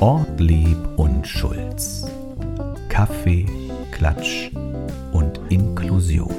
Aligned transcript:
Ortlieb 0.00 0.76
und 0.96 1.26
Schulz. 1.26 2.06
Kaffee, 2.88 3.46
Klatsch 3.92 4.50
und 5.12 5.40
Inklusion. 5.48 6.34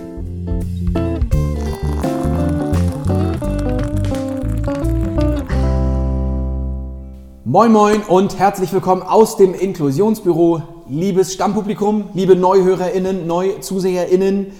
Moin 7.43 7.71
Moin 7.71 8.01
und 8.03 8.39
herzlich 8.39 8.71
willkommen 8.73 9.01
aus 9.03 9.37
dem 9.37 9.53
Inklusionsbüro. 9.53 10.61
Liebes 10.87 11.33
Stammpublikum, 11.33 12.09
liebe 12.13 12.35
NeuhörerInnen, 12.35 13.27
NeuzuseherInnen. 13.27 14.53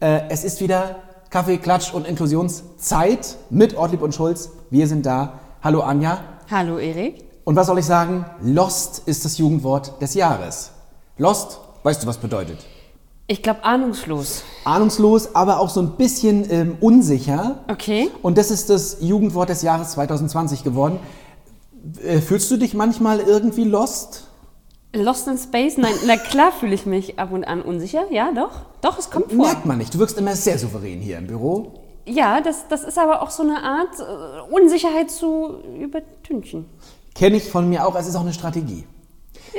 Äh, 0.00 0.20
es 0.30 0.44
ist 0.44 0.60
wieder 0.60 0.96
Kaffee, 1.30 1.58
Klatsch 1.58 1.92
und 1.92 2.06
Inklusionszeit 2.06 3.36
mit 3.50 3.76
Ortlieb 3.76 4.00
und 4.00 4.14
Schulz. 4.14 4.50
Wir 4.70 4.86
sind 4.86 5.04
da. 5.04 5.34
Hallo 5.62 5.82
Anja. 5.82 6.20
Hallo 6.50 6.78
Erik. 6.78 7.22
Und 7.44 7.54
was 7.54 7.66
soll 7.66 7.78
ich 7.78 7.84
sagen? 7.84 8.24
Lost 8.40 9.02
ist 9.04 9.26
das 9.26 9.36
Jugendwort 9.36 10.00
des 10.00 10.14
Jahres. 10.14 10.70
Lost, 11.18 11.60
weißt 11.82 12.02
du, 12.02 12.06
was 12.06 12.16
bedeutet? 12.16 12.64
Ich 13.26 13.42
glaube 13.42 13.62
ahnungslos. 13.62 14.42
Ahnungslos, 14.64 15.34
aber 15.34 15.60
auch 15.60 15.68
so 15.68 15.82
ein 15.82 15.96
bisschen 15.98 16.50
ähm, 16.50 16.76
unsicher. 16.80 17.62
Okay. 17.70 18.10
Und 18.22 18.38
das 18.38 18.50
ist 18.50 18.70
das 18.70 18.96
Jugendwort 19.00 19.50
des 19.50 19.60
Jahres 19.60 19.90
2020 19.92 20.64
geworden. 20.64 20.98
Äh, 22.02 22.20
fühlst 22.20 22.50
du 22.50 22.56
dich 22.56 22.72
manchmal 22.72 23.20
irgendwie 23.20 23.64
lost? 23.64 24.27
Lost 24.94 25.28
in 25.28 25.36
Space? 25.36 25.76
Nein, 25.76 25.92
na 26.06 26.16
klar 26.16 26.50
fühle 26.50 26.74
ich 26.74 26.86
mich 26.86 27.18
ab 27.18 27.30
und 27.32 27.44
an 27.44 27.60
unsicher. 27.60 28.10
Ja, 28.10 28.32
doch. 28.32 28.62
Doch, 28.80 28.98
es 28.98 29.10
kommt 29.10 29.32
vor. 29.32 29.46
Merkt 29.46 29.66
man 29.66 29.78
nicht. 29.78 29.92
Du 29.94 29.98
wirkst 29.98 30.16
immer 30.18 30.34
sehr 30.34 30.58
souverän 30.58 31.00
hier 31.00 31.18
im 31.18 31.26
Büro. 31.26 31.74
Ja, 32.06 32.40
das, 32.40 32.68
das 32.68 32.84
ist 32.84 32.98
aber 32.98 33.20
auch 33.20 33.30
so 33.30 33.42
eine 33.42 33.62
Art 33.62 34.00
äh, 34.00 34.54
Unsicherheit 34.54 35.10
zu 35.10 35.58
übertünchen. 35.78 36.64
Kenne 37.14 37.36
ich 37.36 37.50
von 37.50 37.68
mir 37.68 37.86
auch. 37.86 37.94
Es 37.96 38.08
ist 38.08 38.16
auch 38.16 38.22
eine 38.22 38.32
Strategie. 38.32 38.84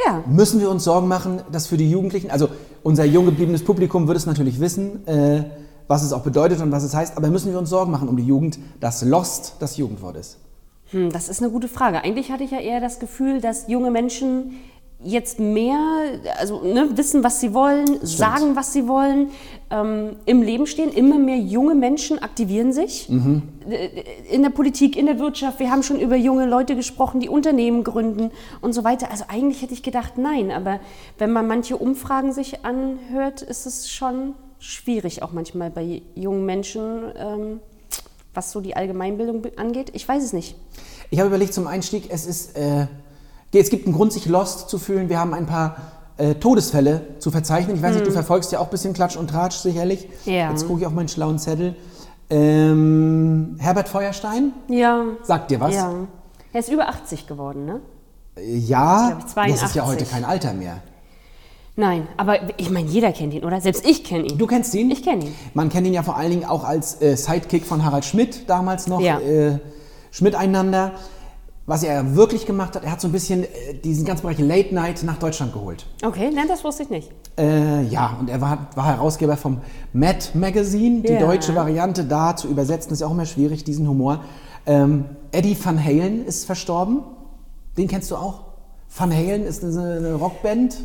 Ja. 0.05 0.23
Müssen 0.27 0.59
wir 0.59 0.69
uns 0.69 0.83
Sorgen 0.83 1.07
machen, 1.07 1.41
dass 1.51 1.67
für 1.67 1.77
die 1.77 1.89
Jugendlichen, 1.89 2.31
also 2.31 2.49
unser 2.81 3.05
jung 3.05 3.25
gebliebenes 3.25 3.63
Publikum 3.63 4.07
wird 4.07 4.17
es 4.17 4.25
natürlich 4.25 4.59
wissen, 4.59 5.05
äh, 5.07 5.43
was 5.87 6.03
es 6.03 6.13
auch 6.13 6.21
bedeutet 6.21 6.61
und 6.61 6.71
was 6.71 6.83
es 6.83 6.95
heißt, 6.95 7.17
aber 7.17 7.27
müssen 7.29 7.51
wir 7.51 7.59
uns 7.59 7.69
Sorgen 7.69 7.91
machen 7.91 8.07
um 8.07 8.17
die 8.17 8.23
Jugend, 8.23 8.59
dass 8.79 9.03
Lost 9.03 9.55
das 9.59 9.77
Jugendwort 9.77 10.15
ist? 10.17 10.37
Hm, 10.91 11.11
das 11.11 11.29
ist 11.29 11.41
eine 11.41 11.51
gute 11.51 11.67
Frage. 11.67 12.03
Eigentlich 12.03 12.31
hatte 12.31 12.43
ich 12.43 12.51
ja 12.51 12.59
eher 12.59 12.79
das 12.79 12.99
Gefühl, 12.99 13.41
dass 13.41 13.67
junge 13.67 13.91
Menschen 13.91 14.53
jetzt 15.01 15.39
mehr 15.39 15.79
also, 16.37 16.61
ne, 16.61 16.89
wissen, 16.97 17.23
was 17.23 17.39
sie 17.39 17.53
wollen, 17.53 18.05
sagen, 18.05 18.55
was 18.55 18.73
sie 18.73 18.87
wollen, 18.87 19.29
ähm, 19.69 20.17
im 20.25 20.41
Leben 20.41 20.67
stehen. 20.67 20.91
Immer 20.91 21.17
mehr 21.17 21.37
junge 21.37 21.73
Menschen 21.73 22.19
aktivieren 22.19 22.73
sich 22.73 23.09
äh, 23.09 23.89
in 24.29 24.43
der 24.43 24.49
Politik, 24.49 24.97
in 24.97 25.05
der 25.05 25.19
Wirtschaft. 25.19 25.59
Wir 25.59 25.71
haben 25.71 25.83
schon 25.83 25.99
über 25.99 26.17
junge 26.17 26.45
Leute 26.45 26.75
gesprochen, 26.75 27.21
die 27.21 27.29
Unternehmen 27.29 27.83
gründen 27.83 28.31
und 28.61 28.73
so 28.73 28.83
weiter. 28.83 29.09
Also 29.09 29.25
eigentlich 29.29 29.61
hätte 29.61 29.73
ich 29.73 29.83
gedacht, 29.83 30.17
nein. 30.17 30.51
Aber 30.51 30.81
wenn 31.17 31.31
man 31.31 31.47
manche 31.47 31.77
Umfragen 31.77 32.33
sich 32.33 32.65
anhört, 32.65 33.41
ist 33.41 33.65
es 33.65 33.89
schon 33.89 34.33
schwierig, 34.59 35.23
auch 35.23 35.31
manchmal 35.31 35.69
bei 35.69 36.01
jungen 36.15 36.45
Menschen, 36.45 37.03
ähm, 37.15 37.59
was 38.33 38.51
so 38.51 38.59
die 38.59 38.75
Allgemeinbildung 38.75 39.43
angeht. 39.55 39.91
Ich 39.93 40.07
weiß 40.07 40.23
es 40.23 40.33
nicht. 40.33 40.55
Ich 41.09 41.19
habe 41.19 41.29
überlegt 41.29 41.53
zum 41.53 41.67
Einstieg, 41.67 42.09
es 42.09 42.25
ist, 42.25 42.57
äh, 42.57 42.87
es 43.53 43.69
gibt 43.69 43.85
einen 43.87 43.95
Grund, 43.95 44.13
sich 44.13 44.25
lost 44.27 44.69
zu 44.69 44.77
fühlen. 44.77 45.09
Wir 45.09 45.19
haben 45.19 45.33
ein 45.33 45.45
paar 45.47 45.77
äh, 46.17 46.35
Todesfälle 46.35 47.01
zu 47.19 47.31
verzeichnen. 47.31 47.75
Ich 47.77 47.81
weiß 47.81 47.95
nicht, 47.95 48.05
du 48.05 48.11
verfolgst 48.11 48.51
ja 48.51 48.59
auch 48.59 48.65
ein 48.65 48.71
bisschen 48.71 48.93
Klatsch 48.93 49.15
und 49.17 49.29
Tratsch 49.29 49.55
sicherlich. 49.57 50.07
Ja. 50.25 50.51
Jetzt 50.51 50.67
gucke 50.67 50.81
ich 50.81 50.85
auf 50.85 50.93
meinen 50.93 51.07
schlauen 51.07 51.39
Zettel. 51.39 51.75
Ähm, 52.29 53.55
Herbert 53.59 53.89
Feuerstein, 53.89 54.53
Ja. 54.67 55.03
sagt 55.23 55.49
dir 55.51 55.59
was? 55.59 55.73
Ja. 55.73 55.93
Er 56.53 56.59
ist 56.59 56.69
über 56.69 56.87
80 56.87 57.25
geworden, 57.27 57.65
ne? 57.65 57.79
Ja, 58.41 59.17
Ist, 59.25 59.33
glaub 59.33 59.45
ich, 59.47 59.53
das 59.53 59.63
ist 59.63 59.75
ja 59.75 59.83
82. 59.83 59.85
heute 59.87 60.05
kein 60.05 60.25
Alter 60.25 60.53
mehr. 60.53 60.77
Nein, 61.75 62.07
aber 62.17 62.37
ich 62.57 62.69
meine, 62.69 62.87
jeder 62.89 63.11
kennt 63.13 63.33
ihn, 63.33 63.43
oder? 63.43 63.61
Selbst 63.61 63.85
ich 63.87 64.03
kenne 64.03 64.25
ihn. 64.27 64.37
Du 64.37 64.47
kennst 64.47 64.73
ihn? 64.75 64.91
Ich 64.91 65.01
kenne 65.03 65.25
ihn. 65.25 65.35
Man 65.53 65.69
kennt 65.69 65.87
ihn 65.87 65.93
ja 65.93 66.03
vor 66.03 66.17
allen 66.17 66.29
Dingen 66.31 66.45
auch 66.45 66.63
als 66.63 67.01
äh, 67.01 67.15
Sidekick 67.15 67.65
von 67.65 67.85
Harald 67.85 68.05
Schmidt 68.05 68.49
damals 68.49 68.87
noch. 68.87 68.99
Ja. 69.01 69.19
Äh, 69.19 69.59
Schmidt 70.11 70.35
einander. 70.35 70.91
Was 71.69 71.83
er 71.83 72.15
wirklich 72.15 72.47
gemacht 72.47 72.75
hat, 72.75 72.83
er 72.83 72.91
hat 72.91 72.99
so 72.99 73.07
ein 73.07 73.11
bisschen 73.11 73.43
äh, 73.43 73.47
diesen 73.83 74.03
ganzen 74.03 74.23
Bereich 74.23 74.39
Late 74.39 74.73
Night 74.73 75.03
nach 75.03 75.17
Deutschland 75.19 75.53
geholt. 75.53 75.85
Okay, 76.03 76.31
nein, 76.33 76.47
das 76.47 76.63
wusste 76.63 76.81
ich 76.81 76.89
nicht. 76.89 77.11
Äh, 77.37 77.83
ja, 77.83 78.17
und 78.19 78.27
er 78.27 78.41
war, 78.41 78.69
war 78.73 78.87
Herausgeber 78.87 79.37
vom 79.37 79.61
Mad 79.93 80.17
Magazine. 80.33 81.01
Die 81.01 81.13
Ja. 81.13 81.19
deutsche 81.19 81.53
Variante 81.53 82.05
da 82.05 82.35
zu 82.35 82.47
übersetzen 82.47 82.91
ist 82.91 83.01
ja 83.01 83.07
auch 83.07 83.11
immer 83.11 83.27
schwierig, 83.27 83.63
diesen 83.65 83.87
Humor. 83.87 84.23
Ähm, 84.65 85.05
Eddie 85.31 85.55
Van 85.63 85.77
Halen 85.83 86.25
ist 86.25 86.45
verstorben. 86.45 87.03
Den 87.77 87.87
kennst 87.87 88.09
du 88.09 88.15
auch? 88.15 88.45
Van 88.97 89.13
Halen 89.13 89.45
ist 89.45 89.63
eine, 89.63 90.15
Rockband. 90.15 90.75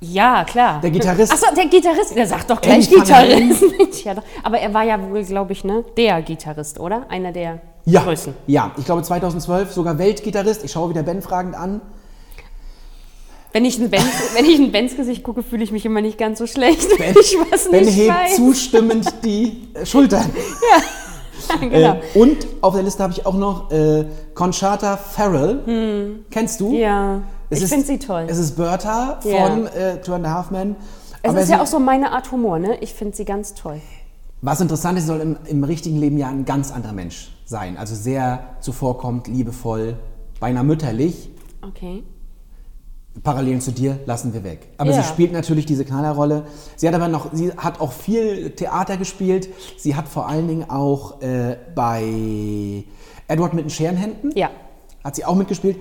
Ja, 0.00 0.44
klar. 0.44 0.82
Der 0.82 0.90
Gitarrist. 0.90 1.32
Achso, 1.32 1.54
der 1.56 1.68
Gitarrist. 1.68 2.14
Der 2.14 2.26
sagt 2.26 2.50
doch 2.50 2.60
gleich 2.60 2.90
Van 2.90 2.98
Gitarrist. 3.00 3.64
Ja, 4.04 4.12
doch. 4.12 4.24
Aber 4.42 4.58
er 4.58 4.74
war 4.74 4.84
ja 4.84 5.00
wohl, 5.10 5.24
glaube 5.24 5.52
ich, 5.52 5.64
ne, 5.64 5.86
der 5.96 6.20
Gitarrist, 6.20 6.78
oder? 6.78 7.06
Einer 7.10 7.32
der 7.32 7.60
Ja, 7.84 8.02
größten. 8.04 8.34
ja, 8.46 8.72
ich 8.76 8.84
glaube 8.84 9.02
2012 9.02 9.72
sogar 9.72 9.98
Weltgitarrist. 9.98 10.64
Ich 10.64 10.72
schaue 10.72 10.90
wieder 10.90 11.02
Ben 11.02 11.22
fragend 11.22 11.54
an. 11.56 11.80
Wenn 13.52 13.64
ich 13.64 13.78
ein 13.78 13.90
Benz, 13.90 14.04
wenn 14.36 14.44
ich 14.44 14.58
ein 14.58 14.70
Benz-Gesicht 14.70 15.22
gucke, 15.24 15.42
fühle 15.42 15.64
ich 15.64 15.72
mich 15.72 15.84
immer 15.84 16.00
nicht 16.00 16.18
ganz 16.18 16.38
so 16.38 16.46
schlecht, 16.46 16.86
Ben, 16.98 17.14
ich 17.20 17.36
was 17.50 17.68
ben 17.70 17.84
nicht 17.84 17.96
hebt 17.96 18.10
weiß. 18.14 18.36
zustimmend 18.36 19.12
die 19.24 19.68
äh, 19.74 19.84
Schultern. 19.86 20.30
genau. 21.60 21.94
Äh, 22.14 22.18
und 22.18 22.46
auf 22.60 22.74
der 22.74 22.82
Liste 22.84 23.02
habe 23.02 23.12
ich 23.12 23.26
auch 23.26 23.34
noch 23.34 23.70
äh, 23.72 24.04
Conchata 24.34 24.96
Farrell. 24.96 26.20
Kennst 26.30 26.60
du? 26.60 26.70
Hm. 26.70 26.78
ja, 26.78 27.22
Es 27.48 27.62
ich 27.62 27.68
finde 27.68 27.86
sie 27.86 27.98
toll. 27.98 28.26
Es 28.28 28.38
ist 28.38 28.56
Bertha 28.56 29.18
Ja. 29.24 29.46
von 29.46 29.66
äh, 29.66 30.00
Two 30.00 30.14
and 30.14 30.26
a 30.26 30.30
Half 30.30 30.50
Men. 30.50 30.76
Es 31.22 31.30
Aber 31.30 31.40
ist 31.40 31.50
ja 31.50 31.60
auch 31.60 31.66
so 31.66 31.78
meine 31.80 32.12
Art 32.12 32.30
Humor, 32.32 32.58
ne? 32.58 32.78
Ich 32.80 32.94
finde 32.94 33.16
sie 33.16 33.24
ganz 33.24 33.54
toll. 33.54 33.80
Was 34.42 34.60
interessant 34.60 34.96
ist, 34.98 35.04
sie 35.04 35.08
soll 35.08 35.20
im, 35.20 35.36
im 35.46 35.64
richtigen 35.64 35.98
Leben 35.98 36.16
ja 36.16 36.28
ein 36.28 36.44
ganz 36.44 36.72
anderer 36.72 36.92
Mensch 36.94 37.30
sein. 37.44 37.76
Also 37.76 37.94
sehr 37.94 38.56
zuvorkommt, 38.60 39.28
liebevoll, 39.28 39.96
beinahe 40.40 40.64
mütterlich. 40.64 41.30
Okay. 41.62 42.02
Parallelen 43.22 43.60
zu 43.60 43.72
dir 43.72 43.98
lassen 44.06 44.32
wir 44.32 44.44
weg. 44.44 44.68
Aber 44.78 44.90
Ja. 44.92 45.02
sie 45.02 45.08
spielt 45.08 45.32
natürlich 45.32 45.66
diese 45.66 45.84
Knallerrolle. 45.84 46.44
Sie 46.76 46.86
hat 46.88 46.94
aber 46.94 47.08
noch, 47.08 47.34
sie 47.34 47.52
hat 47.52 47.80
auch 47.80 47.92
viel 47.92 48.50
Theater 48.52 48.96
gespielt. 48.96 49.48
Sie 49.76 49.94
hat 49.96 50.08
vor 50.08 50.28
allen 50.28 50.46
Dingen 50.48 50.70
auch 50.70 51.20
äh, 51.20 51.56
bei 51.74 52.84
Edward 53.26 53.52
mit 53.52 53.64
den 53.64 53.70
Scherenhänden 53.70 54.30
Ja. 54.36 54.48
hat 55.04 55.16
sie 55.16 55.24
auch 55.24 55.34
mitgespielt. 55.34 55.76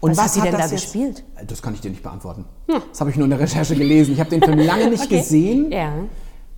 Und 0.00 0.12
Was 0.12 0.18
hat 0.26 0.30
sie 0.30 0.40
denn 0.42 0.52
das 0.52 0.60
da 0.60 0.66
jetzt- 0.76 0.82
gespielt? 0.84 1.24
Das 1.46 1.60
kann 1.60 1.74
ich 1.74 1.80
dir 1.80 1.90
nicht 1.90 2.04
beantworten. 2.04 2.44
Das 2.68 3.00
habe 3.00 3.10
ich 3.10 3.16
nur 3.16 3.24
in 3.24 3.30
der 3.30 3.40
Recherche 3.40 3.74
gelesen. 3.74 4.12
Ich 4.14 4.20
habe 4.20 4.30
den 4.30 4.40
Film 4.42 4.60
lange 4.60 4.88
nicht 4.88 5.02
Okay. 5.06 5.18
gesehen. 5.18 5.72
Ja. 5.72 5.92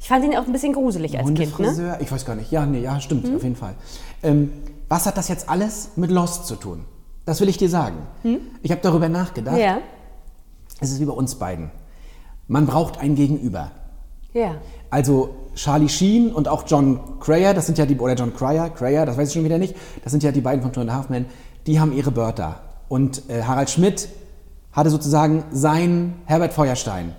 Ich 0.01 0.09
fand 0.09 0.25
ihn 0.25 0.35
auch 0.35 0.47
ein 0.47 0.53
bisschen 0.53 0.73
gruselig 0.73 1.17
als 1.19 1.27
Kind, 1.33 1.59
ne? 1.59 1.99
Ich 2.01 2.11
weiß 2.11 2.25
gar 2.25 2.35
nicht. 2.35 2.51
Ja, 2.51 2.65
nee, 2.65 2.81
ja, 2.81 3.01
stimmt, 3.01 3.27
auf 3.35 3.43
jeden 3.43 3.57
Fall. 3.57 3.75
Ähm, 4.23 4.51
was 4.89 5.07
hat 5.07 5.17
das 5.17 5.29
jetzt 5.29 5.49
alles 5.49 5.91
mit 5.97 6.11
Lost 6.11 6.47
zu 6.47 6.57
tun? 6.57 6.85
Das 7.27 7.41
will 7.41 7.49
ich 7.49 7.59
dir 7.59 7.69
sagen. 7.69 7.99
Ich 8.63 8.71
habe 8.71 8.81
darüber 8.81 9.09
nachgedacht. 9.09 9.59
Ja. 9.59 9.79
Es 10.81 10.91
ist 10.91 11.01
wie 11.01 11.05
bei 11.05 11.13
uns 11.13 11.35
beiden. 11.35 11.71
Man 12.49 12.67
braucht 12.67 12.99
ein 12.99 13.15
Gegenüber. 13.15 13.71
Ja. 14.33 14.57
Also 14.89 15.35
Charlie 15.55 15.89
Sheen 15.89 16.33
und 16.33 16.49
auch 16.49 16.65
John 16.67 17.21
Cryer, 17.21 17.53
das 17.53 17.67
sind 17.67 17.77
ja 17.79 17.85
die, 17.85 17.97
oder 17.97 18.15
John 18.15 18.35
Cryer, 18.35 18.71
Cryer, 18.71 19.05
das 19.05 19.17
weiß 19.17 19.29
ich 19.29 19.35
schon 19.35 19.45
wieder 19.45 19.59
nicht, 19.59 19.77
das 20.03 20.13
sind 20.13 20.23
ja 20.23 20.33
die 20.33 20.41
beiden 20.41 20.63
von 20.63 20.73
Two 20.73 20.81
and 20.81 20.91
a 20.91 20.95
Half 20.95 21.11
Men, 21.11 21.27
die 21.67 21.79
haben 21.79 21.93
ihre 21.93 22.11
Bertha. 22.11 22.61
Und 22.89 23.29
äh, 23.29 23.43
Harald 23.43 23.71
Schmidt 23.71 24.09
hatte 24.73 24.91
sozusagen 24.91 25.45
sein 25.53 26.15
Herbert 26.25 26.53
Feuerstein. 26.53 27.15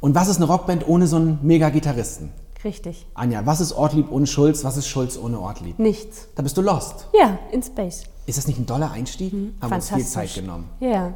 Und 0.00 0.14
was 0.14 0.28
ist 0.28 0.36
eine 0.36 0.46
Rockband 0.46 0.86
ohne 0.86 1.06
so 1.06 1.16
einen 1.16 1.38
Mega-Gitarristen? 1.42 2.32
Richtig. 2.62 3.06
Anja, 3.14 3.44
was 3.44 3.60
ist 3.60 3.72
Ortlieb 3.72 4.10
ohne 4.10 4.26
Schulz? 4.26 4.64
Was 4.64 4.76
ist 4.76 4.86
Schulz 4.88 5.18
ohne 5.18 5.38
Ortlieb? 5.38 5.78
Nichts. 5.78 6.28
Da 6.34 6.42
bist 6.42 6.56
du 6.56 6.62
lost. 6.62 7.08
Ja, 7.18 7.38
in 7.52 7.62
Space. 7.62 8.04
Ist 8.26 8.38
das 8.38 8.46
nicht 8.46 8.58
ein 8.58 8.66
doller 8.66 8.90
Einstieg? 8.90 9.34
Haben 9.60 9.72
uns 9.74 9.90
viel 9.90 10.04
Zeit 10.04 10.34
genommen. 10.34 10.68
Ja. 10.80 11.12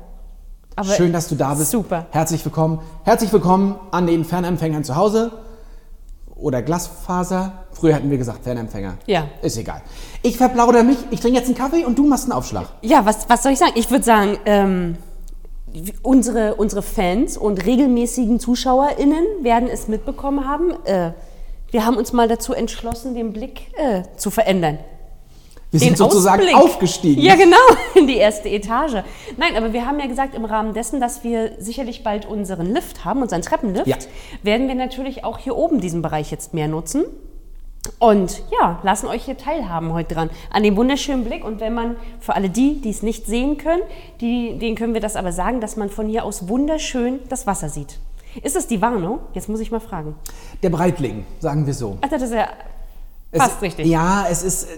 Aber 0.77 0.89
Schön, 0.93 1.13
dass 1.13 1.29
du 1.29 1.35
da 1.35 1.55
bist. 1.55 1.71
Super. 1.71 2.07
Herzlich 2.11 2.45
willkommen. 2.45 2.81
Herzlich 3.05 3.33
willkommen 3.33 3.77
an 3.91 4.07
den 4.07 4.25
Fernempfängern 4.25 4.85
zu 4.85 4.95
Hause. 4.95 5.33
Oder 6.37 6.63
Glasfaser. 6.63 7.65
Früher 7.73 7.95
hatten 7.97 8.11
wir 8.11 8.19
gesagt 8.19 8.45
Fernempfänger. 8.45 8.99
Ja. 9.07 9.27
Ist 9.43 9.57
egal. 9.57 9.83
Ich 10.23 10.37
verplaudere 10.37 10.85
mich. 10.85 10.99
Ich 11.11 11.21
trinke 11.21 11.39
jetzt 11.39 11.47
einen 11.47 11.57
Kaffee 11.57 11.85
und 11.85 11.99
du 11.99 12.07
machst 12.07 12.25
einen 12.25 12.33
Aufschlag. 12.33 12.67
Ja, 12.83 13.05
was, 13.07 13.29
was 13.29 13.43
soll 13.43 13.53
ich 13.53 13.59
sagen? 13.59 13.73
Ich 13.75 13.91
würde 13.91 14.05
sagen, 14.05 14.39
ähm, 14.45 14.97
unsere, 16.03 16.55
unsere 16.57 16.83
Fans 16.83 17.37
und 17.37 17.65
regelmäßigen 17.67 18.41
ZuschauerInnen 18.41 19.25
werden 19.43 19.69
es 19.69 19.89
mitbekommen 19.89 20.47
haben. 20.49 20.73
Äh, 20.85 21.13
wir 21.71 21.85
haben 21.85 21.97
uns 21.97 22.13
mal 22.13 22.29
dazu 22.29 22.53
entschlossen, 22.55 23.15
den 23.15 23.33
Blick 23.33 23.63
äh, 23.77 24.03
zu 24.17 24.31
verändern. 24.31 24.79
Wir 25.71 25.81
Den 25.81 25.89
sind 25.89 25.99
sozusagen 25.99 26.41
Ausblick. 26.43 26.57
aufgestiegen. 26.57 27.21
Ja, 27.21 27.35
genau, 27.35 27.57
in 27.95 28.07
die 28.07 28.17
erste 28.17 28.49
Etage. 28.49 29.03
Nein, 29.37 29.55
aber 29.55 29.75
wir 29.75 29.85
haben 29.87 30.01
ja 30.01 30.07
gesagt, 30.07 30.35
im 30.35 30.47
Rahmen 30.47 30.73
dessen, 30.73 30.99
dass 30.99 31.25
wir 31.25 31.53
sicherlich 31.59 32.03
bald 32.03 32.25
unseren 32.27 32.73
Lift 32.73 33.05
haben, 33.05 33.21
unseren 33.21 33.43
Treppenlift, 33.43 33.87
Ja. 33.87 33.97
werden 34.43 34.67
wir 34.67 34.75
natürlich 34.75 35.25
auch 35.25 35.37
hier 35.39 35.57
oben 35.57 35.81
diesen 35.81 36.01
Bereich 36.01 36.31
jetzt 36.31 36.55
mehr 36.55 36.69
nutzen. 36.69 37.05
Und 37.99 38.43
ja, 38.51 38.79
lassen 38.83 39.07
euch 39.07 39.25
hier 39.25 39.37
teilhaben 39.39 39.93
heute 39.93 40.15
dran 40.15 40.31
an 40.51 40.63
dem 40.63 40.77
wunderschönen 40.77 41.25
Blick. 41.25 41.45
Und 41.45 41.61
wenn 41.61 41.75
man, 41.75 41.97
für 42.21 42.35
alle 42.35 42.51
die, 42.51 42.81
die 42.81 42.91
es 42.91 43.03
nicht 43.03 43.27
sehen 43.27 43.57
können, 43.59 43.83
die, 44.21 44.59
denen 44.59 44.77
können 44.77 44.95
wir 44.95 45.01
das 45.01 45.17
aber 45.17 45.33
sagen, 45.33 45.61
dass 45.61 45.77
man 45.77 45.89
von 45.89 46.07
hier 46.09 46.25
aus 46.25 46.49
wunderschön 46.49 47.21
das 47.29 47.47
Wasser 47.47 47.69
sieht. 47.69 47.99
Ist 48.43 48.57
es 48.57 48.67
die 48.67 48.81
Warnow? 48.83 49.21
Jetzt 49.33 49.49
muss 49.49 49.59
ich 49.61 49.71
mal 49.71 49.81
fragen. 49.81 50.15
Der 50.63 50.71
Breitling, 50.71 51.25
sagen 51.41 51.67
wir 51.67 51.75
so. 51.75 51.97
Ach, 52.03 52.09
das 52.09 52.23
ist 52.23 52.35
ja 52.35 52.49
Es- 53.33 53.43
fast 53.43 53.63
richtig. 53.63 53.87
Ja, 53.87 54.27
es 54.31 54.43
ist, 54.43 54.69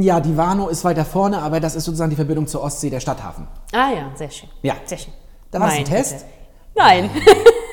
ja, 0.00 0.18
die 0.20 0.36
Warnow 0.36 0.68
ist 0.70 0.84
weiter 0.84 1.04
vorne, 1.04 1.38
aber 1.40 1.60
das 1.60 1.76
ist 1.76 1.84
sozusagen 1.84 2.10
die 2.10 2.16
Verbindung 2.16 2.46
zur 2.46 2.62
Ostsee, 2.62 2.90
der 2.90 3.00
Stadthafen. 3.00 3.46
Ah 3.72 3.90
ja, 3.94 4.10
sehr 4.16 4.30
schön. 4.30 4.48
Ja. 4.62 4.74
Sehr 4.84 4.98
schön. 4.98 5.12
Da 5.50 5.60
war's 5.60 5.74
ein 5.74 5.84
Meine 5.84 5.88
Test? 5.96 6.12
Güte. 6.18 6.26
Nein. 6.74 7.10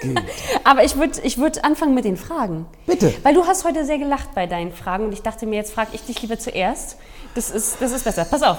Aber 0.64 0.84
ich 0.84 0.96
würde 0.96 1.20
ich 1.24 1.38
würd 1.38 1.64
anfangen 1.64 1.94
mit 1.94 2.06
den 2.06 2.18
Fragen. 2.18 2.66
Bitte. 2.86 3.14
Weil 3.24 3.34
du 3.34 3.46
hast 3.46 3.64
heute 3.66 3.86
sehr 3.86 3.98
gelacht 3.98 4.34
bei 4.36 4.46
deinen 4.48 4.72
Fragen 4.72 5.06
und 5.06 5.14
ich 5.14 5.22
dachte 5.22 5.46
mir, 5.46 5.56
jetzt 5.58 5.74
frage 5.74 5.90
ich 5.94 6.04
dich 6.04 6.22
lieber 6.22 6.38
zuerst. 6.40 6.98
Das 7.36 7.50
ist, 7.50 7.78
das 7.80 7.92
ist 7.92 8.04
besser. 8.04 8.26
Pass 8.26 8.44
auf. 8.44 8.58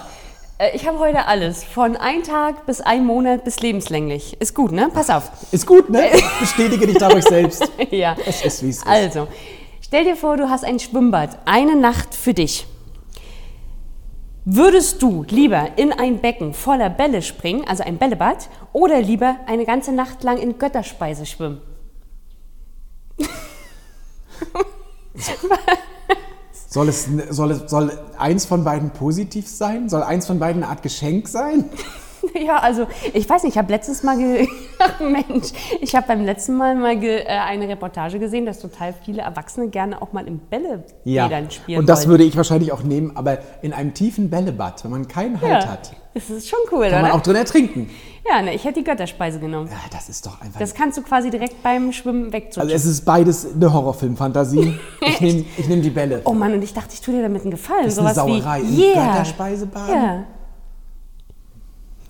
Äh, 0.58 0.74
Ich 0.76 0.86
habe 0.86 0.98
heute 0.98 1.26
alles. 1.26 1.62
Von 1.64 1.96
ein 1.96 2.22
Tag 2.22 2.66
bis 2.66 2.80
ein 2.80 3.04
Monat 3.04 3.44
bis 3.44 3.60
lebenslänglich. 3.60 4.36
Ist 4.40 4.54
gut, 4.54 4.72
ne? 4.72 4.88
Pass 4.92 5.10
auf. 5.10 5.30
Ist 5.52 5.66
gut, 5.66 5.90
ne? 5.90 6.08
Ich 6.14 6.40
bestätige 6.40 6.86
dich 6.86 6.98
dadurch 6.98 7.24
selbst. 7.24 7.70
ja. 7.90 8.16
Es 8.26 8.44
ist, 8.44 8.62
wie 8.62 8.70
es 8.70 8.76
ist. 8.78 8.86
Also, 8.86 9.28
stell 9.80 10.04
dir 10.04 10.16
vor, 10.16 10.36
du 10.36 10.48
hast 10.50 10.64
ein 10.64 10.78
Schwimmbad. 10.78 11.38
Eine 11.44 11.76
Nacht 11.76 12.14
für 12.14 12.34
dich. 12.34 12.66
Würdest 14.46 15.00
du 15.00 15.24
lieber 15.28 15.78
in 15.78 15.90
ein 15.92 16.20
Becken 16.20 16.52
voller 16.52 16.90
Bälle 16.90 17.22
springen, 17.22 17.64
also 17.66 17.82
ein 17.82 17.96
Bällebad, 17.96 18.50
oder 18.74 19.00
lieber 19.00 19.36
eine 19.46 19.64
ganze 19.64 19.90
Nacht 19.92 20.22
lang 20.22 20.36
in 20.36 20.58
Götterspeise 20.58 21.24
schwimmen? 21.24 21.62
Soll 26.68 26.88
es, 26.88 27.08
soll 27.30 27.52
es 27.52 27.70
soll 27.70 27.98
eins 28.18 28.44
von 28.44 28.64
beiden 28.64 28.90
positiv 28.90 29.48
sein? 29.48 29.88
Soll 29.88 30.02
eins 30.02 30.26
von 30.26 30.38
beiden 30.38 30.62
eine 30.62 30.72
Art 30.72 30.82
Geschenk 30.82 31.28
sein? 31.28 31.70
Ja, 32.44 32.58
also 32.58 32.86
ich 33.12 33.28
weiß 33.28 33.42
nicht, 33.44 33.52
ich 33.54 33.58
habe 33.58 33.72
letztes 33.72 34.02
Mal, 34.02 34.18
ge 34.18 34.48
Mensch, 35.00 35.52
ich 35.80 35.94
habe 35.94 36.06
beim 36.06 36.24
letzten 36.24 36.54
Mal 36.56 36.74
mal 36.74 37.02
äh, 37.02 37.24
eine 37.26 37.68
Reportage 37.68 38.18
gesehen, 38.18 38.44
dass 38.44 38.58
total 38.60 38.94
viele 39.04 39.22
Erwachsene 39.22 39.68
gerne 39.68 40.02
auch 40.02 40.12
mal 40.12 40.26
im 40.26 40.38
Bällebädern 40.38 41.50
spielen 41.50 41.78
Und 41.80 41.88
das 41.88 42.00
wollen. 42.00 42.10
würde 42.10 42.24
ich 42.24 42.36
wahrscheinlich 42.36 42.72
auch 42.72 42.82
nehmen, 42.82 43.16
aber 43.16 43.38
in 43.62 43.72
einem 43.72 43.94
tiefen 43.94 44.30
Bällebad, 44.30 44.84
wenn 44.84 44.90
man 44.90 45.08
keinen 45.08 45.40
Halt 45.40 45.64
ja, 45.64 45.68
hat, 45.68 45.92
das 46.14 46.30
ist 46.30 46.48
schon 46.48 46.60
cool, 46.70 46.90
kann 46.90 47.02
man 47.02 47.10
oder? 47.10 47.14
auch 47.14 47.22
drin 47.22 47.36
ertrinken. 47.36 47.90
Ja, 48.28 48.40
ne, 48.40 48.54
ich 48.54 48.64
hätte 48.64 48.80
die 48.80 48.84
Götterspeise 48.84 49.38
genommen. 49.38 49.68
Ja, 49.70 49.78
das 49.90 50.08
ist 50.08 50.24
doch 50.24 50.40
einfach. 50.40 50.58
Das 50.58 50.74
kannst 50.74 50.96
du 50.96 51.02
quasi 51.02 51.28
direkt 51.30 51.62
beim 51.62 51.92
Schwimmen 51.92 52.32
wegzutschen. 52.32 52.62
also 52.62 52.74
es 52.74 52.86
ist 52.86 53.04
beides 53.04 53.46
eine 53.54 53.72
Horrorfilmfantasie. 53.72 54.78
Ich 55.00 55.20
nehme 55.20 55.44
ich 55.58 55.68
nehm 55.68 55.82
die 55.82 55.90
Bälle. 55.90 56.22
oh 56.24 56.32
Mann, 56.32 56.54
und 56.54 56.62
ich 56.62 56.72
dachte, 56.72 56.90
ich 56.94 57.00
tue 57.00 57.14
dir 57.14 57.22
damit 57.22 57.42
einen 57.42 57.50
Gefallen. 57.50 57.84
Das 57.84 57.94
ist 57.94 57.98
eine 57.98 58.14
Sowas 58.14 58.26
Sauerei. 58.26 58.62
Wie, 58.62 58.92
yeah. 58.92 59.08
Götterspeisebad? 59.08 59.88
Ja. 59.88 60.24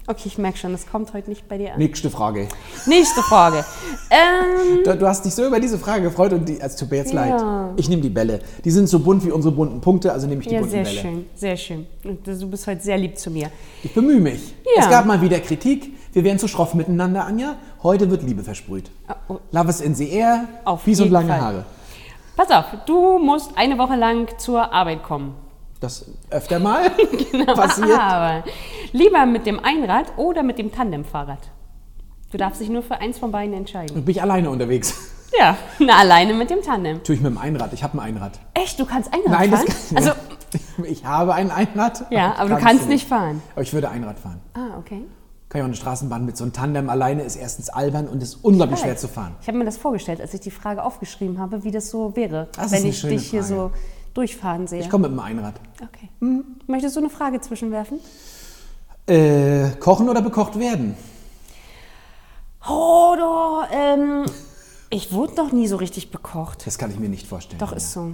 Okay, 0.06 0.24
ich 0.26 0.36
merke 0.36 0.58
schon, 0.58 0.72
das 0.72 0.86
kommt 0.86 1.14
heute 1.14 1.30
nicht 1.30 1.48
bei 1.48 1.56
dir 1.56 1.72
an. 1.72 1.78
Nächste 1.78 2.10
Frage. 2.10 2.46
Nächste 2.86 3.22
Frage. 3.22 3.64
Ähm, 4.10 4.82
Du, 4.84 4.94
du 4.98 5.06
hast 5.08 5.24
dich 5.24 5.34
so 5.34 5.46
über 5.46 5.58
diese 5.58 5.78
Frage 5.78 6.02
gefreut 6.02 6.34
und 6.34 6.46
die, 6.46 6.60
es 6.60 6.76
tut 6.76 6.90
mir 6.90 6.98
jetzt 6.98 7.14
Ja. 7.14 7.24
leid. 7.68 7.72
Ich 7.78 7.88
nehme 7.88 8.02
die 8.02 8.10
Bälle. 8.10 8.40
Die 8.64 8.70
sind 8.70 8.86
so 8.86 8.98
bunt 8.98 9.24
wie 9.24 9.30
unsere 9.30 9.54
bunten 9.54 9.80
Punkte, 9.80 10.12
also 10.12 10.26
nehme 10.26 10.42
ich 10.42 10.48
die 10.48 10.54
ja, 10.54 10.60
bunten 10.60 10.72
sehr 10.72 10.84
Bälle. 10.84 11.00
schön, 11.00 11.26
sehr 11.34 11.56
schön. 11.56 11.86
Du 12.02 12.50
bist 12.50 12.66
heute 12.66 12.82
sehr 12.82 12.98
lieb 12.98 13.16
zu 13.18 13.30
mir. 13.30 13.50
Ich 13.82 13.94
bemühe 13.94 14.20
mich. 14.20 14.54
Ja. 14.76 14.82
Es 14.82 14.90
gab 14.90 15.06
mal 15.06 15.22
wieder 15.22 15.40
Kritik. 15.40 15.92
Wir 16.12 16.22
wären 16.22 16.38
zu 16.38 16.48
schroff 16.48 16.74
miteinander, 16.74 17.24
Anja. 17.24 17.56
Heute 17.82 18.10
wird 18.10 18.22
Liebe 18.24 18.42
versprüht. 18.44 18.90
oh. 19.28 19.38
Love 19.52 19.70
is 19.70 19.80
in 19.80 19.94
the 19.94 20.10
air. 20.10 20.46
Auf 20.66 20.82
Fies 20.82 21.00
und 21.00 21.10
lange 21.12 21.28
Fall. 21.28 21.40
Haare. 21.40 21.64
Pass 22.36 22.50
auf, 22.50 22.64
du 22.84 23.18
musst 23.18 23.52
eine 23.56 23.78
Woche 23.78 23.96
lang 23.96 24.28
zur 24.38 24.70
Arbeit 24.72 25.02
kommen. 25.02 25.34
Das 25.84 26.06
öfter 26.30 26.58
mal 26.60 26.90
passiert. 27.54 28.00
Aber 28.00 28.42
lieber 28.92 29.26
mit 29.26 29.44
dem 29.44 29.60
Einrad 29.62 30.06
oder 30.16 30.42
mit 30.42 30.58
dem 30.58 30.72
Tandemfahrrad. 30.72 31.50
Du 32.32 32.38
darfst 32.38 32.62
dich 32.62 32.70
nur 32.70 32.82
für 32.82 32.96
eins 32.96 33.18
von 33.18 33.30
beiden 33.30 33.54
entscheiden. 33.54 34.02
Bin 34.02 34.10
ich 34.10 34.22
alleine 34.22 34.50
unterwegs. 34.50 34.94
Ja, 35.36 35.56
na, 35.80 35.94
alleine 35.98 36.32
mit 36.32 36.48
dem 36.48 36.62
Tandem. 36.62 36.98
Natürlich 36.98 37.20
mit 37.20 37.32
dem 37.32 37.38
Einrad. 37.38 37.72
Ich 37.72 37.82
habe 37.82 37.98
ein 37.98 38.00
Einrad. 38.00 38.38
Echt, 38.54 38.78
du 38.78 38.84
kannst 38.84 39.12
Einrad 39.12 39.30
Nein, 39.32 39.50
das 39.50 39.64
fahren? 39.64 39.74
kann 39.88 39.96
also, 39.96 40.12
Ich 40.84 41.04
habe 41.04 41.34
ein 41.34 41.50
Einrad. 41.50 42.06
ja, 42.10 42.36
aber 42.36 42.50
du 42.50 42.56
kannst 42.58 42.88
nicht 42.88 43.08
fahren. 43.08 43.42
Aber 43.54 43.62
ich 43.62 43.72
würde 43.72 43.88
Einrad 43.90 44.20
fahren. 44.20 44.40
Ah, 44.52 44.78
okay. 44.78 45.02
Kann 45.48 45.58
ich 45.58 45.62
auch 45.62 45.66
eine 45.66 45.74
Straßenbahn 45.74 46.24
mit 46.24 46.36
so 46.36 46.44
einem 46.44 46.52
Tandem 46.52 46.88
alleine 46.88 47.22
ist 47.24 47.34
erstens 47.34 47.68
albern 47.68 48.06
und 48.06 48.22
ist 48.22 48.36
unglaublich 48.44 48.78
schwer 48.78 48.96
zu 48.96 49.08
fahren. 49.08 49.34
Ich 49.40 49.48
habe 49.48 49.58
mir 49.58 49.64
das 49.64 49.76
vorgestellt, 49.76 50.20
als 50.20 50.32
ich 50.34 50.40
die 50.40 50.52
Frage 50.52 50.84
aufgeschrieben 50.84 51.40
habe, 51.40 51.64
wie 51.64 51.72
das 51.72 51.90
so 51.90 52.14
wäre, 52.14 52.46
Das 52.56 52.70
wenn 52.70 52.86
ich 52.86 53.02
dich 53.02 53.28
hier 53.28 53.42
so 53.42 53.72
durchfahren 54.14 54.66
sehe. 54.66 54.80
Ich 54.80 54.88
komme 54.88 55.08
mit 55.08 55.18
dem 55.18 55.20
Einrad. 55.20 55.54
Okay. 55.82 56.08
Möchtest 56.66 56.96
du 56.96 57.00
eine 57.00 57.10
Frage 57.10 57.40
zwischenwerfen? 57.40 57.98
Äh, 59.06 59.70
kochen 59.80 60.08
oder 60.08 60.22
bekocht 60.22 60.58
werden? 60.58 60.96
Oh, 62.66 63.14
doch, 63.18 63.66
ähm, 63.70 64.24
ich 64.88 65.12
wurde 65.12 65.34
noch 65.34 65.52
nie 65.52 65.66
so 65.66 65.76
richtig 65.76 66.10
bekocht. 66.10 66.66
Das 66.66 66.78
kann 66.78 66.90
ich 66.90 66.98
mir 66.98 67.10
nicht 67.10 67.26
vorstellen. 67.26 67.58
Doch, 67.58 67.68
Anja. 67.72 67.76
ist 67.76 67.92
so. 67.92 68.12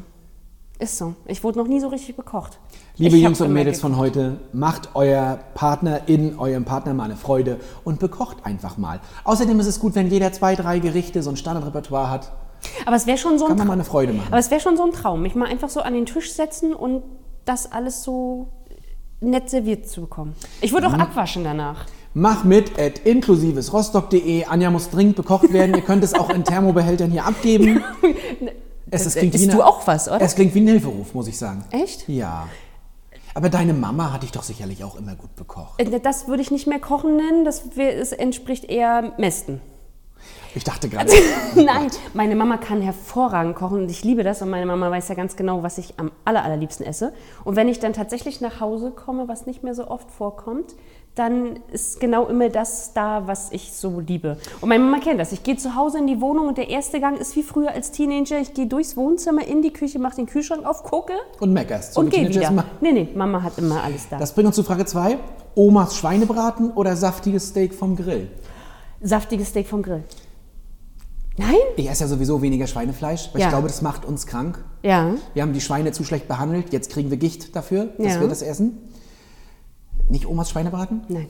Ist 0.81 0.97
so. 0.97 1.15
Ich 1.27 1.45
wurde 1.45 1.59
noch 1.59 1.69
nie 1.69 1.79
so 1.79 1.89
richtig 1.89 2.17
bekocht. 2.17 2.59
Liebe 2.97 3.17
Ich 3.17 3.23
Jungs 3.23 3.41
und 3.43 3.53
Mädels 3.53 3.81
von 3.81 3.97
heute, 3.99 4.39
macht 4.53 4.91
euer 4.95 5.39
Partner 5.55 6.09
in 6.09 6.39
eurem 6.39 6.65
Partner 6.65 6.95
mal 6.95 7.05
eine 7.05 7.17
Freude 7.17 7.61
und 7.85 8.01
bekocht 8.01 8.39
einfach 8.45 8.79
mal. 8.79 9.01
Außerdem 9.25 9.61
ist 9.61 9.67
es 9.67 9.79
gut, 9.79 9.95
wenn 9.95 10.09
jeder 10.09 10.33
zwei, 10.33 10.57
drei 10.57 10.79
Gerichte 10.79 11.23
so 11.23 11.31
ein 11.31 11.37
Standardrepertoire 11.37 12.09
hat. 12.11 12.33
Aber 12.87 12.97
es 12.97 13.07
wäre 13.07 13.19
schon 13.19 13.39
so 13.39 13.45
ein 13.47 13.49
Kann 13.51 13.59
man 13.59 13.59
Traum. 13.59 13.67
mal 13.69 13.73
eine 13.75 13.85
Freude 13.85 14.13
machen. 14.13 14.29
Aber 14.29 14.39
es 14.39 14.51
wäre 14.51 14.61
schon 14.61 14.77
so 14.77 14.85
ein 14.85 14.93
Traum, 14.93 15.23
mich 15.23 15.35
mal 15.35 15.49
einfach 15.49 15.69
so 15.69 15.81
an 15.81 15.95
den 15.95 16.07
Tisch 16.07 16.33
setzen 16.33 16.75
und 16.75 17.03
das 17.45 17.71
alles 17.73 18.03
so 18.03 18.49
nett 19.21 19.51
serviert 19.51 19.89
zu 19.89 20.03
bekommen. 20.03 20.35
Ich 20.61 20.73
würde 20.73 20.87
auch 20.87 20.93
Mhm. 20.95 21.01
abwaschen 21.01 21.45
danach. 21.45 21.87
Mach 22.15 22.43
mit 22.45 22.79
at 22.79 22.99
inklusivesrostock.de. 23.07 24.45
Anja 24.47 24.71
muss 24.71 24.91
dringend 24.91 25.17
bekocht 25.17 25.53
werden. 25.53 25.75
Ihr 25.75 25.83
könnt 25.83 26.03
es 26.05 26.15
auch 26.15 26.31
in 26.31 26.45
Thermobehältern 26.45 27.11
hier 27.11 27.25
abgeben. 27.27 27.83
Es, 28.93 29.07
es 29.07 29.15
klingt 29.15 29.37
Isst 29.37 29.45
wie 29.45 29.51
eine- 29.51 29.59
du 29.61 29.65
auch 29.65 29.87
was, 29.87 30.09
oder? 30.09 30.21
Es 30.21 30.35
klingt 30.35 30.53
wie 30.57 30.61
ein 30.63 30.67
Hilferuf, 30.67 31.15
muss 31.15 31.29
ich 31.29 31.39
sagen. 31.39 31.63
Echt? 31.71 32.09
Ja. 32.09 32.49
Aber 33.35 33.49
deine 33.49 33.73
Mama 33.73 34.13
hat 34.13 34.25
dich 34.25 34.33
doch 34.33 34.43
sicherlich 34.43 34.83
auch 34.83 34.97
immer 34.97 35.15
gut 35.15 35.37
bekocht. 35.37 35.81
Äh, 35.81 36.01
Das 36.01 36.27
würde 36.27 36.43
ich 36.43 36.51
nicht 36.51 36.67
mehr 36.67 36.81
Kochen 36.81 37.17
nennen, 37.17 37.45
das 37.45 37.63
entspricht 38.11 38.65
eher 38.65 39.13
Mästen. 39.17 39.61
Ich 40.55 40.65
dachte 40.65 40.89
gerade, 40.89 41.11
Nein, 41.55 41.91
meine 42.15 42.35
Mama 42.35 42.57
kann 42.57 42.83
hervorragend 42.83 43.55
kochen 43.55 43.83
und 43.83 43.91
ich 43.91 44.05
liebe 44.05 44.25
das 44.25 44.43
und 44.43 44.51
meine 44.51 44.67
Mama 44.67 44.91
weiß 44.91 45.09
ja 45.09 45.15
ganz 45.15 45.37
genau, 45.37 45.63
was 45.63 45.79
ich 45.79 45.95
am 45.99 46.11
aller, 46.25 46.45
allerliebsten 46.45 46.85
esse. 46.85 47.13
Und 47.45 47.57
wenn 47.57 47.69
ich 47.69 47.79
dann 47.79 47.93
tatsächlich 47.93 48.41
nach 48.41 48.61
Hause 48.61 48.91
komme, 48.91 49.29
was 49.29 49.47
nicht 49.47 49.63
mehr 49.63 49.75
so 49.75 49.89
oft 49.89 50.11
vorkommt, 50.11 50.75
dann 51.15 51.61
ist 51.73 52.01
genau 52.01 52.27
immer 52.27 52.49
das 52.49 52.93
da, 52.95 53.27
was 53.27 53.51
ich 53.53 53.73
so 53.73 54.01
liebe. 54.01 54.39
Und 54.61 54.69
meine 54.69 54.83
Mama 54.83 54.99
kennt 55.03 55.21
das. 55.21 55.33
Ich 55.33 55.43
gehe 55.43 55.57
zu 55.57 55.75
Hause 55.75 55.99
in 55.99 56.07
die 56.07 56.21
Wohnung 56.21 56.49
und 56.49 56.59
der 56.59 56.69
erste 56.69 57.01
Gang 57.01 57.19
ist 57.19 57.35
wie 57.37 57.43
früher 57.43 57.73
als 57.73 57.91
Teenager. 57.91 58.39
Ich 58.39 58.55
gehe 58.55 58.67
durchs 58.67 58.97
Wohnzimmer 58.97 59.47
in 59.47 59.61
die 59.61 59.73
Küche, 59.73 59.99
mache 59.99 60.17
den 60.17 60.27
Kühlschrank 60.27 60.65
auf, 60.65 60.85
gucke 60.85 61.15
und 61.41 61.53
meckerst. 61.53 61.95
So 61.95 62.01
und 62.01 62.11
gehe 62.11 62.29
wieder. 62.29 62.51
machen. 62.51 62.71
Nee, 62.81 62.93
nee, 62.93 63.09
Mama 63.15 63.43
hat 63.43 63.59
immer 63.59 63.83
alles 63.83 64.09
da. 64.09 64.19
Das 64.19 64.35
bringt 64.35 64.47
uns 64.47 64.57
zu 64.57 64.63
Frage 64.63 64.85
2. 64.85 65.19
Omas 65.57 65.97
Schweinebraten 65.97 66.71
oder 66.71 66.95
saftiges 66.97 67.49
Steak 67.49 67.75
vom 67.75 67.97
Grill? 67.97 68.29
Saftiges 69.03 69.49
Steak 69.49 69.67
vom 69.67 69.83
Grill. 69.83 70.05
Nein? 71.41 71.57
Ich 71.77 71.89
esse 71.89 72.05
ja 72.05 72.09
sowieso 72.09 72.43
weniger 72.43 72.67
Schweinefleisch, 72.67 73.31
weil 73.33 73.41
Ja. 73.41 73.47
ich 73.49 73.51
glaube, 73.53 73.69
das 73.69 73.83
macht 73.83 74.05
uns 74.05 74.27
krank. 74.27 74.63
Ja. 74.83 75.15
Wir 75.35 75.43
haben 75.43 75.53
die 75.53 75.61
Schweine 75.61 75.93
zu 75.93 76.05
schlecht 76.05 76.29
behandelt. 76.29 76.73
Jetzt 76.73 76.91
kriegen 76.91 77.11
wir 77.11 77.17
Gicht 77.17 77.55
dafür, 77.57 77.87
dass 77.99 78.15
Ja. 78.15 78.21
wir 78.21 78.29
das 78.29 78.43
essen. 78.43 78.79
Nicht 80.09 80.27
Omas 80.27 80.51
Schweinebraten? 80.51 81.03
Nein. 81.09 81.27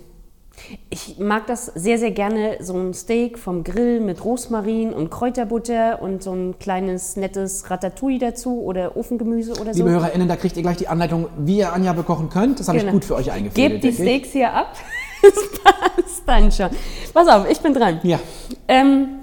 Ich 0.90 1.18
mag 1.18 1.46
das 1.46 1.66
sehr, 1.66 1.98
sehr 1.98 2.10
gerne, 2.10 2.58
so 2.60 2.76
ein 2.76 2.92
Steak 2.92 3.38
vom 3.38 3.64
Grill 3.64 4.00
mit 4.00 4.22
Rosmarin 4.24 4.92
und 4.92 5.08
Kräuterbutter 5.10 6.02
und 6.02 6.22
so 6.22 6.32
ein 6.34 6.58
kleines, 6.58 7.16
nettes 7.16 7.70
Ratatouille 7.70 8.18
dazu 8.18 8.60
oder 8.62 8.96
Ofengemüse 8.96 9.52
oder 9.52 9.72
so. 9.72 9.78
Liebe 9.78 9.90
HörerInnen, 9.90 10.28
da 10.28 10.36
kriegt 10.36 10.56
ihr 10.56 10.62
gleich 10.62 10.76
die 10.76 10.88
Anleitung, 10.88 11.28
wie 11.38 11.58
ihr 11.58 11.72
Anja 11.72 11.92
bekochen 11.94 12.28
könnt. 12.28 12.60
Das 12.60 12.68
habe 12.68 12.78
Genau. 12.78 12.88
ich 12.90 12.94
gut 12.94 13.04
für 13.06 13.14
euch 13.14 13.30
eingefädelt. 13.32 13.80
Gebt 13.80 13.84
die. 13.98 14.02
Steaks 14.02 14.30
hier 14.32 14.52
ab. 14.52 14.74
Das 15.22 15.34
passt 15.62 16.22
dann 16.24 16.50
schon. 16.50 16.70
Pass 17.12 17.28
auf, 17.28 17.46
ich 17.50 17.60
bin 17.60 17.74
dran. 17.74 18.00
Ja. 18.04 18.18
Ähm, 18.66 19.19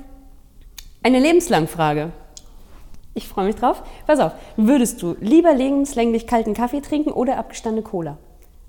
eine 1.03 1.19
Lebenslangfrage. 1.19 2.11
Ich 3.13 3.27
freue 3.27 3.45
mich 3.45 3.55
drauf. 3.55 3.81
Pass 4.05 4.19
auf, 4.19 4.33
würdest 4.57 5.01
du 5.01 5.15
lieber 5.19 5.53
lebenslänglich 5.53 6.27
kalten 6.27 6.53
Kaffee 6.53 6.81
trinken 6.81 7.11
oder 7.11 7.37
abgestandene 7.37 7.83
Cola? 7.83 8.17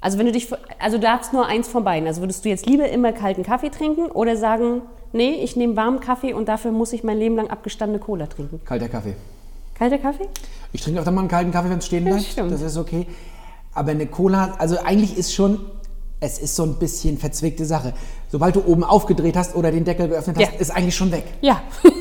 Also 0.01 0.19
wenn 0.19 0.27
du 0.27 0.33
dich, 0.33 0.49
also 0.79 0.97
du 0.97 1.03
darfst 1.03 1.33
nur 1.33 1.47
eins 1.47 1.69
von 1.69 1.85
beiden. 1.85 2.07
Also 2.07 2.23
würdest 2.23 2.45
du 2.45 2.49
jetzt 2.49 2.65
lieber 2.67 2.89
immer 2.89 3.13
kalten 3.13 3.43
Kaffee 3.43 3.69
trinken 3.71 4.07
oder 4.07 4.37
sagen, 4.37 4.83
nee, 5.13 5.33
ich 5.43 5.57
nehme 5.57 5.77
warmen 5.77 6.01
Kaffee 6.01 6.33
und 6.33 6.49
dafür 6.49 6.71
muss 6.73 6.93
ich 6.93 7.03
mein 7.03 7.19
Leben 7.19 7.37
lang 7.37 7.49
abgestandene 7.51 7.99
Cola 7.99 8.27
trinken? 8.27 8.61
Kalter 8.65 8.89
Kaffee. 8.89 9.17
Kalter 9.75 9.99
Kaffee? 9.99 10.29
Ich 10.73 10.83
trinke 10.83 11.01
auch 11.01 11.05
dann 11.05 11.15
mal 11.15 11.23
einen 11.23 11.29
kalten 11.31 11.51
Kaffee, 11.51 11.71
wenn 11.71 11.79
es 11.79 11.87
stehen 11.87 12.05
bleibt. 12.05 12.23
stimmt. 12.23 12.53
Das 12.53 12.63
ist 12.63 12.77
okay. 12.77 13.07
Aber 13.75 13.91
eine 13.91 14.07
Cola, 14.07 14.55
also 14.59 14.79
eigentlich 14.79 15.17
ist 15.19 15.35
schon, 15.35 15.61
es 16.21 16.39
ist 16.39 16.57
so 16.57 16.63
ein 16.63 16.77
bisschen 16.79 17.19
verzwickte 17.19 17.65
Sache. 17.65 17.93
Sobald 18.31 18.57
du 18.57 18.65
oben 18.65 18.85
aufgedreht 18.85 19.37
hast 19.37 19.55
oder 19.57 19.71
den 19.73 19.85
Deckel 19.85 20.09
geöffnet 20.09 20.37
hast, 20.39 20.53
Ja. 20.55 20.59
ist 20.59 20.71
eigentlich 20.71 20.97
schon 20.97 21.11
weg. 21.13 21.25
Ja. 21.43 21.61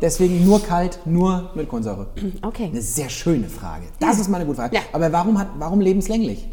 Deswegen 0.00 0.44
nur 0.44 0.62
kalt, 0.62 1.00
nur 1.04 1.50
mit 1.54 1.68
Kohlensäure. 1.68 2.08
Okay. 2.42 2.70
Eine 2.72 2.80
sehr 2.80 3.08
schöne 3.08 3.48
Frage. 3.48 3.84
Das 4.00 4.18
ist 4.18 4.28
mal 4.28 4.38
eine 4.38 4.46
gute 4.46 4.56
Frage. 4.56 4.76
Ja. 4.76 4.82
Aber 4.92 5.12
warum, 5.12 5.38
hat, 5.38 5.48
warum 5.58 5.80
lebenslänglich? 5.80 6.48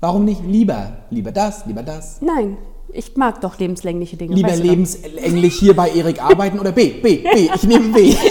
Warum 0.00 0.24
nicht 0.24 0.44
lieber, 0.44 0.98
lieber 1.10 1.30
das, 1.30 1.64
lieber 1.66 1.82
das? 1.82 2.20
Nein, 2.20 2.56
ich 2.92 3.16
mag 3.16 3.40
doch 3.40 3.58
lebenslängliche 3.58 4.16
Dinge. 4.16 4.34
Lieber 4.34 4.48
weißt 4.48 4.60
du 4.60 4.64
lebenslänglich 4.64 5.54
hier 5.54 5.74
bei 5.76 5.90
Erik 5.90 6.22
arbeiten 6.22 6.58
oder 6.58 6.72
B, 6.72 6.90
B, 7.00 7.18
B, 7.18 7.50
ich 7.54 7.62
nehme 7.64 7.88
B. 7.92 8.14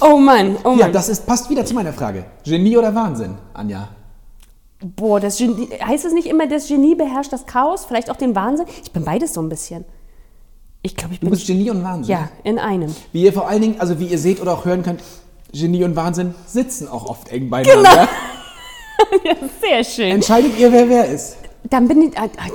Oh 0.00 0.18
Mann, 0.18 0.56
oh 0.64 0.70
Mann. 0.70 0.78
Ja, 0.78 0.88
das 0.88 1.08
ist, 1.08 1.24
passt 1.24 1.48
wieder 1.48 1.64
zu 1.64 1.74
meiner 1.74 1.92
Frage. 1.92 2.26
Genie 2.44 2.76
oder 2.76 2.94
Wahnsinn, 2.94 3.36
Anja? 3.54 3.88
Boah, 4.80 5.18
das 5.18 5.38
Genie, 5.38 5.68
heißt 5.82 6.04
es 6.04 6.12
nicht 6.12 6.26
immer, 6.26 6.46
das 6.46 6.68
Genie 6.68 6.94
beherrscht 6.94 7.32
das 7.32 7.46
Chaos? 7.46 7.86
Vielleicht 7.86 8.10
auch 8.10 8.16
den 8.16 8.34
Wahnsinn? 8.34 8.66
Ich 8.82 8.92
bin 8.92 9.04
beides 9.04 9.32
so 9.32 9.40
ein 9.40 9.48
bisschen. 9.48 9.84
Ich 10.86 10.94
glaube, 10.96 11.14
ich 11.14 11.20
Du 11.20 11.24
bin. 11.26 11.30
bist 11.30 11.46
Genie 11.46 11.70
und 11.70 11.82
Wahnsinn. 11.82 12.12
ja, 12.12 12.28
in 12.44 12.58
einem. 12.58 12.94
Wie 13.12 13.22
ihr 13.24 13.32
vor 13.32 13.48
allen 13.48 13.62
Dingen, 13.62 13.80
also 13.80 13.98
wie 13.98 14.04
ihr 14.06 14.18
seht 14.18 14.38
oder 14.40 14.52
auch 14.52 14.66
hören 14.66 14.82
könnt, 14.82 15.02
Genie 15.52 15.82
und 15.82 15.96
Wahnsinn 15.96 16.34
sitzen 16.46 16.88
auch 16.88 17.06
oft 17.06 17.28
eng 17.32 17.48
beieinander. 17.48 18.06
Genau. 19.10 19.24
ja, 19.24 19.34
sehr 19.62 19.82
schön. 19.82 20.10
Entscheidet 20.10 20.58
ihr, 20.58 20.70
wer 20.70 20.86
wer 20.88 21.08
ist? 21.08 21.36
Dann 21.70 21.88
bin 21.88 22.02
ich. 22.02 22.18
ah, 22.18 22.24
ah, 22.36 22.48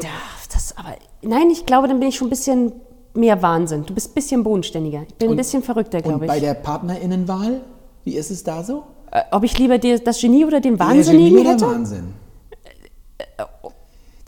Das, 0.54 0.78
aber, 0.78 0.96
nein, 1.24 1.50
ich 1.50 1.66
glaube, 1.66 1.88
dann 1.88 2.00
bin 2.00 2.10
ich 2.10 2.18
schon 2.18 2.28
ein 2.28 2.30
bisschen 2.30 2.72
mehr 3.16 3.42
Wahnsinn. 3.42 3.84
Du 3.88 3.96
bist 3.96 4.12
ein 4.12 4.14
bisschen 4.14 4.44
bodenständiger. 4.44 5.04
Ich 5.08 5.16
bin 5.16 5.32
ein 5.32 5.36
bisschen 5.36 5.64
verrückter, 5.64 5.98
Und 5.98 6.04
glaube 6.04 6.28
bei 6.28 6.38
ich. 6.38 6.44
der 6.44 6.54
Partnerinnenwahl, 6.54 7.62
wie 8.04 8.16
ist 8.16 8.30
es 8.30 8.44
da 8.44 8.64
so? 8.64 8.84
Äh, 9.12 9.24
Ob 9.32 9.44
ich 9.44 9.58
lieber 9.58 9.80
das 9.80 10.22
Genie 10.22 10.46
oder 10.46 10.60
den 10.60 10.78
Wahnsinnigen 10.78 11.30
Genie 11.30 11.40
oder 11.42 11.52
hätte? 11.54 11.66
Wahnsinn? 11.66 12.14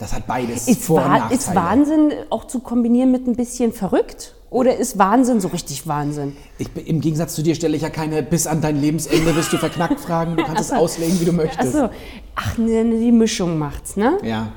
Das 0.02 0.12
hat 0.12 0.26
beides 0.26 0.66
Ist, 0.66 0.82
Vor- 0.84 1.00
und 1.04 1.12
Nachteile. 1.12 1.34
ist 1.34 1.54
Wahnsinn 1.54 2.12
auch 2.30 2.44
zu 2.48 2.58
kombinieren 2.58 3.12
mit 3.12 3.26
ein 3.28 3.36
bisschen 3.36 3.72
verrückt? 3.72 4.34
Oder 4.50 4.76
ist 4.76 4.98
Wahnsinn 4.98 5.40
so 5.40 5.46
richtig 5.48 5.86
Wahnsinn? 5.86 6.36
Ich, 6.58 6.68
Im 6.86 7.00
Gegensatz 7.00 7.34
zu 7.36 7.42
dir 7.42 7.54
stelle 7.54 7.76
ich 7.76 7.82
ja 7.82 7.88
keine 7.88 8.22
bis 8.24 8.46
an 8.48 8.60
dein 8.60 8.80
Lebensende 8.80 9.34
wirst 9.36 9.52
du 9.52 9.58
verknackt 9.58 10.00
Fragen. 10.00 10.36
Du 10.36 10.42
kannst 10.44 10.60
es 10.60 10.72
Ach 10.72 10.78
so. 10.78 10.82
auslegen, 10.82 11.20
wie 11.20 11.24
du 11.24 11.32
möchtest. 11.32 11.74
Achso, 11.76 11.88
ach, 12.34 12.58
ne, 12.58 12.84
ne, 12.84 12.98
die 12.98 13.12
Mischung 13.12 13.58
macht's, 13.58 13.96
ne? 13.96 14.18
Ja, 14.24 14.48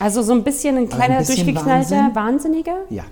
Also 0.00 0.22
so 0.22 0.32
ein 0.32 0.42
bisschen 0.42 0.76
ein 0.76 0.88
kleiner, 0.88 1.18
bisschen 1.18 1.36
durchgeknallter 1.36 1.96
Wahnsinn? 1.96 2.14
Wahnsinniger? 2.14 2.76
ja. 2.90 3.04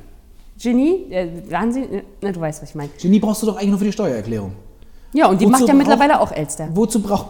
Genie? 0.61 1.07
Äh, 1.13 1.29
Wahnsinn? 1.49 2.03
Na, 2.21 2.33
du 2.33 2.41
weißt, 2.41 2.61
was 2.61 2.71
ich 2.71 2.75
meine. 2.75 2.91
Genie 3.01 3.21
brauchst 3.21 3.41
du 3.43 3.47
doch 3.47 3.57
eigentlich 3.57 3.71
nur 3.71 3.79
für 3.79 3.85
die 3.85 3.93
Steuererklärung. 3.93 4.51
Ja, 5.13 5.29
und 5.29 5.41
die 5.41 5.45
Wozu 5.45 5.53
macht 5.53 5.61
ja 5.61 5.67
braucht- 5.69 5.77
mittlerweile 5.79 6.21
auch 6.21 6.33
Elster. 6.33 6.69
Wozu 6.75 7.01
braucht... 7.01 7.27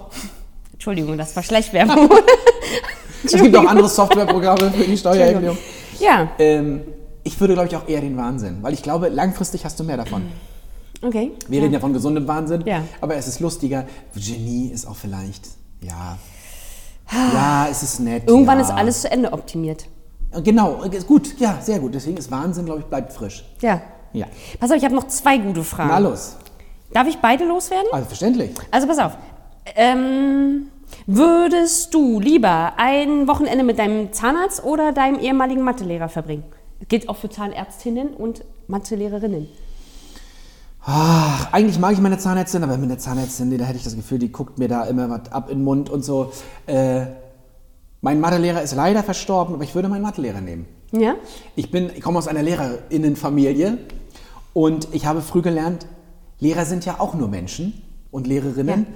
Entschuldigung, 0.72 1.18
das 1.18 1.36
war 1.36 1.42
Schleichwerbung. 1.42 2.08
Es 3.32 3.42
gibt 3.42 3.56
auch 3.56 3.66
andere 3.66 3.88
Softwareprogramme 3.88 4.70
für 4.70 4.84
die 4.84 4.96
Steuererklärung. 4.96 5.58
ja, 6.00 6.30
Ähm, 6.38 6.82
ich 7.24 7.38
würde, 7.40 7.54
glaube 7.54 7.68
ich, 7.68 7.76
auch 7.76 7.86
eher 7.88 8.00
den 8.00 8.16
Wahnsinn, 8.16 8.58
weil 8.62 8.72
ich 8.74 8.82
glaube, 8.82 9.08
langfristig 9.08 9.64
hast 9.64 9.78
du 9.78 9.84
mehr 9.84 9.96
davon. 9.98 10.22
okay. 11.02 11.32
Wir 11.48 11.62
reden 11.62 11.74
ja 11.74 11.80
von 11.80 11.92
gesundem 11.92 12.26
Wahnsinn, 12.26 12.62
Ja. 12.66 12.82
aber 13.00 13.16
es 13.16 13.28
ist 13.28 13.40
lustiger. 13.40 13.84
Genie 14.14 14.68
ist 14.68 14.86
auch 14.86 14.96
vielleicht, 14.96 15.46
ja, 15.80 16.18
ja, 17.12 17.66
es 17.70 17.82
ist 17.82 18.00
nett. 18.00 18.28
Irgendwann 18.28 18.58
ja. 18.58 18.64
ist 18.64 18.70
alles 18.70 19.02
zu 19.02 19.10
Ende 19.10 19.32
optimiert. 19.32 19.86
Genau, 20.44 20.82
gut, 21.06 21.38
ja, 21.38 21.58
sehr 21.62 21.78
gut. 21.78 21.94
Deswegen 21.94 22.16
ist 22.18 22.30
Wahnsinn, 22.30 22.66
glaube 22.66 22.80
ich, 22.80 22.86
bleibt 22.86 23.12
frisch. 23.12 23.44
Ja. 23.62 23.80
Ja. 24.12 24.26
Pass 24.60 24.70
auf, 24.70 24.76
ich 24.76 24.84
habe 24.84 24.94
noch 24.94 25.06
zwei 25.08 25.38
gute 25.38 25.64
Fragen. 25.64 25.90
Na 25.90 25.98
los. 25.98 26.36
Darf 26.92 27.06
ich 27.08 27.18
beide 27.18 27.44
loswerden? 27.44 27.86
Also 27.92 28.06
verständlich. 28.06 28.50
Also 28.70 28.86
pass 28.86 28.98
auf. 28.98 29.12
Ähm, 29.76 30.68
würdest 31.06 31.94
du 31.94 32.20
lieber 32.20 32.74
ein 32.76 33.28
Wochenende 33.28 33.64
mit 33.64 33.78
deinem 33.78 34.12
Zahnarzt 34.12 34.64
oder 34.64 34.92
deinem 34.92 35.18
ehemaligen 35.18 35.62
Mathelehrer 35.62 36.08
verbringen? 36.08 36.44
Gilt 36.88 37.08
auch 37.08 37.16
für 37.16 37.28
Zahnärztinnen 37.28 38.08
und 38.14 38.44
Mathelehrerinnen. 38.68 39.48
Ach, 40.84 41.52
eigentlich 41.52 41.78
mag 41.78 41.92
ich 41.92 42.00
meine 42.00 42.18
Zahnärztin, 42.18 42.62
aber 42.62 42.78
mit 42.78 42.88
der 42.88 42.98
Zahnärztin, 42.98 43.56
da 43.58 43.64
hätte 43.64 43.78
ich 43.78 43.84
das 43.84 43.96
Gefühl, 43.96 44.18
die 44.18 44.32
guckt 44.32 44.58
mir 44.58 44.68
da 44.68 44.84
immer 44.84 45.10
was 45.10 45.30
ab 45.32 45.50
in 45.50 45.58
den 45.58 45.64
Mund 45.64 45.90
und 45.90 46.04
so. 46.04 46.32
Äh, 46.66 47.06
mein 48.00 48.20
Mathelehrer 48.20 48.62
ist 48.62 48.74
leider 48.74 49.02
verstorben, 49.02 49.54
aber 49.54 49.64
ich 49.64 49.74
würde 49.74 49.88
meinen 49.88 50.02
Mathelehrer 50.02 50.40
nehmen. 50.40 50.66
Ja? 50.92 51.16
Ich, 51.56 51.70
bin, 51.70 51.90
ich 51.94 52.00
komme 52.00 52.18
aus 52.18 52.28
einer 52.28 52.42
Lehrerinnenfamilie 52.42 53.78
und 54.54 54.88
ich 54.92 55.04
habe 55.04 55.20
früh 55.20 55.42
gelernt, 55.42 55.86
Lehrer 56.40 56.64
sind 56.64 56.84
ja 56.84 57.00
auch 57.00 57.14
nur 57.14 57.28
Menschen 57.28 57.82
und 58.10 58.26
Lehrerinnen, 58.26 58.86
Ja. 58.88 58.94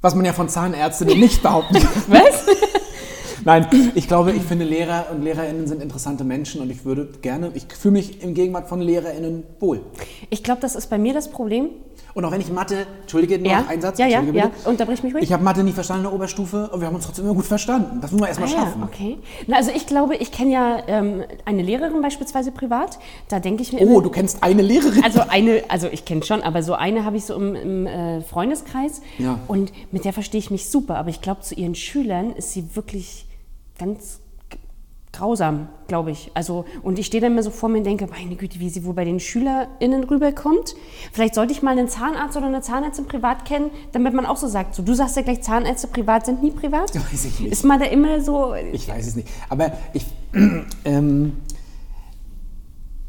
Was 0.00 0.14
man 0.14 0.24
ja 0.24 0.32
von 0.32 0.48
Zahnärztinnen 0.48 1.18
nicht 1.20 1.42
behaupten 1.42 1.74
kann. 1.74 2.02
Was? 2.08 2.44
Nein, 3.44 3.66
ich 3.94 4.06
glaube, 4.06 4.32
ich 4.32 4.42
finde 4.42 4.66
Lehrer 4.66 5.06
und 5.10 5.22
Lehrerinnen 5.22 5.66
sind 5.66 5.82
interessante 5.82 6.24
Menschen 6.24 6.60
und 6.60 6.68
ich 6.70 6.84
würde 6.84 7.06
gerne, 7.22 7.50
ich 7.54 7.64
fühle 7.74 7.92
mich 7.92 8.22
im 8.22 8.34
Gegenwart 8.34 8.68
von 8.68 8.82
Lehrerinnen 8.82 9.44
wohl. 9.60 9.80
Ich 10.28 10.42
glaube, 10.42 10.60
das 10.60 10.74
ist 10.74 10.90
bei 10.90 10.98
mir 10.98 11.14
das 11.14 11.30
Problem. 11.30 11.70
Und 12.14 12.24
auch 12.24 12.32
wenn 12.32 12.40
ich 12.40 12.50
Mathe, 12.50 12.86
entschuldige, 13.02 13.38
noch 13.38 13.50
Ja, 13.50 13.64
ein 13.68 13.80
Satz, 13.80 13.98
ja, 13.98 14.06
ja, 14.06 14.22
ja. 14.22 14.50
Unterbrich 14.64 15.02
mich 15.02 15.14
ruhig. 15.14 15.22
Ich 15.24 15.32
habe 15.32 15.42
Mathe 15.44 15.62
nie 15.62 15.72
verstanden 15.72 16.04
in 16.04 16.10
der 16.10 16.14
Oberstufe 16.14 16.68
und 16.72 16.80
wir 16.80 16.86
haben 16.88 16.94
uns 16.96 17.06
trotzdem 17.06 17.24
immer 17.24 17.34
gut 17.34 17.44
verstanden. 17.46 18.00
Das 18.00 18.10
muss 18.12 18.20
man 18.20 18.28
erstmal 18.28 18.48
Ah, 18.48 18.52
schaffen. 18.52 18.80
Ja, 18.80 18.86
okay. 18.86 19.18
Na, 19.46 19.56
also 19.56 19.70
ich 19.74 19.86
glaube, 19.86 20.16
ich 20.16 20.32
kenne 20.32 20.52
ja 20.52 20.82
ähm, 20.88 21.22
eine 21.44 21.62
Lehrerin 21.62 22.02
beispielsweise 22.02 22.50
privat. 22.52 22.98
Da 23.28 23.38
denke 23.40 23.62
ich 23.62 23.72
mir 23.72 23.80
immer, 23.80 23.92
Oh, 23.92 24.00
du 24.00 24.10
kennst 24.10 24.42
eine 24.42 24.62
Lehrerin. 24.62 25.04
Also 25.04 25.20
eine, 25.28 25.62
also 25.68 25.88
ich 25.90 26.04
kenne 26.04 26.22
schon, 26.24 26.42
aber 26.42 26.62
so 26.62 26.74
eine 26.74 27.04
habe 27.04 27.16
ich 27.16 27.24
so 27.24 27.34
im, 27.34 27.54
im 27.54 27.86
äh, 27.86 28.20
Freundeskreis 28.22 29.02
Ja. 29.18 29.38
und 29.48 29.72
mit 29.92 30.04
der 30.04 30.12
verstehe 30.12 30.38
ich 30.40 30.50
mich 30.50 30.68
super. 30.68 30.96
Aber 30.96 31.10
ich 31.10 31.20
glaube, 31.20 31.40
zu 31.42 31.54
ihren 31.54 31.74
Schülern 31.74 32.32
ist 32.32 32.52
sie 32.52 32.74
wirklich 32.76 33.26
ganz 33.78 34.20
grausam, 35.12 35.68
glaube 35.88 36.10
ich. 36.10 36.30
Also 36.34 36.64
und 36.82 36.98
ich 36.98 37.06
stehe 37.06 37.20
dann 37.20 37.32
immer 37.32 37.42
so 37.42 37.50
vor 37.50 37.68
mir 37.68 37.78
und 37.78 37.84
denke, 37.84 38.06
meine 38.06 38.36
Güte, 38.36 38.60
wie 38.60 38.68
sie 38.68 38.84
wohl 38.84 38.94
bei 38.94 39.04
den 39.04 39.20
SchülerInnen 39.20 40.04
rüberkommt. 40.04 40.74
Vielleicht 41.12 41.34
sollte 41.34 41.52
ich 41.52 41.62
mal 41.62 41.72
einen 41.72 41.88
Zahnarzt 41.88 42.36
oder 42.36 42.46
eine 42.46 42.60
Zahnärztin 42.60 43.06
privat 43.06 43.44
kennen, 43.44 43.70
damit 43.92 44.14
man 44.14 44.26
auch 44.26 44.36
so 44.36 44.46
sagt, 44.46 44.74
so 44.74 44.82
du 44.82 44.94
sagst 44.94 45.16
ja 45.16 45.22
gleich, 45.22 45.42
Zahnärzte 45.42 45.88
privat 45.88 46.26
sind 46.26 46.42
nie 46.42 46.52
privat. 46.52 46.94
Weiß 47.12 47.24
ich 47.24 47.40
nicht. 47.40 47.52
Ist 47.52 47.64
man 47.64 47.80
da 47.80 47.86
immer 47.86 48.20
so? 48.20 48.54
Ich 48.72 48.88
weiß 48.88 49.06
es 49.06 49.16
nicht. 49.16 49.28
Aber 49.48 49.72
ich, 49.92 50.06
ähm, 50.84 51.32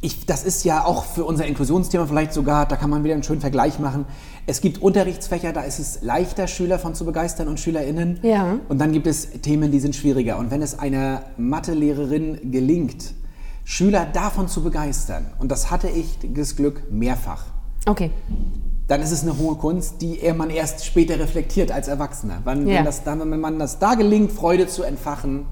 ich, 0.01 0.25
das 0.25 0.43
ist 0.43 0.65
ja 0.65 0.83
auch 0.83 1.05
für 1.05 1.23
unser 1.25 1.45
Inklusionsthema 1.45 2.07
vielleicht 2.07 2.33
sogar, 2.33 2.65
da 2.65 2.75
kann 2.75 2.89
man 2.89 3.03
wieder 3.03 3.13
einen 3.13 3.23
schönen 3.23 3.41
Vergleich 3.41 3.79
machen. 3.79 4.05
Es 4.51 4.59
gibt 4.59 4.81
Unterrichtsfächer, 4.81 5.53
da 5.53 5.61
ist 5.61 5.79
es 5.79 6.01
leichter, 6.01 6.45
Schüler 6.45 6.77
von 6.77 6.93
zu 6.93 7.05
begeistern 7.05 7.47
und 7.47 7.57
SchülerInnen. 7.57 8.19
Ja. 8.21 8.59
Und 8.67 8.79
dann 8.79 8.91
gibt 8.91 9.07
es 9.07 9.29
Themen, 9.41 9.71
die 9.71 9.79
sind 9.79 9.95
schwieriger. 9.95 10.37
Und 10.37 10.51
wenn 10.51 10.61
es 10.61 10.77
einer 10.77 11.23
Mathelehrerin 11.37 12.51
gelingt, 12.51 13.13
Schüler 13.63 14.05
davon 14.11 14.49
zu 14.49 14.61
begeistern, 14.61 15.27
und 15.39 15.53
das 15.53 15.71
hatte 15.71 15.87
ich 15.87 16.17
das 16.35 16.57
Glück 16.57 16.83
mehrfach, 16.91 17.45
Okay. 17.87 18.11
dann 18.89 19.01
ist 19.01 19.11
es 19.11 19.21
eine 19.23 19.37
hohe 19.37 19.55
Kunst, 19.55 20.01
die 20.01 20.19
man 20.35 20.49
erst 20.49 20.85
später 20.85 21.17
reflektiert 21.17 21.71
als 21.71 21.87
Erwachsener. 21.87 22.39
Wenn, 22.43 22.67
Ja. 22.67 22.79
wenn, 22.79 22.85
das, 22.85 23.05
dann, 23.05 23.19
wenn 23.31 23.39
man 23.39 23.57
das 23.57 23.79
da 23.79 23.93
gelingt, 23.93 24.33
Freude 24.33 24.67
zu 24.67 24.83
entfachen, 24.83 25.45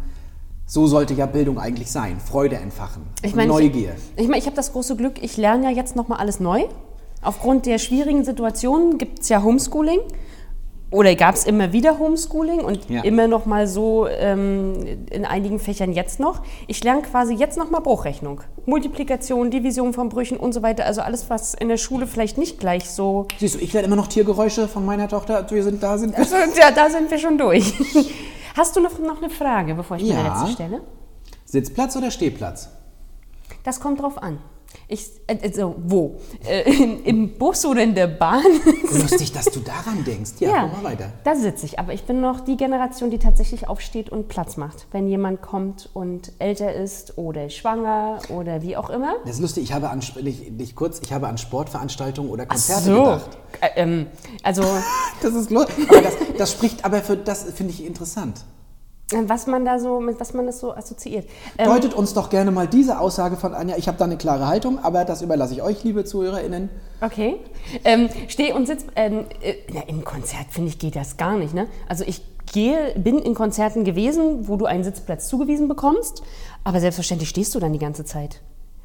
so 0.65 0.87
sollte 0.87 1.13
ja 1.13 1.25
Bildung 1.25 1.57
eigentlich 1.57 1.89
sein. 1.89 2.17
Freude 2.19 2.57
entfachen. 2.57 3.03
Ich 3.23 3.33
meine, 3.33 3.47
Neugier. 3.47 3.93
Ich, 4.17 4.23
ich, 4.23 4.27
meine, 4.27 4.39
ich 4.39 4.45
habe 4.45 4.57
das 4.57 4.73
große 4.73 4.97
Glück, 4.97 5.23
ich 5.23 5.37
lerne 5.37 5.63
ja 5.63 5.69
jetzt 5.69 5.95
nochmal 5.95 6.19
alles 6.19 6.41
neu. 6.41 6.65
Aufgrund 7.21 7.65
der 7.65 7.77
schwierigen 7.79 8.23
Situation 8.23 8.97
gibt 8.97 9.19
es 9.21 9.29
ja 9.29 9.43
Homeschooling. 9.43 9.99
Oder 10.91 11.13
gab 11.13 11.35
es 11.35 11.45
immer 11.45 11.71
wieder 11.71 11.99
Homeschooling 11.99 12.61
und 12.61 12.89
Ja. 12.89 13.03
immer 13.03 13.27
noch 13.27 13.45
mal 13.45 13.67
so 13.67 14.07
ähm, 14.07 15.05
in 15.11 15.23
einigen 15.23 15.59
Fächern 15.59 15.91
jetzt 15.93 16.19
noch. 16.19 16.41
Ich 16.65 16.83
lerne 16.83 17.03
quasi 17.03 17.35
jetzt 17.35 17.59
noch 17.59 17.69
mal 17.69 17.79
Bruchrechnung. 17.79 18.41
Multiplikation, 18.65 19.51
Division 19.51 19.93
von 19.93 20.09
Brüchen 20.09 20.37
und 20.37 20.51
so 20.51 20.63
weiter. 20.63 20.87
Also 20.87 21.01
alles, 21.01 21.29
was 21.29 21.53
in 21.53 21.67
der 21.69 21.77
Schule 21.77 22.07
vielleicht 22.07 22.39
nicht 22.39 22.59
gleich 22.59 22.89
so... 22.89 23.27
Siehst 23.37 23.55
du, 23.55 23.59
ich 23.59 23.71
werde 23.75 23.85
immer 23.85 23.97
noch 23.97 24.07
Tiergeräusche 24.07 24.67
von 24.67 24.83
meiner 24.83 25.07
Tochter. 25.07 25.45
Wir 25.51 25.63
sind 25.63 25.83
da, 25.83 25.99
sind 25.99 26.13
wir. 26.13 26.19
Also, 26.19 26.35
ja, 26.59 26.71
da 26.73 26.89
sind 26.89 27.11
wir 27.11 27.19
schon 27.19 27.37
durch. 27.37 27.71
Hast 28.57 28.75
du 28.75 28.79
noch, 28.79 28.97
noch 28.97 29.21
eine 29.21 29.29
Frage, 29.29 29.75
bevor 29.75 29.97
ich 29.97 30.03
meine 30.03 30.23
Ja. 30.23 30.41
letzte 30.41 30.53
stelle? 30.53 30.81
Sitzplatz 31.45 31.95
oder 31.97 32.09
Stehplatz? 32.09 32.69
Das 33.63 33.79
kommt 33.79 34.01
drauf 34.01 34.17
an. 34.21 34.39
Ich, 34.87 35.07
äh, 35.27 35.37
also, 35.43 35.75
wo? 35.85 36.19
Äh, 36.47 36.61
im, 36.71 37.03
Im 37.03 37.37
Bus 37.37 37.65
oder 37.65 37.83
in 37.83 37.93
der 37.93 38.07
Bahn? 38.07 38.43
Lustig, 38.91 39.31
dass 39.31 39.45
du 39.45 39.59
daran 39.59 40.03
denkst. 40.03 40.31
Ja, 40.39 40.61
komm 40.61 40.83
mal 40.83 40.91
weiter. 40.91 41.11
da 41.23 41.35
sitze 41.35 41.65
ich. 41.65 41.77
Aber 41.79 41.93
ich 41.93 42.03
bin 42.03 42.21
noch 42.21 42.39
die 42.39 42.57
Generation, 42.57 43.11
die 43.11 43.19
tatsächlich 43.19 43.67
aufsteht 43.67 44.09
und 44.09 44.27
Platz 44.27 44.57
macht. 44.57 44.87
Wenn 44.91 45.07
jemand 45.07 45.41
kommt 45.41 45.89
und 45.93 46.31
älter 46.39 46.73
ist 46.73 47.17
oder 47.17 47.49
schwanger 47.49 48.19
oder 48.29 48.61
wie 48.61 48.77
auch 48.77 48.89
immer. 48.89 49.13
Das 49.25 49.35
ist 49.35 49.41
lustig, 49.41 49.63
ich 49.63 49.73
habe 49.73 49.89
an, 49.89 50.01
nicht, 50.21 50.51
nicht 50.51 50.75
kurz, 50.75 50.99
ich 51.03 51.13
habe 51.13 51.27
an 51.27 51.37
Sportveranstaltungen 51.37 52.31
oder 52.31 52.45
Konzerte 52.45 52.83
so. 52.83 53.03
gedacht. 53.03 53.37
Äh, 53.61 53.69
ähm, 53.75 54.07
also, 54.43 54.63
Das 55.21 55.33
ist 55.33 55.51
lustig. 55.51 55.89
Aber 55.89 56.01
das, 56.01 56.13
das 56.37 56.51
spricht 56.51 56.85
aber 56.85 57.01
für, 57.01 57.17
das 57.17 57.43
finde 57.43 57.73
ich 57.73 57.85
interessant. 57.85 58.45
Äh, 59.11 59.23
was 59.27 59.47
man 59.47 59.65
da 59.65 59.79
so, 59.79 59.99
mit 59.99 60.19
was 60.19 60.33
man 60.33 60.45
das 60.45 60.59
so 60.59 60.73
assoziiert. 60.73 61.27
Ähm, 61.57 61.67
Deutet 61.67 61.93
uns 61.93 62.13
doch 62.13 62.29
gerne 62.29 62.51
mal 62.51 62.67
diese 62.67 62.99
Aussage 62.99 63.35
von 63.35 63.53
Anja. 63.53 63.77
Ich 63.77 63.87
habe 63.87 63.97
da 63.97 64.05
eine 64.05 64.17
klare 64.17 64.47
Haltung, 64.47 64.79
aber 64.79 65.05
das 65.05 65.21
überlasse 65.21 65.53
ich 65.53 65.61
euch, 65.61 65.83
liebe 65.83 66.05
ZuhörerInnen. 66.05 66.69
Okay. 67.01 67.37
Ähm, 67.83 68.09
Steh- 68.27 68.53
und 68.53 68.67
Sitz. 68.67 68.85
Ähm, 68.95 69.25
äh, 69.41 69.55
na, 69.73 69.81
Im 69.87 70.03
Konzert, 70.03 70.47
finde 70.49 70.69
ich, 70.69 70.79
geht 70.79 70.95
das 70.95 71.17
gar 71.17 71.37
nicht. 71.37 71.53
Ne? 71.53 71.67
Also 71.87 72.03
ich 72.05 72.21
gehe, 72.51 72.93
bin 72.95 73.19
in 73.19 73.35
Konzerten 73.35 73.83
gewesen, 73.83 74.47
wo 74.47 74.55
du 74.55 74.65
einen 74.65 74.83
Sitzplatz 74.83 75.27
zugewiesen 75.27 75.67
bekommst, 75.67 76.23
aber 76.63 76.79
selbstverständlich 76.79 77.29
stehst 77.29 77.53
du 77.55 77.59
dann 77.59 77.73
die 77.73 77.79
ganze 77.79 78.05
Zeit. 78.05 78.41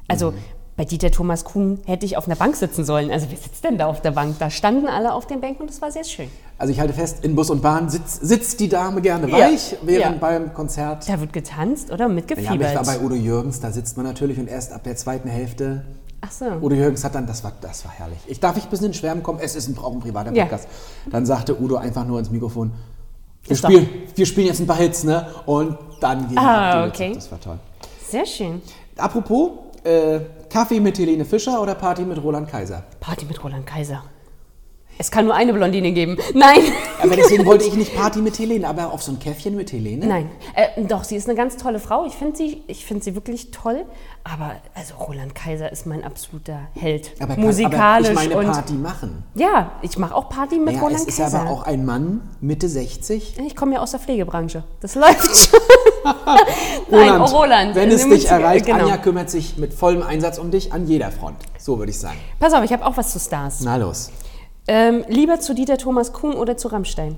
Also 0.07 0.33
bei 0.77 0.83
Dieter 0.83 1.09
Thomas 1.09 1.45
Kuhn 1.45 1.79
hätte 1.85 2.05
ich 2.05 2.17
auf 2.17 2.25
einer 2.27 2.35
Bank 2.35 2.55
sitzen 2.57 2.83
sollen. 2.83 3.09
Also 3.09 3.27
wer 3.29 3.37
sitzt 3.37 3.63
denn 3.63 3.77
da 3.77 3.85
auf 3.87 4.01
der 4.01 4.11
Bank? 4.11 4.35
Da 4.39 4.49
standen 4.49 4.87
alle 4.87 5.13
auf 5.13 5.25
den 5.25 5.39
Bänken 5.39 5.61
und 5.63 5.69
es 5.69 5.81
war 5.81 5.89
sehr 5.91 6.03
schön. 6.03 6.27
Also 6.57 6.73
ich 6.73 6.79
halte 6.79 6.93
fest, 6.93 7.23
in 7.23 7.33
Bus 7.35 7.49
und 7.49 7.61
Bahn 7.61 7.89
sitzt, 7.89 8.25
sitzt 8.25 8.59
die 8.59 8.67
Dame 8.67 9.01
gerne 9.01 9.29
Ja. 9.29 9.37
weich, 9.49 9.77
während 9.83 10.15
Ja. 10.15 10.19
beim 10.19 10.53
Konzert. 10.53 11.07
Da 11.07 11.19
wird 11.19 11.31
getanzt 11.33 11.91
oder 11.91 12.05
Ja, 12.07 12.13
mitgefiebert. 12.13 12.69
ich 12.71 12.75
war 12.75 12.83
bei 12.83 12.99
Udo 12.99 13.15
Jürgens, 13.15 13.59
da 13.61 13.71
sitzt 13.71 13.95
man 13.97 14.05
natürlich 14.05 14.37
und 14.37 14.47
erst 14.49 14.73
ab 14.73 14.83
der 14.83 14.95
zweiten 14.97 15.29
Hälfte. 15.29 15.85
Ach 16.21 16.31
so. 16.31 16.45
Udo 16.45 16.75
Jürgens 16.75 17.03
hat 17.05 17.15
dann, 17.15 17.25
das 17.27 17.43
war, 17.43 17.53
das 17.61 17.85
war 17.85 17.91
herrlich. 17.93 18.17
Ich 18.27 18.39
darf 18.41 18.57
ich 18.57 18.63
ein 18.65 18.69
bisschen 18.69 18.87
in 18.87 18.93
Schwärmen 18.93 19.23
kommen, 19.23 19.39
es 19.41 19.55
ist 19.55 19.67
ein, 19.69 19.77
auch 19.77 19.91
ein 19.93 19.99
privater 19.99 20.33
Ja. 20.33 20.43
Podcast. 20.43 20.67
Dann 21.09 21.25
sagte 21.25 21.57
Udo 21.61 21.75
einfach 21.77 22.05
nur 22.05 22.19
ins 22.19 22.31
Mikrofon, 22.31 22.71
wir 23.47 23.55
spielen, 23.55 23.87
wir 24.15 24.25
spielen 24.25 24.47
jetzt 24.47 24.59
ein 24.59 24.67
paar 24.67 24.77
Hits, 24.77 25.03
ne? 25.03 25.27
Und 25.45 25.77
dann 26.01 26.27
ging 26.27 26.37
Ah, 26.37 26.83
die 26.83 26.89
okay. 26.89 27.11
Das 27.13 27.31
war 27.31 27.39
toll. 27.39 27.59
Sehr 28.09 28.25
schön. 28.25 28.61
Apropos, 28.97 29.51
äh, 29.83 30.19
Kaffee 30.55 30.79
mit 30.79 30.97
Helene 30.97 31.25
Fischer 31.25 31.61
oder 31.61 31.75
Party 31.75 32.03
mit 32.03 32.23
Roland 32.23 32.49
Kaiser? 32.49 32.85
Party 33.01 33.25
mit 33.25 33.43
Roland 33.43 33.67
Kaiser. 33.67 34.05
Es 34.97 35.11
kann 35.11 35.25
nur 35.25 35.35
eine 35.35 35.53
Blondine 35.53 35.91
geben. 35.91 36.17
Nein. 36.33 36.59
Aber 37.03 37.15
deswegen 37.15 37.45
wollte 37.45 37.65
ich 37.65 37.73
nicht 37.73 37.93
Party 37.95 38.19
mit 38.19 38.39
Helene, 38.39 38.67
aber 38.67 38.93
auf 38.93 39.03
so 39.03 39.11
ein 39.11 39.19
Käffchen 39.19 39.55
mit 39.55 39.71
Helene? 39.73 40.05
Nein. 40.05 40.29
Äh, 40.53 40.83
doch, 40.85 41.03
sie 41.03 41.15
ist 41.17 41.27
eine 41.27 41.35
ganz 41.37 41.57
tolle 41.57 41.79
Frau. 41.79 42.05
Ich 42.05 42.13
finde 42.13 42.37
sie, 42.37 42.63
ich 42.67 42.85
find 42.85 43.03
sie 43.03 43.13
wirklich 43.15 43.51
toll. 43.51 43.85
Aber 44.23 44.51
also 44.73 44.95
Roland 44.95 45.35
Kaiser 45.35 45.71
ist 45.71 45.85
mein 45.85 46.03
absoluter 46.03 46.59
Held. 46.73 47.11
Aber, 47.19 47.35
kann- 47.35 47.43
Musikalisch 47.43 48.09
aber 48.09 48.23
ich 48.23 48.29
meine 48.29 48.39
und 48.47 48.51
Party 48.53 48.73
machen. 48.73 49.23
ja, 49.35 49.71
ich 49.81 49.97
mache 49.97 50.15
auch 50.15 50.29
Party 50.29 50.57
mit 50.59 50.75
Ja, 50.75 50.79
Roland 50.81 51.01
es 51.01 51.07
ist 51.07 51.17
Kaiser. 51.17 51.41
aber 51.41 51.49
auch 51.49 51.63
ein 51.63 51.85
Mann, 51.85 52.21
Mitte 52.41 52.67
60. 52.69 53.37
ich 53.45 53.55
komme 53.55 53.73
ja 53.75 53.81
aus 53.81 53.91
der 53.91 53.99
Pflegebranche. 53.99 54.63
Das 54.79 54.95
läuft 54.95 55.35
schon. 55.35 55.59
Nein, 56.89 57.19
oh, 57.21 57.25
Roland. 57.25 57.75
Wenn 57.75 57.91
es 57.91 58.07
dich 58.07 58.27
erreicht, 58.27 58.65
genau. 58.65 58.79
Anja 58.85 58.97
kümmert 58.97 59.29
sich 59.29 59.57
mit 59.57 59.73
vollem 59.73 60.03
Einsatz 60.03 60.37
um 60.37 60.51
dich 60.51 60.71
an 60.73 60.87
jeder 60.87 61.11
Front. 61.11 61.37
So 61.57 61.77
würde 61.77 61.91
ich 61.91 61.99
sagen. 61.99 62.17
Pass 62.39 62.53
auf, 62.53 62.63
ich 62.63 62.71
habe 62.73 62.85
auch 62.85 62.95
was 62.97 63.11
zu 63.11 63.19
Stars. 63.19 63.61
Na 63.61 63.75
los. 63.75 64.09
Ähm, 64.67 65.03
lieber 65.07 65.39
zu 65.39 65.53
Dieter 65.53 65.77
Thomas 65.77 66.13
Kuhn 66.13 66.33
oder 66.33 66.57
zu 66.57 66.69
Rammstein? 66.69 67.17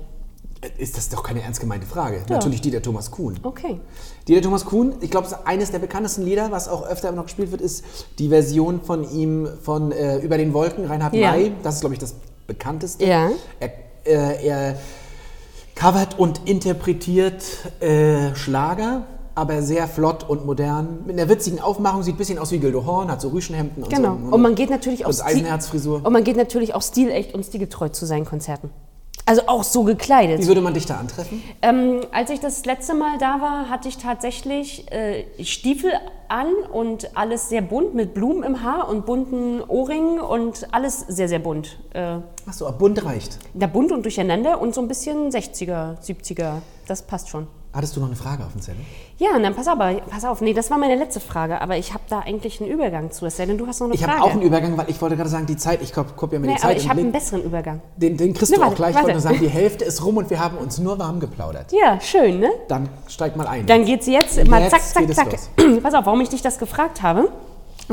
Ist 0.76 0.96
das 0.96 1.08
doch 1.08 1.22
keine 1.22 1.42
ernst 1.42 1.60
gemeinte 1.60 1.86
Frage? 1.86 2.22
Natürlich 2.28 2.60
Dieter 2.60 2.82
Thomas 2.82 3.10
Kuhn. 3.10 3.38
Okay. 3.42 3.80
Dieter 4.26 4.42
Thomas 4.42 4.64
Kuhn, 4.64 4.94
ich 5.00 5.10
glaube, 5.10 5.28
eines 5.46 5.70
der 5.70 5.78
bekanntesten 5.78 6.22
Lieder, 6.24 6.50
was 6.50 6.68
auch 6.68 6.84
öfter 6.86 7.12
noch 7.12 7.24
gespielt 7.24 7.52
wird, 7.52 7.60
ist 7.60 7.84
die 8.18 8.28
Version 8.28 8.80
von 8.82 9.08
ihm 9.10 9.48
von 9.62 9.92
äh, 9.92 10.18
Über 10.18 10.36
den 10.36 10.52
Wolken, 10.52 10.84
Reinhard 10.86 11.14
Ja. 11.14 11.30
May. 11.30 11.52
Das 11.62 11.76
ist, 11.76 11.80
glaube 11.80 11.94
ich, 11.94 12.00
das 12.00 12.14
bekannteste. 12.48 13.04
Ja. 13.04 13.30
Er, 13.60 13.70
äh, 14.04 14.46
er 14.46 14.78
covert 15.76 16.18
und 16.18 16.48
interpretiert 16.48 17.44
äh, 17.80 18.34
Schlager, 18.34 19.04
aber 19.38 19.62
sehr 19.62 19.88
flott 19.88 20.28
und 20.28 20.44
modern. 20.44 21.00
Mit 21.06 21.18
einer 21.18 21.28
witzigen 21.28 21.60
Aufmachung, 21.60 22.02
sieht 22.02 22.14
ein 22.14 22.18
bisschen 22.18 22.38
aus 22.38 22.52
wie 22.52 22.58
Gildo 22.58 22.84
Horn, 22.84 23.10
hat 23.10 23.20
so 23.20 23.28
Rüschenhemden 23.28 23.82
und 23.84 23.90
Genau. 23.94 24.16
so. 24.28 24.34
Und 24.34 24.42
man 24.42 24.54
geht 24.54 24.70
natürlich 24.70 25.04
auch 25.06 25.10
Und 25.10 25.24
Eisenherzfrisur. 25.24 26.04
Und 26.04 26.12
man 26.12 26.24
geht 26.24 26.36
natürlich 26.36 26.74
auch 26.74 26.82
stilecht 26.82 27.34
und 27.34 27.44
stilgetreu 27.44 27.88
zu 27.88 28.04
seinen 28.06 28.24
Konzerten. 28.26 28.70
Also 29.26 29.42
auch 29.46 29.62
so 29.62 29.82
gekleidet. 29.84 30.40
Wie 30.40 30.46
würde 30.46 30.62
man 30.62 30.72
dich 30.72 30.86
da 30.86 30.96
antreffen? 30.96 31.42
Ähm, 31.60 32.00
als 32.12 32.30
ich 32.30 32.40
das 32.40 32.64
letzte 32.64 32.94
Mal 32.94 33.18
da 33.18 33.42
war, 33.42 33.68
hatte 33.68 33.86
ich 33.88 33.98
tatsächlich 33.98 34.90
äh, 34.90 35.24
Stiefel 35.44 35.92
an 36.28 36.46
und 36.72 37.14
alles 37.14 37.50
sehr 37.50 37.60
bunt 37.60 37.94
mit 37.94 38.14
Blumen 38.14 38.42
im 38.42 38.62
Haar 38.62 38.88
und 38.88 39.04
bunten 39.04 39.60
Ohrringen 39.68 40.18
und 40.18 40.68
alles 40.72 41.00
sehr, 41.08 41.28
sehr 41.28 41.40
bunt. 41.40 41.78
Äh, 41.92 42.20
Achso, 42.46 42.66
ab 42.66 42.78
bunt 42.78 43.04
reicht. 43.04 43.38
da 43.52 43.66
bunt 43.66 43.92
und 43.92 44.02
durcheinander 44.04 44.62
und 44.62 44.74
so 44.74 44.80
ein 44.80 44.88
bisschen 44.88 45.30
60er, 45.30 46.00
70er. 46.02 46.62
Das 46.86 47.02
passt 47.02 47.28
schon. 47.28 47.48
Hattest 47.72 47.94
du 47.96 48.00
noch 48.00 48.06
eine 48.06 48.16
Frage 48.16 48.44
auf 48.44 48.52
dem 48.52 48.62
Zettel? 48.62 48.80
Ja, 49.18 49.28
dann 49.42 49.54
pass 49.54 49.68
auf, 49.68 49.76
pass 50.08 50.24
auf. 50.24 50.40
Nee, 50.40 50.54
das 50.54 50.70
war 50.70 50.78
meine 50.78 50.94
letzte 50.96 51.20
Frage, 51.20 51.60
aber 51.60 51.76
ich 51.76 51.92
habe 51.92 52.02
da 52.08 52.20
eigentlich 52.20 52.60
einen 52.60 52.70
Übergang 52.70 53.10
zu. 53.10 53.26
Es 53.26 53.36
sei 53.36 53.44
denn, 53.46 53.58
du 53.58 53.66
hast 53.66 53.80
noch 53.80 53.86
eine 53.88 53.94
Ich 53.94 54.00
Frage. 54.02 54.14
habe 54.18 54.24
auch 54.24 54.32
einen 54.32 54.42
Übergang, 54.42 54.76
weil 54.78 54.88
ich 54.88 55.00
wollte 55.02 55.16
gerade 55.16 55.28
sagen, 55.28 55.44
die 55.46 55.56
Zeit, 55.56 55.82
ich 55.82 55.92
ja 56.36 56.40
mir 56.40 56.46
nee, 56.46 56.54
die 56.54 56.62
aber 56.62 56.68
Zeit 56.70 56.76
ich 56.78 56.84
im 56.84 56.90
habe 56.90 57.00
einen 57.00 57.12
besseren 57.12 57.42
Übergang. 57.44 57.80
Den, 57.96 58.16
den 58.16 58.32
kriegst 58.32 58.50
Nee, 58.50 58.56
du 58.56 58.62
auch 58.62 58.66
warte, 58.68 58.76
gleich. 58.76 58.90
Ich 58.90 58.96
wollte 58.96 59.06
warte. 59.08 59.12
nur 59.18 59.20
sagen, 59.22 59.38
die 59.40 59.48
Hälfte 59.48 59.84
ist 59.84 60.02
rum 60.04 60.16
und 60.16 60.30
wir 60.30 60.40
haben 60.40 60.56
uns 60.56 60.78
nur 60.78 60.98
warm 60.98 61.20
geplaudert. 61.20 61.70
Ja, 61.72 62.00
schön, 62.00 62.40
ne? 62.40 62.50
Dann 62.68 62.88
steig 63.06 63.36
mal 63.36 63.46
ein. 63.46 63.66
Dann 63.66 63.84
geht's 63.84 64.06
jetzt 64.06 64.44
mal 64.48 64.62
Jetzt 64.62 64.70
zack, 64.70 64.82
zack, 64.82 65.08
es 65.08 65.16
zack. 65.16 65.28
Pass 65.82 65.94
auf, 65.94 66.06
warum 66.06 66.20
ich 66.22 66.30
dich 66.30 66.40
das 66.42 66.58
gefragt 66.58 67.02
habe. 67.02 67.28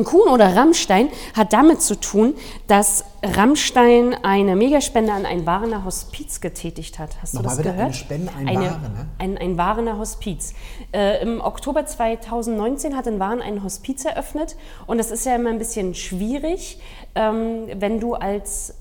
Kuhn 0.04 0.28
oder 0.28 0.56
Rammstein 0.56 1.08
hat 1.36 1.54
damit 1.54 1.82
zu 1.82 2.00
tun, 2.00 2.34
dass 2.68 3.06
Rammstein 3.24 4.14
eine 4.24 4.56
Megaspende 4.56 5.14
an 5.14 5.26
ein 5.26 5.46
Warner 5.46 5.86
Hospiz 5.86 6.42
getätigt 6.42 7.00
hat. 7.00 7.12
Hast 7.22 7.34
Nochmal 7.36 7.56
du 7.56 7.64
das 7.64 7.64
bitte, 7.64 7.70
gehört? 7.76 7.86
eine 7.86 7.94
Spende, 7.94 8.32
ein 8.38 8.48
eine, 8.50 8.66
Warner? 8.72 9.06
Ein, 9.20 9.38
ein 9.38 9.58
Warner 9.58 9.98
Hospiz. 9.98 10.54
Äh, 10.94 11.22
Im 11.22 11.40
Oktober 11.42 11.86
2019 11.86 12.96
hat 12.96 13.08
in 13.08 13.20
Waren 13.20 13.42
ein 13.42 13.64
Hospiz 13.64 14.04
eröffnet 14.06 14.56
und 14.86 14.98
das 14.98 15.12
ist 15.12 15.26
ja 15.26 15.36
immer 15.36 15.50
ein 15.50 15.58
bisschen 15.60 15.96
schwierig, 15.96 16.80
ähm, 17.16 17.68
wenn 17.76 18.00
du 18.00 18.16
als 18.16 18.74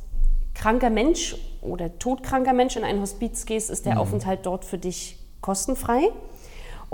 kranker 0.54 0.90
Mensch 0.90 1.36
oder 1.62 1.98
todkranker 1.98 2.52
Mensch 2.52 2.76
in 2.76 2.84
ein 2.84 3.00
Hospiz 3.00 3.46
gehst, 3.46 3.70
ist 3.70 3.84
Mhm. 3.84 3.90
der 3.90 4.00
Aufenthalt 4.00 4.40
dort 4.46 4.64
für 4.64 4.78
dich 4.78 5.18
kostenfrei. 5.40 6.08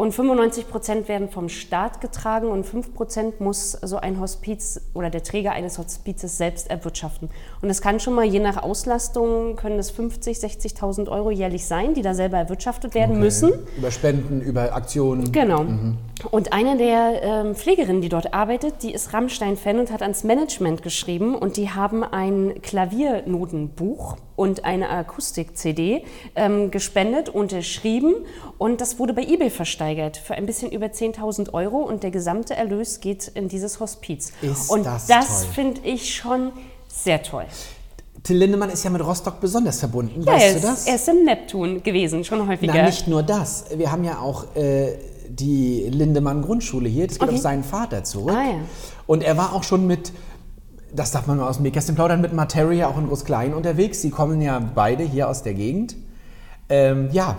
Und 0.00 0.12
95 0.12 0.70
Prozent 0.70 1.08
werden 1.08 1.28
vom 1.28 1.50
Staat 1.50 2.00
getragen 2.00 2.48
und 2.48 2.64
5 2.64 2.94
Prozent 2.94 3.42
muss 3.42 3.72
so 3.72 3.98
ein 3.98 4.18
Hospiz 4.18 4.80
oder 4.94 5.10
der 5.10 5.22
Träger 5.22 5.52
eines 5.52 5.76
Hospizes 5.76 6.38
selbst 6.38 6.70
erwirtschaften. 6.70 7.28
Und 7.60 7.68
es 7.68 7.82
kann 7.82 8.00
schon 8.00 8.14
mal, 8.14 8.24
je 8.24 8.38
nach 8.38 8.62
Auslastung, 8.62 9.56
können 9.56 9.78
es 9.78 9.90
50, 9.90 10.38
60.000 10.38 11.10
Euro 11.10 11.30
jährlich 11.30 11.66
sein, 11.66 11.92
die 11.92 12.00
da 12.00 12.14
selber 12.14 12.38
erwirtschaftet 12.38 12.94
werden 12.94 13.18
müssen. 13.18 13.52
Über 13.76 13.90
Spenden, 13.90 14.40
über 14.40 14.74
Aktionen. 14.74 15.32
Genau. 15.32 15.66
Und 16.30 16.52
eine 16.52 16.76
der 16.76 17.22
ähm, 17.22 17.54
Pflegerinnen, 17.54 18.02
die 18.02 18.08
dort 18.08 18.34
arbeitet, 18.34 18.82
die 18.82 18.92
ist 18.92 19.12
Rammstein-Fan 19.12 19.78
und 19.78 19.90
hat 19.90 20.02
ans 20.02 20.24
Management 20.24 20.82
geschrieben 20.82 21.34
und 21.34 21.56
die 21.56 21.70
haben 21.70 22.04
ein 22.04 22.60
Klaviernotenbuch 22.62 24.16
und 24.36 24.64
eine 24.64 24.90
Akustik-CD 24.90 26.04
ähm, 26.36 26.70
gespendet, 26.70 27.28
unterschrieben 27.28 28.14
und 28.58 28.80
das 28.80 28.98
wurde 28.98 29.12
bei 29.14 29.22
eBay 29.22 29.50
versteigert 29.50 30.16
für 30.16 30.34
ein 30.34 30.46
bisschen 30.46 30.70
über 30.70 30.86
10.000 30.86 31.52
Euro 31.52 31.78
und 31.78 32.02
der 32.02 32.10
gesamte 32.10 32.54
Erlös 32.54 33.00
geht 33.00 33.28
in 33.28 33.48
dieses 33.48 33.80
Hospiz. 33.80 34.32
Ist 34.42 34.70
und 34.70 34.86
das 34.86 35.06
das 35.06 35.44
finde 35.46 35.80
ich 35.84 36.14
schon 36.14 36.52
sehr 36.88 37.22
toll. 37.22 37.46
Till 38.22 38.36
Lindemann 38.36 38.68
ist 38.70 38.84
ja 38.84 38.90
mit 38.90 39.04
Rostock 39.04 39.40
besonders 39.40 39.80
verbunden. 39.80 40.22
Ja, 40.22 40.34
weißt 40.34 40.44
er 40.44 40.52
du 40.52 40.58
ist, 40.58 40.64
das? 40.64 40.86
er 40.86 40.94
ist 40.96 41.08
im 41.08 41.24
Neptun 41.24 41.82
gewesen, 41.82 42.22
schon 42.24 42.46
häufiger. 42.46 42.72
Na, 42.74 42.82
nicht 42.82 43.08
nur 43.08 43.22
das. 43.22 43.64
Wir 43.74 43.90
haben 43.90 44.04
ja 44.04 44.18
auch 44.18 44.54
äh, 44.56 44.92
die 45.40 45.88
Lindemann 45.90 46.42
Grundschule 46.42 46.88
hier. 46.88 47.06
Das 47.06 47.18
geht 47.18 47.28
Okay. 47.28 47.36
auf 47.36 47.40
seinen 47.42 47.64
Vater 47.64 48.04
zurück. 48.04 48.34
Ah, 48.36 48.44
ja. 48.44 48.58
Und 49.06 49.22
er 49.22 49.36
war 49.36 49.52
auch 49.54 49.62
schon 49.64 49.86
mit, 49.86 50.12
das 50.94 51.10
darf 51.10 51.26
man 51.26 51.38
mal 51.38 51.48
aus 51.48 51.56
dem 51.56 51.64
Nähkästchen 51.64 51.94
plaudern, 51.94 52.20
mit 52.20 52.32
Materia 52.32 52.88
auch 52.88 52.98
in 52.98 53.08
Groß-Klein 53.08 53.54
unterwegs. 53.54 54.00
Sie 54.02 54.10
kommen 54.10 54.40
ja 54.40 54.58
beide 54.74 55.02
hier 55.04 55.28
aus 55.28 55.42
der 55.42 55.54
Gegend. 55.54 55.96
Ähm, 56.68 57.08
ja, 57.12 57.38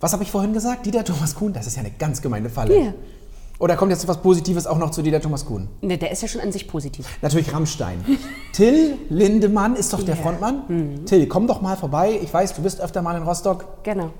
was 0.00 0.12
habe 0.14 0.22
ich 0.22 0.30
vorhin 0.30 0.52
gesagt? 0.54 0.86
Dieter 0.86 1.04
Thomas 1.04 1.34
Kuhn, 1.34 1.52
das 1.52 1.66
ist 1.66 1.76
ja 1.76 1.80
eine 1.82 1.90
ganz 1.90 2.22
gemeine 2.22 2.48
Falle. 2.48 2.78
Ja. 2.78 2.94
Oder 3.58 3.76
kommt 3.76 3.90
jetzt 3.90 4.08
was 4.08 4.16
Positives 4.22 4.66
auch 4.66 4.78
noch 4.78 4.90
zu 4.90 5.02
Dieter 5.02 5.20
Thomas 5.20 5.44
Kuhn? 5.44 5.68
Ne, 5.82 5.98
der 5.98 6.10
ist 6.10 6.22
ja 6.22 6.28
schon 6.28 6.40
an 6.40 6.50
sich 6.50 6.66
positiv. 6.66 7.06
Natürlich 7.20 7.52
Rammstein. 7.52 8.02
Till 8.54 8.96
Lindemann 9.10 9.76
ist 9.76 9.92
doch 9.92 10.02
der. 10.02 10.16
Frontmann. 10.16 10.62
Mhm. 10.68 11.04
Till, 11.04 11.26
komm 11.26 11.46
doch 11.46 11.60
mal 11.60 11.76
vorbei. 11.76 12.18
Ich 12.22 12.32
weiß, 12.32 12.54
du 12.54 12.62
bist 12.62 12.80
öfter 12.80 13.02
mal 13.02 13.14
in 13.18 13.22
Rostock. 13.22 13.66
Genau. 13.82 14.12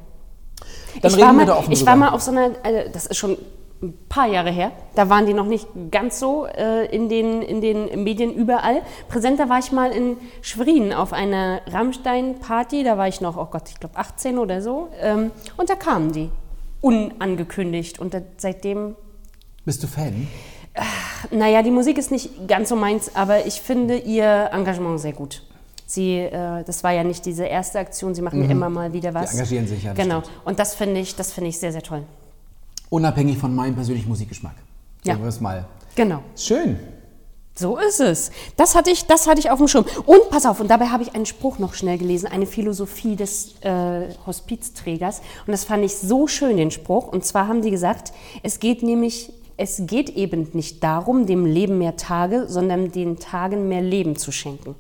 Dann 1.01 1.11
ich 1.11 1.17
reden 1.17 1.27
war 1.27 1.33
wir 1.33 1.37
mal, 1.39 1.47
da 1.47 1.57
offen 1.57 1.73
Ich 1.73 1.79
drüber. 1.81 1.91
war 1.91 1.97
mal 1.97 2.09
auf 2.11 2.21
so 2.23 2.31
einer, 2.31 2.51
äh, 2.65 2.91
das 2.91 3.07
ist 3.07 3.17
schon 3.17 3.37
ein 3.83 3.95
paar 4.11 4.27
Jahre 4.27 4.51
her, 4.51 4.73
da 4.95 5.09
waren 5.09 5.25
die 5.25 5.33
noch 5.33 5.47
nicht 5.47 5.67
ganz 5.91 6.21
so 6.21 6.45
äh, 6.47 6.85
in, 6.95 7.09
den, 7.09 7.41
in 7.41 7.63
den 7.63 8.05
Medien 8.05 8.33
überall. 8.35 8.83
Präsenter 9.09 9.49
war 9.49 9.59
ich 9.59 9.73
mal 9.73 9.91
in 9.91 10.19
Schwerin 10.43 10.93
auf 10.93 11.15
einer 11.15 11.63
Rammstein-Party, 11.67 12.85
da 12.85 12.99
war 12.99 13.09
ich 13.09 13.23
noch, 13.23 13.39
oh 13.39 13.47
Gott, 13.51 13.71
ich 13.71 13.81
glaube 13.81 13.97
18 13.97 14.39
oder 14.39 14.61
so. 14.61 14.89
Ähm, 15.01 15.31
und 15.57 15.71
da 15.71 15.77
kamen 15.77 16.13
die, 16.13 16.29
unangekündigt. 16.83 17.99
Und 17.99 18.13
da, 18.13 18.21
seitdem 18.37 18.97
Bist 19.65 19.83
du 19.83 19.87
Fan? 19.87 20.29
naja, 21.31 21.63
die 21.63 21.71
Musik 21.71 21.99
ist 21.99 22.11
nicht 22.11 22.49
ganz 22.49 22.69
so 22.69 22.77
meins, 22.77 23.17
aber 23.17 23.47
ich 23.47 23.61
finde 23.61 23.97
ihr 23.97 24.51
Engagement 24.53 25.01
sehr 25.01 25.13
gut. 25.13 25.43
Sie, 25.91 26.19
äh, 26.19 26.63
das 26.63 26.85
war 26.85 26.93
ja 26.93 27.03
nicht 27.03 27.27
diese 27.27 27.45
erste 27.47 27.81
Aktion, 27.81 28.15
sie 28.15 28.23
machen 28.23 28.45
ja 28.45 28.49
immer 28.49 28.71
mal 28.71 28.93
wieder 28.93 29.13
was. 29.13 29.33
Mhm. 29.33 29.39
engagieren 29.41 29.67
sich, 29.67 29.83
ja, 29.83 29.93
Genau. 29.93 30.21
stimmt. 30.21 30.37
Und 30.45 30.59
das 30.61 30.77
finde 30.77 31.01
ich, 31.01 31.17
das 31.17 31.33
finde 31.33 31.51
ich 31.51 31.59
sehr, 31.59 31.73
sehr 31.73 31.83
toll. 31.83 32.05
Unabhängig 32.91 33.39
von 33.39 33.53
meinem 33.53 33.75
persönlichen 33.75 34.09
Musikgeschmack. 34.09 34.55
Ja. 35.03 35.15
Sagen 35.15 35.25
wir 35.25 35.29
es 35.31 35.41
mal. 35.41 35.65
Genau. 35.97 36.23
Schön. 36.37 36.79
So 37.57 37.77
ist 37.77 37.99
es. 37.99 38.31
Das 38.57 38.77
hatte 38.77 38.91
ich, 38.93 39.07
das 39.07 39.27
hatte 39.27 39.41
ich 39.41 39.51
auf 39.51 39.59
dem 39.59 39.67
Schirm. 39.67 39.85
Und 40.07 40.31
pass 40.31 40.47
auf, 40.47 40.61
und 40.61 40.71
dabei 40.71 40.87
habe 40.91 41.03
ich 41.03 41.17
einen 41.17 41.27
Spruch 41.27 41.59
noch 41.59 41.75
schnell 41.75 41.99
gelesen, 41.99 42.29
eine 42.29 42.47
Philosophie 42.47 43.17
des 43.17 43.61
äh, 43.63 44.15
Hospizträgers. 44.27 45.23
Und 45.45 45.51
das 45.51 45.65
fand 45.65 45.85
ich 45.85 45.97
so 45.97 46.29
schön, 46.29 46.57
den 46.57 46.71
Spruch. 46.71 47.09
Und 47.09 47.25
zwar 47.25 47.49
haben 47.49 47.63
die 47.63 47.73
gesagt, 47.73 48.13
es 48.45 48.61
geht 48.61 48.85
nämlich, 48.85 49.33
es 49.57 49.83
geht 49.87 50.11
eben 50.11 50.51
nicht 50.53 50.85
darum, 50.85 51.27
dem 51.27 51.47
Leben 51.47 51.79
mehr 51.79 51.97
Tage, 51.97 52.47
sondern 52.47 52.93
den 52.93 53.19
Tagen 53.19 53.69
mehr 53.69 53.83
Leben 53.83 54.15
zu 54.15 54.31
schenken. 54.31 54.77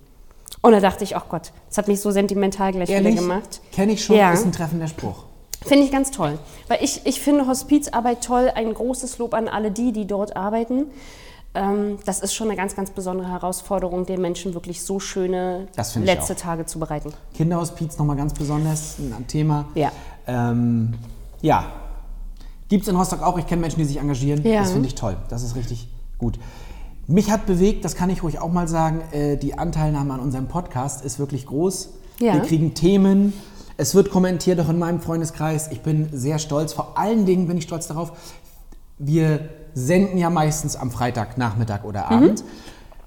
Und 0.62 0.72
da 0.72 0.80
dachte 0.80 1.04
ich, 1.04 1.16
ach 1.16 1.26
Gott, 1.28 1.52
das 1.68 1.78
hat 1.78 1.88
mich 1.88 2.00
so 2.00 2.10
sentimental 2.10 2.72
gleich 2.72 2.88
wieder 2.88 3.10
gemacht. 3.12 3.60
Kenne 3.72 3.92
ich 3.92 4.04
schon, 4.04 4.16
Ja. 4.16 4.32
ist 4.32 4.44
ein 4.44 4.52
treffender 4.52 4.88
Spruch. 4.88 5.24
Finde 5.62 5.84
ich 5.84 5.92
ganz 5.92 6.10
toll. 6.10 6.38
Weil 6.68 6.78
ich, 6.82 7.02
ich 7.04 7.20
finde 7.20 7.46
Hospizarbeit 7.46 8.24
toll. 8.24 8.50
Ein 8.54 8.72
großes 8.72 9.18
Lob 9.18 9.34
an 9.34 9.46
alle 9.48 9.70
die, 9.70 9.92
die 9.92 10.06
dort 10.06 10.36
arbeiten. 10.36 10.86
Ähm, 11.52 11.98
das 12.06 12.20
ist 12.20 12.32
schon 12.34 12.46
eine 12.48 12.56
ganz, 12.56 12.76
ganz 12.76 12.90
besondere 12.90 13.28
Herausforderung, 13.28 14.06
den 14.06 14.20
Menschen 14.20 14.54
wirklich 14.54 14.82
so 14.82 15.00
schöne 15.00 15.66
letzte. 15.96 16.36
Tage 16.36 16.64
zu 16.64 16.78
bereiten. 16.78 17.12
Kinderhospiz 17.34 17.98
nochmal 17.98 18.16
ganz 18.16 18.32
besonders 18.34 18.96
ein 18.98 19.26
Thema. 19.26 19.66
Ja. 19.74 19.90
Ähm, 20.26 20.94
ja. 21.42 21.64
Gibt 22.68 22.84
es 22.84 22.88
in 22.88 22.96
Rostock 22.96 23.22
auch. 23.22 23.36
Ich 23.36 23.46
kenne 23.46 23.60
Menschen, 23.60 23.80
die 23.80 23.84
sich 23.84 23.98
engagieren. 23.98 24.46
Ja. 24.46 24.60
Das 24.60 24.70
finde 24.72 24.86
ich 24.86 24.94
toll. 24.94 25.16
Das 25.28 25.42
ist 25.42 25.56
richtig 25.56 25.88
gut. 26.18 26.38
Mich 27.11 27.29
hat 27.31 27.44
bewegt, 27.46 27.85
das 27.85 27.96
kann 27.96 28.09
ich 28.09 28.23
ruhig 28.23 28.38
auch 28.40 28.53
mal 28.53 28.68
sagen, 28.68 29.01
äh, 29.11 29.37
die 29.37 29.59
Anteilnahme 29.59 30.14
an 30.14 30.20
unserem 30.20 30.46
Podcast 30.46 31.05
ist 31.05 31.18
wirklich 31.18 31.44
groß. 31.46 31.90
Ja. 32.20 32.35
Wir 32.35 32.40
kriegen 32.42 32.73
Themen. 32.75 33.33
Es 33.77 33.94
wird 33.96 34.11
kommentiert, 34.11 34.61
auch 34.61 34.68
in 34.68 34.79
meinem 34.79 35.01
Freundeskreis. 35.01 35.68
Ich 35.73 35.81
bin 35.81 36.09
sehr 36.12 36.38
stolz. 36.38 36.73
Vor 36.73 36.96
allen 36.99 37.27
Dingen 37.27 37.49
bin 37.49 37.57
ich 37.59 37.64
stolz 37.64 37.88
darauf, 37.88 38.12
wir 38.99 39.40
senden 39.75 40.18
ja 40.18 40.31
meistens 40.31 40.77
am 40.77 40.90
Freitagnachmittag 40.92 41.83
oder 41.85 42.07
Mhm. 42.11 42.16
Abend. 42.16 42.44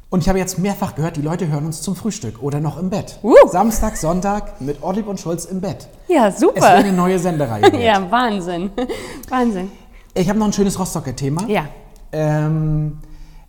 Und 0.10 0.20
ich 0.22 0.28
habe 0.30 0.38
jetzt 0.38 0.60
mehrfach 0.60 0.96
gehört, 0.96 1.16
die 1.16 1.22
Leute 1.22 1.48
hören 1.48 1.66
uns 1.66 1.82
zum 1.82 1.96
Frühstück 1.96 2.44
oder 2.44 2.60
noch 2.60 2.78
im 2.78 2.89
Bett. 2.89 3.20
Uh. 3.24 3.34
Samstag, 3.50 3.96
Sonntag 3.96 4.60
mit 4.60 4.84
Ortlieb 4.84 5.08
und 5.08 5.20
Schulz 5.20 5.46
im 5.46 5.62
Bett. 5.62 5.88
Ja, 6.10 6.28
Es 6.28 6.42
wird 6.42 6.56
super. 6.56 6.68
eine 6.68 6.92
neue 6.92 7.18
Sendereihe. 7.20 7.72
Ja, 7.82 8.12
Wahnsinn. 8.12 8.70
Wahnsinn. 9.30 9.72
Ich 10.13 10.28
habe 10.28 10.38
noch 10.39 10.48
ein 10.48 10.54
schönes 10.54 10.78
Rostocker 10.78 11.16
Thema. 11.16 11.48
Ja. 11.48 11.66
Ähm, 12.12 13.00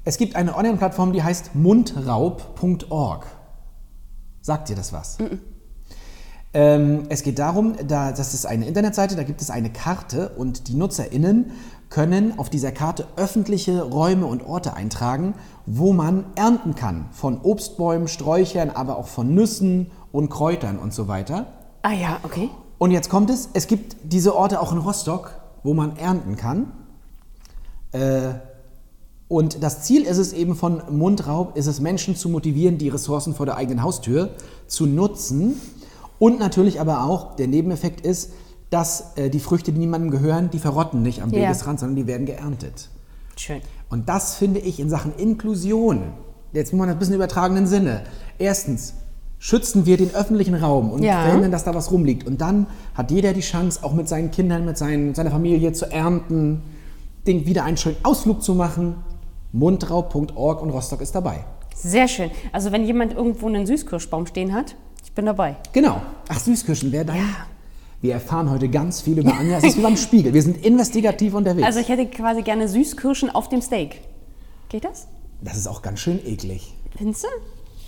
es 0.05 0.19
gibt 0.19 0.37
eine 0.37 0.57
Online-Plattform, 0.57 1.12
die 1.12 1.23
heißt 1.23 1.55
mundraub.org. 1.55 3.27
Sagt 4.40 4.69
dir 4.69 4.77
das 4.77 4.93
was? 4.93 5.19
Ähm, 6.53 7.07
es 7.09 7.23
geht 7.23 7.38
darum, 7.38 7.75
da, 7.88 8.12
das 8.12 8.33
ist 8.33 8.47
eine 8.47 8.67
Internetseite, 8.67 9.17
da 9.17 9.25
gibt 9.25 9.40
es 9.40 9.51
eine 9.51 9.71
Karte 9.71 10.31
und 10.37 10.69
die 10.69 10.75
NutzerInnen 10.75 11.51
können 11.90 12.38
auf 12.38 12.49
dieser 12.49 12.71
Karte 12.71 13.07
öffentliche 13.17 13.83
Räume 13.83 14.27
und 14.27 14.45
Orte 14.45 14.75
eintragen, 14.75 15.35
wo 15.67 15.93
man 15.93 16.27
ernten 16.37 16.75
kann. 16.75 17.07
Von 17.12 17.40
Obstbäumen, 17.43 18.07
Sträuchern, 18.07 18.71
aber 18.71 18.99
auch 18.99 19.09
von 19.09 19.35
Nüssen 19.35 19.90
und 20.12 20.29
Kräutern 20.29 20.79
und 20.79 20.95
so 20.95 21.09
weiter. 21.09 21.47
Ah 21.83 21.93
ja, 21.93 22.19
okay. 22.23 22.51
Und 22.79 22.90
jetzt 22.90 23.09
kommt 23.09 23.31
es, 23.31 23.49
es 23.53 23.67
gibt 23.67 23.97
diese 24.05 24.37
Orte 24.37 24.61
auch 24.61 24.73
in 24.73 24.79
Rostock, 24.79 25.40
wo 25.62 25.75
man 25.75 25.97
ernten 25.97 26.37
kann. 26.37 26.73
Äh, 27.93 28.35
und 29.28 29.62
das 29.62 29.82
Ziel 29.82 30.02
ist 30.02 30.18
es 30.18 30.32
eben 30.32 30.54
von 30.54 30.82
Mundraub, 30.90 31.56
ist 31.56 31.66
es 31.66 31.80
Menschen 31.80 32.14
zu 32.16 32.28
motivieren, 32.28 32.78
die 32.78 32.88
Ressourcen 32.88 33.34
vor 33.34 33.46
der 33.46 33.56
eigenen 33.56 33.82
Haustür 33.82 34.30
zu 34.66 34.87
nutzen. 34.87 35.60
Und 36.18 36.38
natürlich 36.38 36.80
aber 36.80 37.04
auch, 37.04 37.34
der 37.37 37.48
Nebeneffekt 37.48 38.00
ist, 38.02 38.32
dass 38.70 39.16
äh, 39.16 39.30
die 39.30 39.40
Früchte, 39.40 39.72
die 39.72 39.78
niemandem 39.78 40.10
gehören, 40.10 40.50
die 40.50 40.58
verrotten 40.58 41.02
nicht 41.02 41.22
am 41.22 41.30
Ja. 41.30 41.42
Wegesrand, 41.42 41.80
sondern 41.80 41.96
die 41.96 42.06
werden 42.06 42.26
geerntet. 42.26 42.90
Schön. 43.37 43.60
Und 43.90 44.08
das 44.08 44.37
finde 44.37 44.60
ich 44.60 44.78
in 44.78 44.88
Sachen 44.90 45.14
Inklusion, 45.16 46.02
jetzt 46.52 46.72
muss 46.72 46.78
man 46.78 46.88
ein 46.90 46.98
bisschen 46.98 47.14
übertragenen 47.14 47.66
Sinne. 47.66 48.02
Erstens, 48.38 48.94
schützen 49.38 49.87
wir 49.87 49.96
den 49.96 50.14
öffentlichen 50.14 50.54
Raum 50.54 50.90
und 50.90 51.02
Ja. 51.02 51.22
verhindern, 51.22 51.50
dass 51.50 51.64
da 51.64 51.74
was 51.74 51.90
rumliegt. 51.90 52.26
Und 52.26 52.40
dann 52.40 52.66
hat 52.94 53.10
jeder 53.10 53.32
die 53.32 53.40
Chance, 53.40 53.80
auch 53.82 53.92
mit 53.92 54.08
seinen 54.08 54.30
Kindern, 54.30 54.64
mit 54.64 54.78
seinen, 54.78 55.08
mit 55.08 55.16
seiner 55.16 55.30
Familie 55.30 55.72
zu 55.72 55.90
ernten, 55.90 56.62
den, 57.26 57.46
wieder 57.46 57.64
einen 57.64 57.76
schönen 57.76 57.96
Ausflug 58.04 58.42
zu 58.42 58.54
machen. 58.54 58.96
Mundraub.org 59.55 60.62
und 60.62 60.71
Rostock 60.71 61.01
ist 61.01 61.14
dabei. 61.14 61.45
Sehr 61.77 62.09
schön. 62.09 62.31
Also 62.53 62.73
wenn 62.73 62.85
jemand 62.85 63.14
irgendwo 63.14 63.47
einen 63.47 63.67
Süßkirschbaum 63.67 64.27
stehen 64.27 64.53
hat, 64.53 64.75
ich 65.05 65.12
bin 65.12 65.27
dabei. 65.27 65.57
Genau. 65.73 66.03
Ach, 66.29 66.40
Süßkirschen, 66.40 66.90
wer 66.90 67.05
dein? 67.05 67.19
Ja. 67.19 67.47
Wir 68.01 68.14
erfahren 68.14 68.51
heute 68.51 68.69
ganz 68.69 69.01
viel 69.01 69.19
über 69.19 69.33
Anja. 69.33 69.59
Es 69.59 69.64
ist 69.64 69.79
wie 69.79 69.83
beim 69.83 69.97
Spiegel. 69.97 70.35
Wir 70.35 70.43
sind 70.43 70.64
investigativ 70.64 71.35
unterwegs. 71.35 71.67
Also 71.67 71.79
ich 71.79 71.88
hätte 71.88 72.07
quasi 72.07 72.43
gerne 72.43 72.69
Süßkirschen 72.69 73.31
auf 73.31 73.49
dem 73.49 73.62
Steak. 73.62 74.01
Geht 74.69 74.85
das? 74.85 75.07
das 75.40 75.57
ist 75.57 75.67
auch 75.69 75.83
ganz 75.83 76.01
schön 76.01 76.25
eklig. 76.27 76.75
Findest 76.97 77.25
du? 77.25 77.29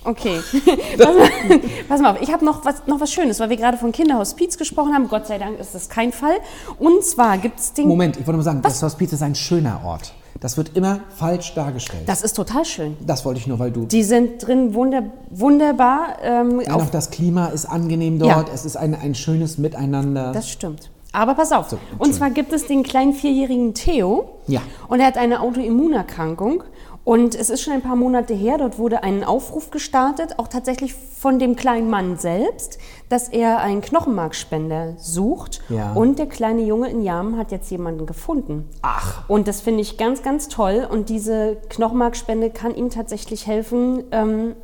Okay. 0.08 0.40
pass, 0.98 1.14
mal, 1.16 1.60
pass 1.88 2.00
mal 2.00 2.12
auf, 2.12 2.22
ich 2.22 2.32
habe 2.32 2.44
noch 2.44 2.64
was, 2.64 2.86
noch 2.86 3.00
was 3.00 3.12
Schönes, 3.12 3.40
weil 3.40 3.50
wir 3.50 3.56
gerade 3.56 3.76
von 3.76 3.90
Kinderhospiz 3.90 4.56
gesprochen 4.56 4.94
haben. 4.94 5.08
Gott 5.08 5.26
sei 5.26 5.38
Dank 5.38 5.58
ist 5.58 5.74
das 5.74 5.88
kein 5.88 6.12
Fall. 6.12 6.36
Und 6.78 7.04
zwar 7.04 7.38
gibt 7.38 7.58
es 7.58 7.72
den... 7.72 7.88
Moment, 7.88 8.16
ich 8.16 8.26
wollte 8.26 8.36
mal 8.36 8.44
sagen, 8.44 8.62
das 8.62 8.80
Hospiz 8.82 9.12
ist 9.12 9.22
ein 9.22 9.34
schöner 9.34 9.82
Ort. 9.84 10.14
Das 10.46 10.56
wird 10.56 10.76
immer 10.76 11.00
falsch 11.16 11.54
dargestellt. 11.56 12.04
Das 12.06 12.22
ist 12.22 12.34
total 12.34 12.64
schön. 12.64 12.96
Das 13.04 13.24
wollte 13.24 13.40
ich 13.40 13.48
nur, 13.48 13.58
weil 13.58 13.72
du. 13.72 13.84
Die 13.86 14.04
sind 14.04 14.46
drin 14.46 14.74
wunder, 14.74 15.02
wunderbar. 15.28 16.18
Ähm, 16.22 16.60
Ja, 16.60 16.76
noch 16.76 16.88
das 16.88 17.10
Klima 17.10 17.46
ist 17.46 17.66
angenehm 17.66 18.20
Ja. 18.22 18.36
dort. 18.36 18.54
Es 18.54 18.64
ist 18.64 18.76
ein, 18.76 18.94
ein 18.94 19.16
schönes 19.16 19.58
Miteinander. 19.58 20.30
das 20.30 20.48
stimmt. 20.48 20.88
Aber 21.10 21.34
pass 21.34 21.50
auf. 21.50 21.68
So, 21.68 21.78
und 21.98 22.14
zwar 22.14 22.30
gibt 22.30 22.52
es 22.52 22.68
den 22.68 22.84
kleinen 22.84 23.12
vierjährigen 23.12 23.74
Theo. 23.74 24.36
Ja. 24.46 24.60
Und 24.86 25.00
er 25.00 25.06
hat 25.08 25.18
eine 25.18 25.40
Autoimmunerkrankung. 25.40 26.62
Und 27.06 27.36
es 27.36 27.50
ist 27.50 27.62
schon 27.62 27.72
ein 27.72 27.82
paar 27.82 27.94
Monate 27.94 28.34
her, 28.34 28.58
dort 28.58 28.80
wurde 28.80 29.04
ein 29.04 29.22
Aufruf 29.22 29.70
gestartet, 29.70 30.40
auch 30.40 30.48
tatsächlich 30.48 30.92
von 30.92 31.38
dem 31.38 31.54
kleinen 31.54 31.88
Mann 31.88 32.18
selbst, 32.18 32.78
dass 33.08 33.28
er 33.28 33.60
einen 33.60 33.80
Knochenmarkspender 33.80 34.94
sucht. 34.96 35.62
Ja. 35.68 35.92
Und 35.92 36.18
der 36.18 36.26
kleine 36.26 36.62
Junge 36.62 36.90
in 36.90 37.02
Jamen 37.02 37.38
hat 37.38 37.52
jetzt 37.52 37.70
jemanden 37.70 38.06
gefunden. 38.06 38.68
Ach. 38.82 39.22
Und 39.28 39.46
das 39.46 39.60
finde 39.60 39.82
ich 39.82 39.98
ganz, 39.98 40.24
ganz 40.24 40.48
toll. 40.48 40.84
Und 40.90 41.08
diese 41.08 41.58
Knochenmarkspende 41.68 42.50
kann 42.50 42.74
ihm 42.74 42.90
tatsächlich 42.90 43.46
helfen, 43.46 44.02
ähm, 44.10 44.56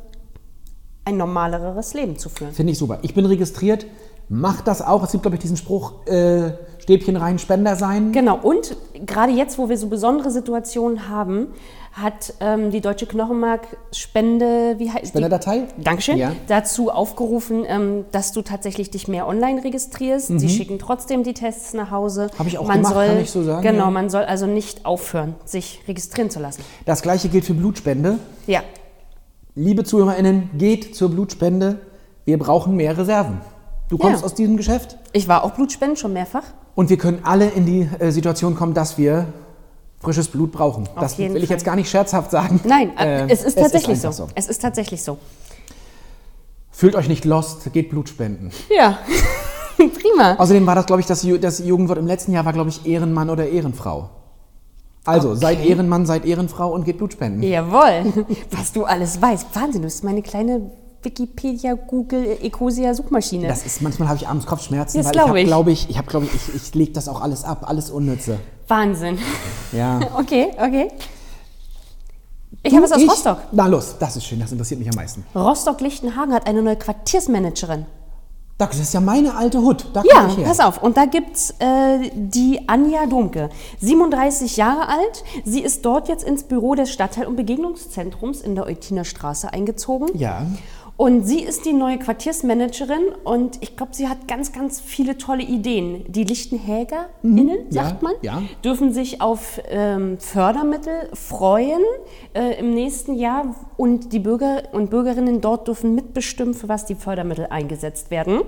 ein 1.05 1.15
normaleres 1.15 1.93
Leben 1.93 2.17
zu 2.17 2.27
führen. 2.27 2.51
Finde 2.51 2.73
ich 2.73 2.77
super. 2.77 2.99
Ich 3.03 3.13
bin 3.13 3.25
registriert. 3.25 3.85
Macht 4.29 4.67
das 4.67 4.81
auch. 4.81 5.03
Es 5.03 5.11
gibt, 5.11 5.23
glaube 5.23 5.35
ich, 5.35 5.41
diesen 5.41 5.57
Spruch: 5.57 6.05
äh, 6.07 6.51
Stäbchen 6.79 7.15
rein, 7.17 7.39
Spender 7.39 7.75
sein. 7.75 8.11
Genau, 8.11 8.37
und 8.41 8.75
gerade 9.05 9.31
jetzt, 9.31 9.57
wo 9.57 9.69
wir 9.69 9.77
so 9.77 9.87
besondere 9.87 10.31
Situationen 10.31 11.07
haben, 11.09 11.47
hat 11.93 12.33
ähm, 12.39 12.71
die 12.71 12.81
Deutsche 12.81 13.05
Knochenmarkspende, 13.05 14.75
wie 14.79 14.89
heißt 14.89 15.09
Spenderdatei? 15.09 15.65
Dankeschön, 15.77 16.17
Ja. 16.17 16.31
dazu 16.47 16.89
aufgerufen, 16.89 17.63
ähm, 17.67 18.05
dass 18.11 18.31
du 18.31 18.41
tatsächlich 18.41 18.89
dich 18.89 19.07
mehr 19.07 19.27
online 19.27 19.63
registrierst. 19.63 20.27
Sie 20.39 20.49
schicken 20.49 20.79
trotzdem 20.79 21.23
die 21.23 21.33
Tests 21.35 21.73
nach 21.73 21.91
Hause. 21.91 22.29
Mhm. 22.33 22.39
Hab 22.39 22.47
ich 22.47 22.57
auch 22.57 22.67
man 22.67 22.77
gemacht, 22.77 22.93
soll, 22.95 23.07
kann 23.07 23.19
ich 23.19 23.31
so 23.31 23.43
sagen, 23.43 23.61
Genau, 23.61 23.85
ja. 23.85 23.91
man 23.91 24.09
soll 24.09 24.23
also 24.23 24.47
nicht 24.47 24.85
aufhören, 24.85 25.35
sich 25.45 25.81
registrieren 25.87 26.29
zu 26.31 26.39
lassen. 26.39 26.63
Das 26.85 27.01
gleiche 27.03 27.29
gilt 27.29 27.45
für 27.45 27.53
Blutspende. 27.53 28.17
Ja, 28.47 28.61
Liebe 29.55 29.83
ZuhörerInnen, 29.83 30.49
geht 30.57 30.95
zur 30.95 31.11
Blutspende. 31.11 31.77
Wir 32.25 32.39
brauchen 32.39 32.75
mehr 32.75 32.97
Reserven. 32.97 33.39
Du 33.89 33.97
kommst 33.97 34.21
Ja. 34.21 34.25
aus 34.25 34.33
diesem 34.33 34.57
Geschäft 34.57 34.97
ich 35.11 35.27
war 35.27 35.43
auch 35.43 35.51
Blutspenden 35.51 35.97
schon 35.97 36.13
mehrfach. 36.13 36.43
und 36.75 36.89
wir 36.89 36.97
können 36.97 37.19
alle 37.23 37.49
in 37.49 37.65
die 37.65 37.87
äh, 37.99 38.11
Situation 38.11 38.55
kommen, 38.55 38.73
dass 38.73 38.97
wir 38.97 39.27
frisches 39.99 40.27
Blut 40.27 40.51
brauchen. 40.51 40.87
das 40.99 41.17
jeden 41.17 41.33
will 41.35 41.41
ich 41.43 41.47
Fall. 41.47 41.55
jetzt 41.57 41.63
gar 41.65 41.75
nicht 41.75 41.89
scherzhaft 41.89 42.31
sagen. 42.31 42.59
Nein, 42.65 42.91
äh, 42.97 43.21
Äh, 43.21 43.27
es 43.29 43.43
ist 43.43 43.57
tatsächlich 43.57 43.97
einfach 43.97 44.13
so. 44.13 44.27
Es 44.35 44.47
ist 44.47 44.61
tatsächlich 44.61 45.03
so. 45.03 45.17
Fühlt 46.71 46.95
euch 46.95 47.07
nicht 47.07 47.23
lost, 47.25 47.71
geht 47.71 47.89
Blut 47.89 48.09
spenden. 48.09 48.51
Ja, 48.75 48.97
prima. 49.77 50.35
Außerdem 50.35 50.65
war 50.65 50.75
das, 50.75 50.87
glaube 50.87 51.01
ich, 51.01 51.05
das, 51.05 51.25
das 51.39 51.59
Jugendwort 51.59 51.99
im 51.99 52.07
letzten 52.07 52.31
Jahr 52.33 52.45
war, 52.45 52.53
glaube 52.53 52.69
ich, 52.69 52.85
Ehrenmann 52.85 53.29
oder 53.29 53.47
Ehrenfrau. 53.47 54.09
Also, 55.05 55.35
seid 55.35 55.63
Ehrenmann, 55.63 56.05
seid 56.05 56.25
Ehrenfrau 56.25 56.73
und 56.73 56.85
geht 56.85 56.97
Blut 56.97 57.13
spenden. 57.13 57.43
Jawohl, 57.43 58.25
was 58.51 58.71
du 58.71 58.85
alles 58.85 59.21
weißt. 59.21 59.47
Wahnsinn, 59.53 59.81
du 59.81 59.87
bist 59.87 60.03
meine 60.03 60.21
kleine 60.21 60.71
Wikipedia, 61.05 61.73
Google, 61.73 62.37
Ecosia 62.41 62.93
Suchmaschine. 62.93 63.47
Das 63.47 63.65
ist, 63.65 63.81
manchmal 63.81 64.07
habe 64.09 64.17
ich 64.17 64.27
abends 64.27 64.45
Kopfschmerzen, 64.45 64.97
Das 64.97 65.07
weil 65.07 65.11
glaub 65.13 65.35
ich 65.35 65.45
glaube 65.45 65.71
ich, 65.71 65.89
ich 65.89 65.97
habe, 65.97 66.07
glaube 66.07 66.25
ich, 66.25 66.33
ich, 66.33 66.55
ich 66.55 66.75
lege 66.75 66.91
das 66.91 67.07
auch 67.07 67.21
alles 67.21 67.43
ab, 67.43 67.65
alles 67.67 67.89
Unnütze. 67.89 68.39
Wahnsinn. 68.67 69.17
Ja. 69.71 69.99
Okay, 70.17 70.51
okay. 70.57 70.87
Ich 72.65 72.73
habe 72.73 72.85
es 72.85 72.91
aus 72.91 73.01
Ich- 73.01 73.09
Rostock. 73.09 73.39
Na 73.51 73.67
los, 73.67 73.95
das 73.99 74.15
ist 74.15 74.25
schön, 74.25 74.39
das 74.39 74.51
interessiert 74.51 74.79
mich 74.79 74.89
am 74.89 74.95
meisten. 74.95 75.25
Rostock-Lichtenhagen 75.35 76.33
hat 76.33 76.47
eine 76.47 76.61
neue 76.61 76.77
Quartiersmanagerin. 76.77 77.85
Das 78.59 78.79
ist 78.79 78.93
ja 78.93 79.01
meine 79.01 79.35
alte 79.35 79.59
Hut, 79.61 79.87
da 79.93 80.03
Ja, 80.05 80.27
ich 80.27 80.37
her. 80.37 80.45
pass 80.45 80.59
auf. 80.59 80.81
Und 80.81 80.95
da 80.95 81.05
gibt's 81.05 81.49
äh, 81.59 82.11
die 82.15 82.61
Anja 82.69 83.07
Domke, 83.07 83.49
37 83.81 84.55
Jahre 84.57 84.87
alt. 84.87 85.23
Sie 85.43 85.61
ist 85.61 85.83
dort 85.83 86.07
jetzt 86.07 86.23
ins 86.23 86.43
Büro 86.43 86.75
des 86.75 86.91
Stadtteil- 86.91 87.25
und 87.25 87.35
Begegnungszentrums 87.35 88.41
in 88.41 88.53
der 88.55 88.65
Eutiner 88.67 89.03
Straße 89.05 89.51
eingezogen. 89.51 90.07
Ja. 90.17 90.45
Und 90.95 91.23
sie 91.23 91.39
ist 91.41 91.65
die 91.65 91.73
neue 91.73 91.97
Quartiersmanagerin 91.97 93.01
und 93.23 93.57
ich 93.61 93.75
glaube, 93.75 93.93
sie 93.95 94.07
hat 94.07 94.27
ganz, 94.27 94.51
ganz 94.51 94.79
viele 94.79 95.17
tolle 95.17 95.41
Ideen. 95.43 96.05
Die 96.07 96.23
LichtenhägerInnen, 96.23 97.45
Mhm. 97.47 97.51
ja, 97.71 97.85
sagt 97.85 98.03
man, 98.03 98.13
ja. 98.21 98.43
dürfen 98.63 98.93
sich 98.93 99.19
auf 99.19 99.59
ähm, 99.69 100.19
Fördermittel 100.19 101.09
freuen 101.13 101.81
äh, 102.33 102.59
im 102.59 102.75
nächsten 102.75 103.15
Jahr 103.15 103.55
und 103.75 104.13
die 104.13 104.19
Bürger 104.19 104.63
und 104.71 104.91
Bürgerinnen 104.91 105.41
dort 105.41 105.67
dürfen 105.67 105.95
mitbestimmen, 105.95 106.53
für 106.53 106.69
was 106.69 106.85
die 106.85 106.95
Fördermittel 106.95 107.47
eingesetzt 107.49 108.11
werden. 108.11 108.41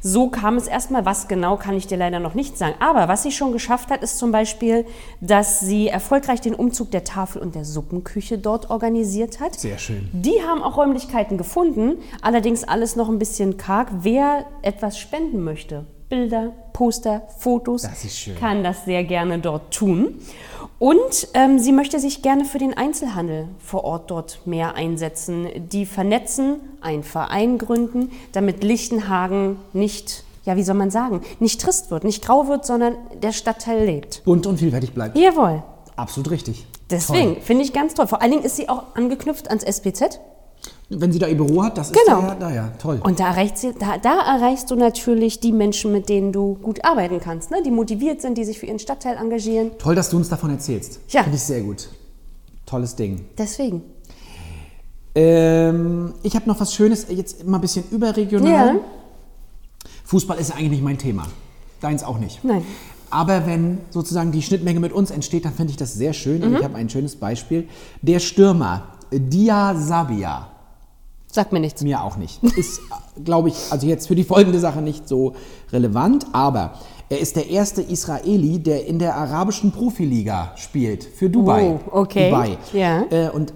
So 0.00 0.28
kam 0.28 0.56
es 0.56 0.66
erstmal. 0.66 1.04
Was 1.04 1.28
genau 1.28 1.56
kann 1.56 1.76
ich 1.76 1.86
dir 1.86 1.96
leider 1.96 2.20
noch 2.20 2.34
nicht 2.34 2.58
sagen. 2.58 2.74
Aber 2.80 3.08
was 3.08 3.22
sie 3.22 3.32
schon 3.32 3.52
geschafft 3.52 3.90
hat, 3.90 4.02
ist 4.02 4.18
zum 4.18 4.32
Beispiel, 4.32 4.84
dass 5.20 5.60
sie 5.60 5.88
erfolgreich 5.88 6.40
den 6.40 6.54
Umzug 6.54 6.90
der 6.90 7.04
Tafel 7.04 7.42
und 7.42 7.54
der 7.54 7.64
Suppenküche 7.64 8.38
dort 8.38 8.70
organisiert 8.70 9.40
hat. 9.40 9.58
Sehr 9.58 9.78
schön. 9.78 10.08
Die 10.12 10.42
haben 10.46 10.62
auch 10.62 10.76
Räumlichkeiten 10.76 11.38
gefunden, 11.38 11.98
allerdings 12.22 12.64
alles 12.64 12.96
noch 12.96 13.08
ein 13.08 13.18
bisschen 13.18 13.56
karg. 13.56 13.88
Wer 14.00 14.46
etwas 14.62 14.98
spenden 14.98 15.42
möchte, 15.44 15.86
Bilder, 16.08 16.52
Poster, 16.72 17.22
Fotos, 17.38 17.86
kann 18.40 18.62
das 18.62 18.84
sehr 18.84 19.04
gerne 19.04 19.38
dort 19.38 19.74
tun. 19.74 20.14
Und 20.78 21.28
ähm, 21.34 21.58
sie 21.58 21.72
möchte 21.72 21.98
sich 21.98 22.22
gerne 22.22 22.44
für 22.44 22.58
den 22.58 22.76
Einzelhandel 22.76 23.48
vor 23.58 23.84
Ort 23.84 24.10
dort 24.10 24.46
mehr 24.46 24.74
einsetzen. 24.74 25.48
Die 25.72 25.86
vernetzen, 25.86 26.60
einen 26.80 27.02
Verein 27.02 27.58
gründen, 27.58 28.12
damit 28.32 28.62
Lichtenhagen 28.62 29.56
nicht, 29.72 30.22
ja, 30.44 30.56
wie 30.56 30.62
soll 30.62 30.76
man 30.76 30.90
sagen, 30.90 31.22
nicht 31.40 31.60
trist 31.60 31.90
wird, 31.90 32.04
nicht 32.04 32.24
grau 32.24 32.46
wird, 32.46 32.64
sondern 32.64 32.96
der 33.20 33.32
Stadtteil 33.32 33.84
lebt. 33.84 34.22
Bunt 34.24 34.46
und 34.46 34.58
vielfältig 34.58 34.94
bleibt. 34.94 35.18
Jawohl. 35.18 35.64
Absolut 35.96 36.30
richtig. 36.30 36.64
Deswegen 36.90 37.42
finde 37.42 37.64
ich 37.64 37.72
ganz 37.72 37.94
toll. 37.94 38.06
Vor 38.06 38.22
allen 38.22 38.30
Dingen 38.30 38.44
ist 38.44 38.56
sie 38.56 38.68
auch 38.68 38.94
angeknüpft 38.94 39.48
ans 39.48 39.64
SPZ. 39.64 40.20
Wenn 40.90 41.12
sie 41.12 41.18
da 41.18 41.26
ihr 41.26 41.36
Büro 41.36 41.62
hat, 41.62 41.76
das 41.76 41.90
ist 41.90 41.98
Genau. 42.06 42.22
da 42.22 42.28
ja, 42.28 42.34
da 42.34 42.50
ja 42.50 42.72
toll. 42.80 43.00
Und 43.04 43.20
da, 43.20 43.28
erreicht 43.28 43.58
sie, 43.58 43.74
da, 43.78 43.98
da 43.98 44.36
erreichst 44.36 44.70
du 44.70 44.74
natürlich 44.74 45.38
die 45.38 45.52
Menschen, 45.52 45.92
mit 45.92 46.08
denen 46.08 46.32
du 46.32 46.54
gut 46.54 46.82
arbeiten 46.82 47.20
kannst, 47.20 47.50
ne? 47.50 47.62
die 47.62 47.70
motiviert 47.70 48.22
sind, 48.22 48.38
die 48.38 48.44
sich 48.44 48.58
für 48.58 48.66
ihren 48.66 48.78
Stadtteil 48.78 49.16
engagieren. 49.16 49.72
Toll, 49.78 49.94
dass 49.94 50.08
du 50.08 50.16
uns 50.16 50.30
davon 50.30 50.50
erzählst. 50.50 51.00
Ja. 51.10 51.24
Finde 51.24 51.36
ich 51.36 51.42
sehr 51.42 51.60
gut. 51.60 51.90
Tolles 52.64 52.96
Ding. 52.96 53.26
Deswegen. 53.36 53.82
Ähm, 55.14 56.14
ich 56.22 56.34
habe 56.34 56.48
noch 56.48 56.58
was 56.58 56.72
Schönes, 56.74 57.06
jetzt 57.10 57.46
mal 57.46 57.58
ein 57.58 57.60
bisschen 57.60 57.84
überregional. 57.90 58.76
Ja. 58.76 58.80
Fußball 60.04 60.38
ist 60.38 60.50
ja 60.50 60.56
eigentlich 60.56 60.70
nicht 60.70 60.84
mein 60.84 60.96
Thema. 60.96 61.26
Deins 61.82 62.02
auch 62.02 62.18
nicht. 62.18 62.42
Nein. 62.44 62.64
Aber 63.10 63.46
wenn 63.46 63.78
sozusagen 63.90 64.32
die 64.32 64.42
Schnittmenge 64.42 64.80
mit 64.80 64.92
uns 64.92 65.10
entsteht, 65.10 65.44
dann 65.44 65.52
finde 65.52 65.70
ich 65.70 65.76
das 65.76 65.94
sehr 65.94 66.12
schön. 66.12 66.38
Mhm. 66.40 66.46
Und 66.46 66.56
ich 66.58 66.64
habe 66.64 66.76
ein 66.76 66.88
schönes 66.88 67.16
Beispiel. 67.16 67.68
Der 68.00 68.20
Stürmer, 68.20 68.88
Dia 69.10 69.74
Sabia. 69.74 70.48
Sag 71.30 71.52
mir 71.52 71.60
nichts. 71.60 71.82
Mir 71.82 72.02
auch 72.02 72.16
nicht. 72.16 72.42
Ist, 72.42 72.80
glaube 73.22 73.48
ich, 73.48 73.56
also 73.70 73.86
jetzt 73.86 74.08
für 74.08 74.14
die 74.14 74.24
folgende 74.24 74.58
Sache 74.58 74.80
nicht 74.80 75.06
so 75.08 75.34
relevant, 75.72 76.26
aber 76.32 76.74
er 77.10 77.20
ist 77.20 77.36
der 77.36 77.48
erste 77.48 77.82
Israeli, 77.82 78.58
der 78.58 78.86
in 78.86 78.98
der 78.98 79.14
arabischen 79.16 79.72
Profiliga 79.72 80.52
spielt 80.56 81.04
für 81.04 81.30
Dubai. 81.30 81.78
Oh, 81.90 82.00
okay. 82.00 82.30
Dubai. 82.30 82.58
Ja. 82.72 83.02
Äh, 83.10 83.30
und 83.30 83.52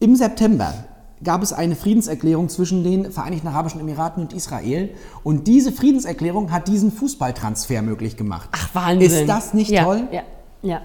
im 0.00 0.16
September 0.16 0.72
gab 1.22 1.42
es 1.42 1.52
eine 1.52 1.76
Friedenserklärung 1.76 2.48
zwischen 2.48 2.82
den 2.82 3.12
Vereinigten 3.12 3.46
Arabischen 3.46 3.80
Emiraten 3.80 4.22
und 4.22 4.32
Israel. 4.32 4.90
Und 5.22 5.46
diese 5.46 5.72
Friedenserklärung 5.72 6.50
hat 6.50 6.68
diesen 6.68 6.90
Fußballtransfer 6.90 7.82
möglich 7.82 8.16
gemacht. 8.16 8.48
Ach, 8.52 8.68
Wahnsinn. 8.74 9.10
Ist 9.10 9.28
das 9.28 9.54
nicht 9.54 9.70
ja, 9.70 9.84
toll? 9.84 10.08
Ja, 10.10 10.22
ja. 10.62 10.80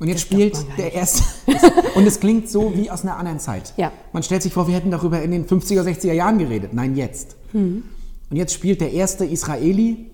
Und 0.00 0.08
jetzt 0.08 0.22
Das 0.22 0.22
spielt 0.22 0.66
der 0.78 0.92
erste. 0.92 1.22
und 1.94 2.06
es 2.06 2.18
klingt 2.18 2.48
so 2.48 2.72
wie 2.74 2.90
aus 2.90 3.02
einer 3.02 3.16
anderen 3.16 3.38
Zeit. 3.38 3.72
Ja. 3.76 3.92
Man 4.12 4.22
stellt 4.22 4.42
sich 4.42 4.52
vor, 4.52 4.66
wir 4.66 4.74
hätten 4.74 4.90
darüber 4.90 5.22
in 5.22 5.30
den 5.30 5.46
50er, 5.46 5.82
60er 5.82 6.12
Jahren 6.12 6.38
geredet. 6.38 6.74
Nein, 6.74 6.96
jetzt. 6.96 7.36
Hm. 7.52 7.84
Und 8.30 8.36
jetzt 8.36 8.54
spielt 8.54 8.80
der 8.80 8.92
erste 8.92 9.24
Israeli. 9.24 10.10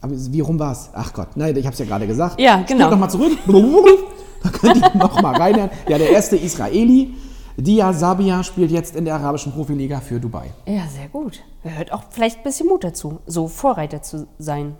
Aber 0.00 0.14
wie 0.16 0.40
rum 0.40 0.58
war 0.58 0.72
es? 0.72 0.90
Ach 0.92 1.12
Gott, 1.12 1.36
nein, 1.36 1.56
ich 1.56 1.64
habe 1.64 1.74
es 1.74 1.78
ja 1.78 1.84
gerade 1.84 2.06
gesagt. 2.06 2.40
Ja, 2.40 2.62
genau. 2.66 2.90
Nochmal 2.90 3.10
zurück. 3.10 3.38
da 4.42 4.48
könnt 4.50 4.82
ihr 4.82 4.96
nochmal 4.96 5.36
reinhören. 5.36 5.70
Ja, 5.88 5.98
der 5.98 6.10
erste 6.10 6.36
Israeli, 6.36 7.14
Dia 7.56 7.92
Sabia, 7.92 8.42
spielt 8.42 8.70
jetzt 8.70 8.96
in 8.96 9.04
der 9.04 9.14
arabischen 9.14 9.52
Profiliga 9.52 10.00
für 10.00 10.18
Dubai. 10.18 10.50
Ja, 10.66 10.86
sehr 10.88 11.08
gut. 11.08 11.42
Gehört 11.62 11.92
auch 11.92 12.04
vielleicht 12.10 12.38
ein 12.38 12.42
bisschen 12.42 12.66
Mut 12.68 12.84
dazu, 12.84 13.20
so 13.26 13.48
Vorreiter 13.48 14.02
zu 14.02 14.26
sein. 14.38 14.76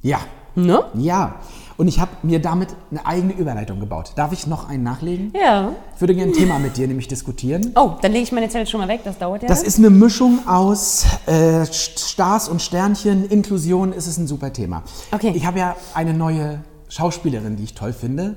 Ja. 0.00 0.20
Ne? 0.54 0.84
Ja. 0.94 1.40
Und 1.76 1.88
ich 1.88 2.00
habe 2.00 2.10
mir 2.22 2.40
damit 2.40 2.68
eine 2.90 3.04
eigene 3.04 3.34
Überleitung 3.34 3.80
gebaut. 3.80 4.12
Darf 4.16 4.32
ich 4.32 4.46
noch 4.46 4.68
einen 4.68 4.82
nachlegen? 4.82 5.32
Ja. 5.38 5.72
Ich 5.94 6.00
würde 6.00 6.14
gerne 6.14 6.32
ein 6.32 6.34
Thema 6.34 6.58
mit 6.58 6.76
dir 6.78 6.88
nämlich 6.88 7.06
diskutieren. 7.08 7.72
Oh, 7.74 7.92
dann 8.00 8.12
lege 8.12 8.24
ich 8.24 8.32
meine 8.32 8.48
Zettel 8.48 8.66
schon 8.66 8.80
mal 8.80 8.88
weg, 8.88 9.00
das 9.04 9.18
dauert 9.18 9.42
ja. 9.42 9.48
Das 9.48 9.62
ist 9.62 9.78
eine 9.78 9.90
Mischung 9.90 10.46
aus 10.48 11.04
äh, 11.26 11.32
St- 11.64 11.98
Stars 12.12 12.48
und 12.48 12.62
Sternchen, 12.62 13.28
Inklusion, 13.28 13.92
ist 13.92 14.06
es 14.06 14.16
ein 14.16 14.26
super 14.26 14.52
Thema. 14.52 14.82
Okay. 15.12 15.32
Ich 15.34 15.44
habe 15.44 15.58
ja 15.58 15.76
eine 15.92 16.14
neue 16.14 16.60
Schauspielerin, 16.88 17.56
die 17.56 17.64
ich 17.64 17.74
toll 17.74 17.92
finde. 17.92 18.36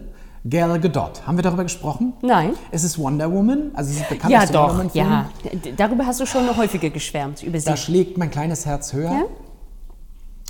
Gal 0.49 0.79
Gadot. 0.79 1.25
Haben 1.27 1.37
wir 1.37 1.41
darüber 1.43 1.63
gesprochen? 1.63 2.13
Nein. 2.21 2.53
Es 2.71 2.83
ist 2.85 2.97
Wonder 2.97 3.29
Woman, 3.31 3.71
also 3.73 3.91
sie 3.91 3.99
ist 3.99 4.07
bekannt 4.09 4.31
ja, 4.31 4.45
doch, 4.45 4.69
Wonder 4.69 4.73
Woman-Film. 4.93 5.05
ja. 5.09 5.29
D- 5.63 5.73
Darüber 5.75 6.05
hast 6.05 6.19
du 6.21 6.25
schon 6.25 6.55
häufiger 6.55 6.89
geschwärmt, 6.89 7.43
über 7.43 7.59
sie. 7.59 7.65
Da 7.65 7.75
schlägt 7.75 8.17
mein 8.17 8.31
kleines 8.31 8.65
Herz 8.65 8.93
höher. 8.93 9.11
Ja? 9.11 9.23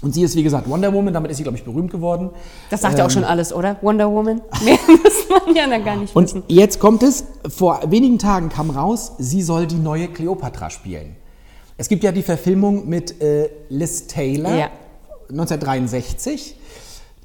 Und 0.01 0.13
sie 0.13 0.23
ist, 0.23 0.35
wie 0.38 0.43
gesagt, 0.43 0.69
Wonder 0.69 0.93
Woman, 0.93 1.13
damit 1.13 1.29
ist 1.29 1.38
sie, 1.38 1.43
glaube 1.43 1.57
ich, 1.57 1.65
berühmt 1.65 1.91
geworden. 1.91 2.29
Das 2.69 2.81
sagt 2.81 2.97
ja 2.97 3.05
auch 3.05 3.09
schon 3.09 3.25
alles, 3.25 3.51
oder? 3.51 3.75
Wonder 3.81 4.09
Woman. 4.09 4.41
Mehr 4.63 4.77
muss 4.88 5.27
man 5.45 5.53
ja 5.55 5.67
dann 5.67 5.83
gar 5.83 5.97
nicht 5.97 6.15
Und 6.15 6.23
wissen. 6.23 6.43
jetzt 6.47 6.79
kommt 6.79 7.03
es, 7.03 7.25
vor 7.49 7.81
wenigen 7.88 8.17
Tagen 8.17 8.47
kam 8.49 8.69
raus, 8.69 9.12
sie 9.17 9.41
soll 9.41 9.67
die 9.67 9.75
neue 9.75 10.07
Cleopatra 10.07 10.69
spielen. 10.69 11.17
Es 11.77 11.89
gibt 11.89 12.03
ja 12.03 12.12
die 12.13 12.23
Verfilmung 12.23 12.88
mit 12.88 13.21
äh, 13.21 13.49
Liz 13.69 14.07
Taylor, 14.07 14.55
Ja. 14.55 14.69
1963. 15.29 16.55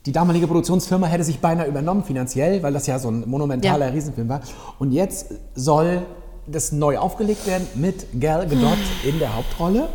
Die 0.07 0.13
damalige 0.13 0.47
Produktionsfirma 0.47 1.07
hätte 1.07 1.25
sich 1.25 1.39
beinahe 1.41 1.67
übernommen 1.67 2.05
finanziell, 2.05 2.63
weil 2.63 2.73
das 2.73 2.87
ja 2.87 2.99
so 2.99 3.09
ein 3.11 3.25
monumentaler 3.27 3.87
Ja. 3.87 3.93
Riesenfilm 3.93 4.29
war. 4.29 4.41
Und 4.79 4.93
jetzt 4.93 5.27
soll 5.55 6.03
das 6.47 6.73
neu 6.73 6.99
aufgelegt 6.99 7.47
werden 7.47 7.67
mit 7.75 8.21
Gal 8.21 8.47
Gadot 8.47 8.77
in 9.05 9.19
der 9.19 9.35
Hauptrolle. 9.35 9.89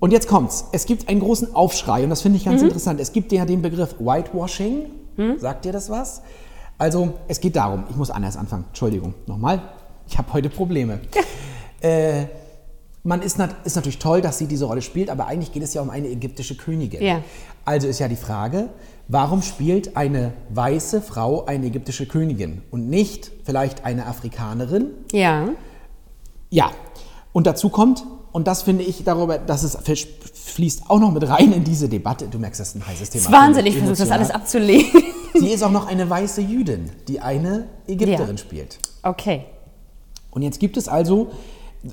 Und 0.00 0.12
jetzt 0.12 0.26
kommt's. 0.26 0.64
Es 0.72 0.86
gibt 0.86 1.08
einen 1.08 1.20
großen 1.20 1.54
Aufschrei 1.54 2.02
und 2.02 2.10
das 2.10 2.22
finde 2.22 2.38
ich 2.38 2.46
Mhm. 2.46 2.50
ganz 2.50 2.62
interessant. 2.62 3.00
Es 3.00 3.12
gibt 3.12 3.30
ja 3.32 3.44
den 3.44 3.62
Begriff 3.62 3.94
Whitewashing. 3.98 4.86
Sagt 5.38 5.66
dir 5.66 5.72
das 5.72 5.90
was? 5.90 6.22
Also, 6.78 7.12
es 7.28 7.40
geht 7.40 7.56
darum, 7.56 7.84
ich 7.90 7.96
muss 7.96 8.10
anders 8.10 8.38
anfangen. 8.38 8.64
Entschuldigung, 8.68 9.12
nochmal. 9.26 9.60
Ich 10.08 10.16
habe 10.16 10.32
heute 10.32 10.48
Probleme. 10.48 11.00
äh, 11.82 12.24
man 13.02 13.20
ist, 13.20 13.36
nat 13.38 13.54
ist 13.64 13.76
natürlich 13.76 13.98
toll, 13.98 14.22
dass 14.22 14.38
sie 14.38 14.46
diese 14.46 14.64
Rolle 14.64 14.80
spielt, 14.80 15.10
aber 15.10 15.26
eigentlich 15.26 15.52
geht 15.52 15.62
es 15.62 15.74
ja 15.74 15.82
um 15.82 15.90
eine 15.90 16.08
ägyptische 16.08 16.56
Königin. 16.56 17.02
Ja. 17.02 17.20
Also 17.66 17.86
ist 17.86 17.98
ja 17.98 18.08
die 18.08 18.16
Frage, 18.16 18.68
warum 19.08 19.42
spielt 19.42 19.94
eine 19.96 20.32
weiße 20.48 21.02
Frau 21.02 21.44
eine 21.44 21.66
ägyptische 21.66 22.06
Königin 22.06 22.62
und 22.70 22.88
nicht 22.88 23.30
vielleicht 23.44 23.84
eine 23.84 24.06
Afrikanerin? 24.06 24.86
Ja. 25.12 25.48
Ja, 26.48 26.70
und 27.32 27.46
dazu 27.46 27.68
kommt, 27.68 28.04
und 28.32 28.46
das 28.46 28.62
finde 28.62 28.84
ich 28.84 29.02
darüber, 29.04 29.38
dass 29.38 29.62
es 29.62 29.76
fließt 30.34 30.84
auch 30.88 30.98
noch 31.00 31.12
mit 31.12 31.28
rein 31.28 31.52
in 31.52 31.64
diese 31.64 31.88
Debatte. 31.88 32.26
Du 32.28 32.38
merkst, 32.38 32.60
das 32.60 32.68
ist 32.68 32.74
ein 32.76 32.86
heißes 32.86 33.10
Thema. 33.10 33.24
Das 33.24 33.32
ist 33.32 33.38
Wahnsinn, 33.38 33.66
ich 33.66 33.76
versuche 33.76 33.96
das 33.98 34.10
alles 34.10 34.30
abzulegen. 34.30 35.02
Sie 35.34 35.48
ist 35.48 35.62
auch 35.62 35.70
noch 35.70 35.86
eine 35.86 36.08
weiße 36.10 36.40
Jüdin, 36.40 36.90
die 37.08 37.20
eine 37.20 37.66
Ägypterin 37.86 38.36
Ja. 38.36 38.38
spielt. 38.38 38.78
Okay. 39.02 39.44
Und 40.30 40.42
jetzt 40.42 40.58
gibt 40.60 40.76
es 40.76 40.88
also, 40.88 41.28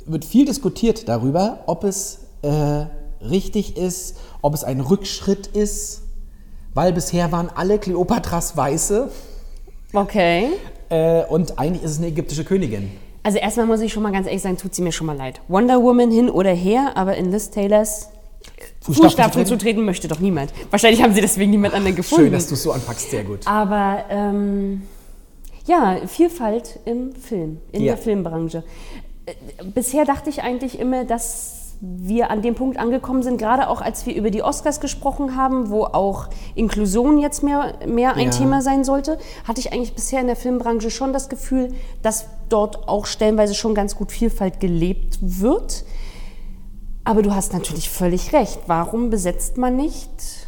wird 0.06 0.26
viel 0.26 0.46
diskutiert 0.46 1.08
darüber, 1.08 1.60
ob 1.68 1.84
es 1.84 2.20
äh, 2.42 2.86
richtig 3.24 3.78
ist, 3.78 4.18
ob 4.42 4.54
es 4.54 4.64
ein 4.64 4.82
Rückschritt 4.82 5.48
ist, 5.48 6.02
weil 6.74 6.94
bisher 6.94 7.32
waren 7.32 7.50
alle 7.56 7.80
Kleopatras 7.80 8.56
Weiße 8.58 9.10
Okay. 9.94 10.50
äh, 10.90 11.24
und 11.26 11.58
eigentlich 11.58 11.84
ist 11.84 11.92
es 11.92 11.98
eine 11.98 12.08
ägyptische 12.08 12.44
Königin. 12.44 12.92
Also 13.28 13.40
erstmal 13.40 13.66
muss 13.66 13.82
ich 13.82 13.92
schon 13.92 14.04
mal 14.04 14.14
ganz 14.14 14.26
ehrlich 14.26 14.42
sagen, 14.42 14.56
tut 14.58 14.74
sie 14.74 14.82
mir 14.82 14.94
schon 14.94 15.06
mal 15.06 15.18
leid. 15.18 15.42
Wonder 15.50 15.84
Woman 15.84 16.10
hin 16.12 16.30
oder 16.30 16.52
her, 16.54 16.94
aber 16.96 17.18
in 17.18 17.30
Liz 17.30 17.50
Taylors 17.50 18.08
Fußstapfen 18.84 19.46
zu 19.46 19.58
treten 19.58 19.84
möchte 19.84 20.08
doch 20.08 20.22
niemand. 20.22 20.54
Wahrscheinlich 20.70 21.04
haben 21.04 21.14
sie 21.14 21.20
deswegen 21.20 21.52
niemand 21.52 21.74
anderen 21.74 21.98
gefunden. 21.98 22.24
Schön, 22.24 22.32
dass 22.32 22.48
du 22.48 22.54
es 22.54 22.64
so 22.64 22.72
anpackst, 22.72 23.12
sehr 23.12 23.26
gut. 23.26 23.40
Aber 23.44 24.06
ähm, 24.10 24.84
ja, 25.66 25.98
Vielfalt 26.08 26.80
im 26.86 27.14
Film, 27.16 27.58
in 27.74 27.82
Ja. 27.84 27.96
der 27.96 28.02
Filmbranche. 28.02 28.64
Äh, 29.26 29.34
Bisher 29.76 30.06
dachte 30.06 30.30
ich 30.30 30.42
eigentlich 30.42 30.80
immer, 30.80 31.04
dass 31.04 31.57
wir 31.80 32.32
an 32.32 32.42
dem 32.42 32.56
Punkt 32.56 32.78
angekommen 32.80 33.22
sind, 33.22 33.38
gerade 33.38 33.70
auch 33.70 33.82
als 33.82 34.06
wir 34.06 34.16
über 34.16 34.32
die 34.32 34.42
Oscars 34.42 34.80
gesprochen 34.80 35.36
haben, 35.36 35.70
wo 35.70 35.84
auch 35.84 36.28
Inklusion 36.56 37.20
jetzt 37.20 37.44
mehr, 37.44 37.76
mehr 37.86 38.16
ein 38.16 38.26
Ja. 38.26 38.30
Thema 38.32 38.62
sein 38.62 38.84
sollte, 38.84 39.18
hatte 39.48 39.60
ich 39.60 39.72
eigentlich 39.74 39.94
bisher 39.94 40.22
in 40.22 40.28
der 40.28 40.36
Filmbranche 40.36 40.90
schon 40.90 41.14
das 41.14 41.30
Gefühl, 41.30 41.74
dass 42.02 42.28
dort 42.50 42.88
auch 42.88 43.06
stellenweise 43.06 43.54
schon 43.54 43.76
ganz 43.76 43.96
gut 43.96 44.12
Vielfalt 44.12 44.60
gelebt 44.60 45.20
wird. 45.22 45.84
Aber 47.04 47.22
du 47.22 47.34
hast 47.34 47.54
natürlich 47.54 47.90
völlig 47.90 48.34
recht. 48.34 48.60
Warum 48.68 49.10
besetzt 49.10 49.58
man 49.58 49.76
nicht 49.76 50.48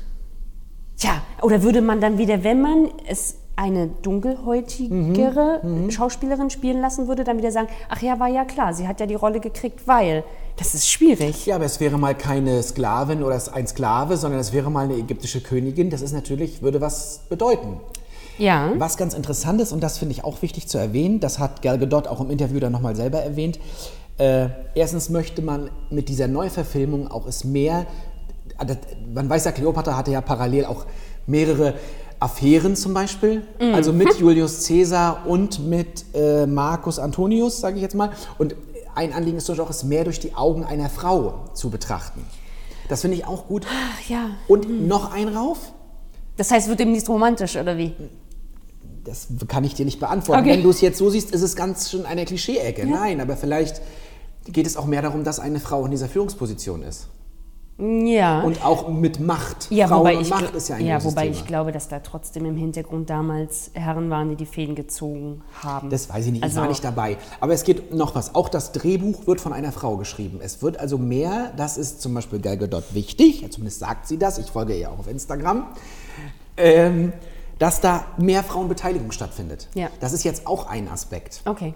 Tja, 0.98 1.22
oder 1.42 1.64
würde 1.64 1.82
man 1.82 2.02
dann 2.02 2.18
wieder, 2.18 2.44
wenn 2.44 2.62
man 2.62 2.90
es 3.08 3.38
eine 3.56 3.88
dunkelhäutigere 3.88 5.62
Mhm, 5.64 5.92
Schauspielerin 5.92 6.50
spielen 6.50 6.82
lassen 6.82 7.08
würde, 7.08 7.24
dann 7.24 7.38
wieder 7.38 7.52
sagen, 7.52 7.70
ach 7.88 8.02
ja, 8.02 8.20
war 8.20 8.28
ja 8.28 8.44
klar, 8.44 8.74
sie 8.74 8.88
hat 8.88 9.00
ja 9.00 9.06
die 9.06 9.16
Rolle 9.16 9.40
gekriegt, 9.40 9.88
weil. 9.88 10.24
Das 10.60 10.76
ist 10.76 10.90
schwierig. 10.90 11.46
Ja, 11.46 11.56
aber 11.56 11.64
es 11.64 11.80
wäre 11.80 11.98
mal 11.98 12.14
keine 12.14 12.62
Sklavin 12.62 13.24
oder 13.24 13.42
ein 13.54 13.66
Sklave, 13.66 14.18
sondern 14.18 14.42
es 14.42 14.52
wäre 14.52 14.70
mal 14.70 14.84
eine 14.84 14.96
ägyptische 14.96 15.40
Königin. 15.40 15.90
Das 15.90 16.02
ist 16.02 16.12
natürlich, 16.12 16.62
würde 16.62 16.82
was 16.82 17.22
bedeuten. 17.30 17.80
Ja. 18.38 18.74
Was 18.78 18.98
ganz 18.98 19.14
interessant 19.14 19.62
ist, 19.62 19.72
und 19.72 19.82
das 19.82 19.98
finde 19.98 20.14
ich 20.14 20.26
auch 20.26 20.42
wichtig 20.42 20.68
zu 20.68 20.78
erwähnen, 20.78 21.22
das 21.22 21.40
hat 21.40 21.62
Gal 21.62 21.80
Gadot 21.80 22.08
auch 22.08 22.20
im 22.20 22.30
Interview 22.30 22.60
dann 22.60 22.74
nochmal 22.74 22.96
selber 22.98 23.20
erwähnt. 23.20 23.58
Äh, 24.18 24.50
erstens 24.76 25.10
möchte 25.10 25.42
man 25.42 25.70
mit 25.90 26.10
dieser 26.10 26.28
Neuverfilmung 26.28 27.10
auch 27.10 27.26
es 27.26 27.46
mehr, 27.46 27.86
äh, 28.60 28.76
man 29.14 29.30
weiß 29.30 29.46
ja, 29.46 29.54
Kleopatra 29.54 29.96
hatte 29.96 30.12
ja 30.12 30.20
parallel 30.20 30.66
auch 30.66 30.86
mehrere 31.26 31.76
Affären 32.20 32.76
zum 32.76 32.94
Beispiel, 32.94 33.44
also 33.74 33.94
mit 33.94 34.20
Julius 34.20 34.68
Caesar 34.68 35.26
und 35.26 35.66
mit 35.66 36.04
äh, 36.14 36.46
Marcus 36.46 37.00
Antonius, 37.00 37.62
sage 37.62 37.78
ich 37.78 37.82
jetzt 37.82 37.96
mal. 37.96 38.12
Und 38.38 38.56
ein 39.00 39.14
Anliegen 39.14 39.38
ist 39.38 39.48
durchaus 39.48 39.66
auch, 39.66 39.70
es 39.70 39.84
mehr 39.84 40.04
durch 40.04 40.20
die 40.20 40.36
Augen 40.36 40.66
einer 40.66 40.90
Frau 40.90 41.46
zu 41.54 41.70
betrachten. 41.70 42.26
Das 42.90 43.02
finde 43.02 43.16
ich 43.16 43.26
auch 43.26 43.48
gut. 43.48 43.66
Ach 43.70 44.10
ja. 44.10 44.32
Und 44.50 44.88
noch 44.88 45.14
ein 45.14 45.30
rauf. 45.30 45.58
Das 46.36 46.52
heißt, 46.52 46.68
wird 46.68 46.82
demnächst 46.82 47.08
romantisch, 47.08 47.56
oder 47.56 47.78
wie? 47.78 47.94
Das 49.06 49.28
kann 49.48 49.64
ich 49.64 49.74
dir 49.74 49.86
nicht 49.86 50.02
beantworten. 50.02 50.42
Okay. 50.42 50.52
Wenn 50.52 50.64
du 50.64 50.70
es 50.70 50.82
jetzt 50.82 50.98
so 50.98 51.10
siehst, 51.10 51.32
ist 51.32 51.42
es 51.42 51.56
ganz 51.56 51.90
schön 51.90 52.06
eine 52.06 52.26
Klischee-Ecke. 52.26 52.86
Nein, 52.86 53.22
aber 53.22 53.38
vielleicht 53.38 53.82
geht 54.46 54.68
es 54.68 54.76
auch 54.76 54.86
mehr 54.86 55.02
darum, 55.02 55.24
dass 55.24 55.40
eine 55.40 55.62
Frau 55.62 55.86
in 55.86 55.92
dieser 55.92 56.10
Führungsposition 56.10 56.84
ist. 56.84 57.08
Ja. 57.80 58.42
Und 58.42 58.66
auch 58.66 58.90
mit 58.90 59.20
Macht. 59.22 59.72
ja, 59.72 59.88
Frauen 59.88 60.00
wobei, 60.00 60.16
ich, 60.20 60.30
Macht 60.30 60.54
ist 60.54 60.68
ja 60.68 60.76
ein 60.76 60.86
ja, 60.86 61.02
wobei 61.04 61.24
Thema. 61.24 61.34
ich 61.36 61.46
glaube, 61.46 61.72
dass 61.72 61.88
da 61.88 62.00
trotzdem 62.00 62.44
im 62.46 62.58
Hintergrund 62.58 63.10
damals 63.10 63.72
Herren 63.74 64.10
waren, 64.10 64.30
die 64.30 64.36
die 64.36 64.46
Fäden 64.46 64.76
gezogen 64.76 65.42
haben. 65.64 65.90
Das 65.90 66.10
weiß 66.10 66.26
ich 66.26 66.32
nicht, 66.34 66.40
ich 66.40 66.44
Also- 66.44 66.60
war 66.62 66.68
nicht 66.68 66.84
dabei. 66.84 67.18
Aber 67.40 67.54
es 67.54 67.64
geht 67.64 67.94
noch 67.94 68.16
was. 68.16 68.36
Auch 68.36 68.50
das 68.50 68.74
Drehbuch 68.74 69.28
wird 69.28 69.40
von 69.40 69.54
einer 69.54 69.72
Frau 69.72 69.96
geschrieben. 69.96 70.40
Es 70.44 70.62
wird 70.62 70.78
also 70.80 70.98
mehr, 70.98 71.54
das 71.56 71.78
ist 71.78 72.02
zum 72.02 72.14
Beispiel 72.14 72.40
Gal 72.40 72.58
Gadot 72.58 72.94
wichtig, 72.94 73.50
zumindest 73.52 73.80
sagt 73.80 74.08
sie 74.08 74.18
das, 74.18 74.38
ich 74.40 74.48
folge 74.48 74.76
ihr 74.76 74.92
auch 74.92 75.00
auf 75.00 75.08
Instagram, 75.08 75.64
ähm, 76.58 77.14
dass 77.60 77.80
da 77.82 78.06
mehr 78.18 78.44
Frauenbeteiligung 78.44 79.12
stattfindet. 79.12 79.68
Ja. 79.74 79.88
Das 80.02 80.14
ist 80.14 80.24
jetzt 80.24 80.48
auch 80.48 80.68
ein 80.68 80.90
Aspekt. 80.90 81.42
Okay. 81.46 81.74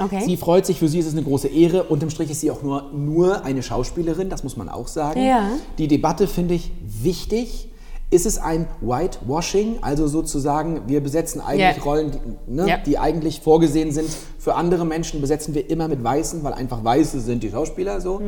Okay. 0.00 0.22
Sie 0.24 0.36
freut 0.36 0.66
sich, 0.66 0.78
für 0.78 0.88
sie 0.88 0.98
ist 0.98 1.06
es 1.06 1.12
eine 1.12 1.22
große 1.22 1.48
Ehre. 1.48 1.84
Unterm 1.84 2.10
Strich 2.10 2.30
ist 2.30 2.40
sie 2.40 2.50
auch 2.50 2.62
nur, 2.62 2.90
nur 2.92 3.44
eine 3.44 3.62
Schauspielerin, 3.62 4.28
das 4.30 4.42
muss 4.44 4.56
man 4.56 4.68
auch 4.68 4.88
sagen. 4.88 5.22
Ja. 5.22 5.50
Die 5.78 5.88
Debatte 5.88 6.26
finde 6.26 6.54
ich 6.54 6.72
wichtig. 6.82 7.66
Ist 8.12 8.26
es 8.26 8.38
ein 8.38 8.66
Whitewashing, 8.80 9.78
also 9.82 10.08
sozusagen, 10.08 10.82
wir 10.88 11.00
besetzen 11.00 11.40
eigentlich 11.40 11.76
Ja. 11.76 11.82
Rollen, 11.84 12.10
die, 12.10 12.52
ne, 12.52 12.68
Ja. 12.68 12.78
die 12.78 12.98
eigentlich 12.98 13.40
vorgesehen 13.40 13.92
sind 13.92 14.08
für 14.36 14.56
andere 14.56 14.84
Menschen, 14.84 15.20
besetzen 15.20 15.54
wir 15.54 15.70
immer 15.70 15.86
mit 15.86 16.02
Weißen, 16.02 16.42
weil 16.42 16.52
einfach 16.54 16.82
Weiße 16.82 17.20
sind 17.20 17.44
die 17.44 17.50
Schauspieler 17.50 18.00
so. 18.00 18.20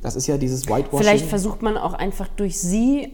Das 0.00 0.16
ist 0.16 0.26
ja 0.28 0.38
dieses 0.38 0.66
Whitewashing. 0.66 0.92
Mhm. 0.92 1.02
Vielleicht 1.02 1.26
versucht 1.26 1.60
man 1.60 1.76
auch 1.76 1.92
einfach 1.92 2.28
durch 2.28 2.58
sie 2.58 3.12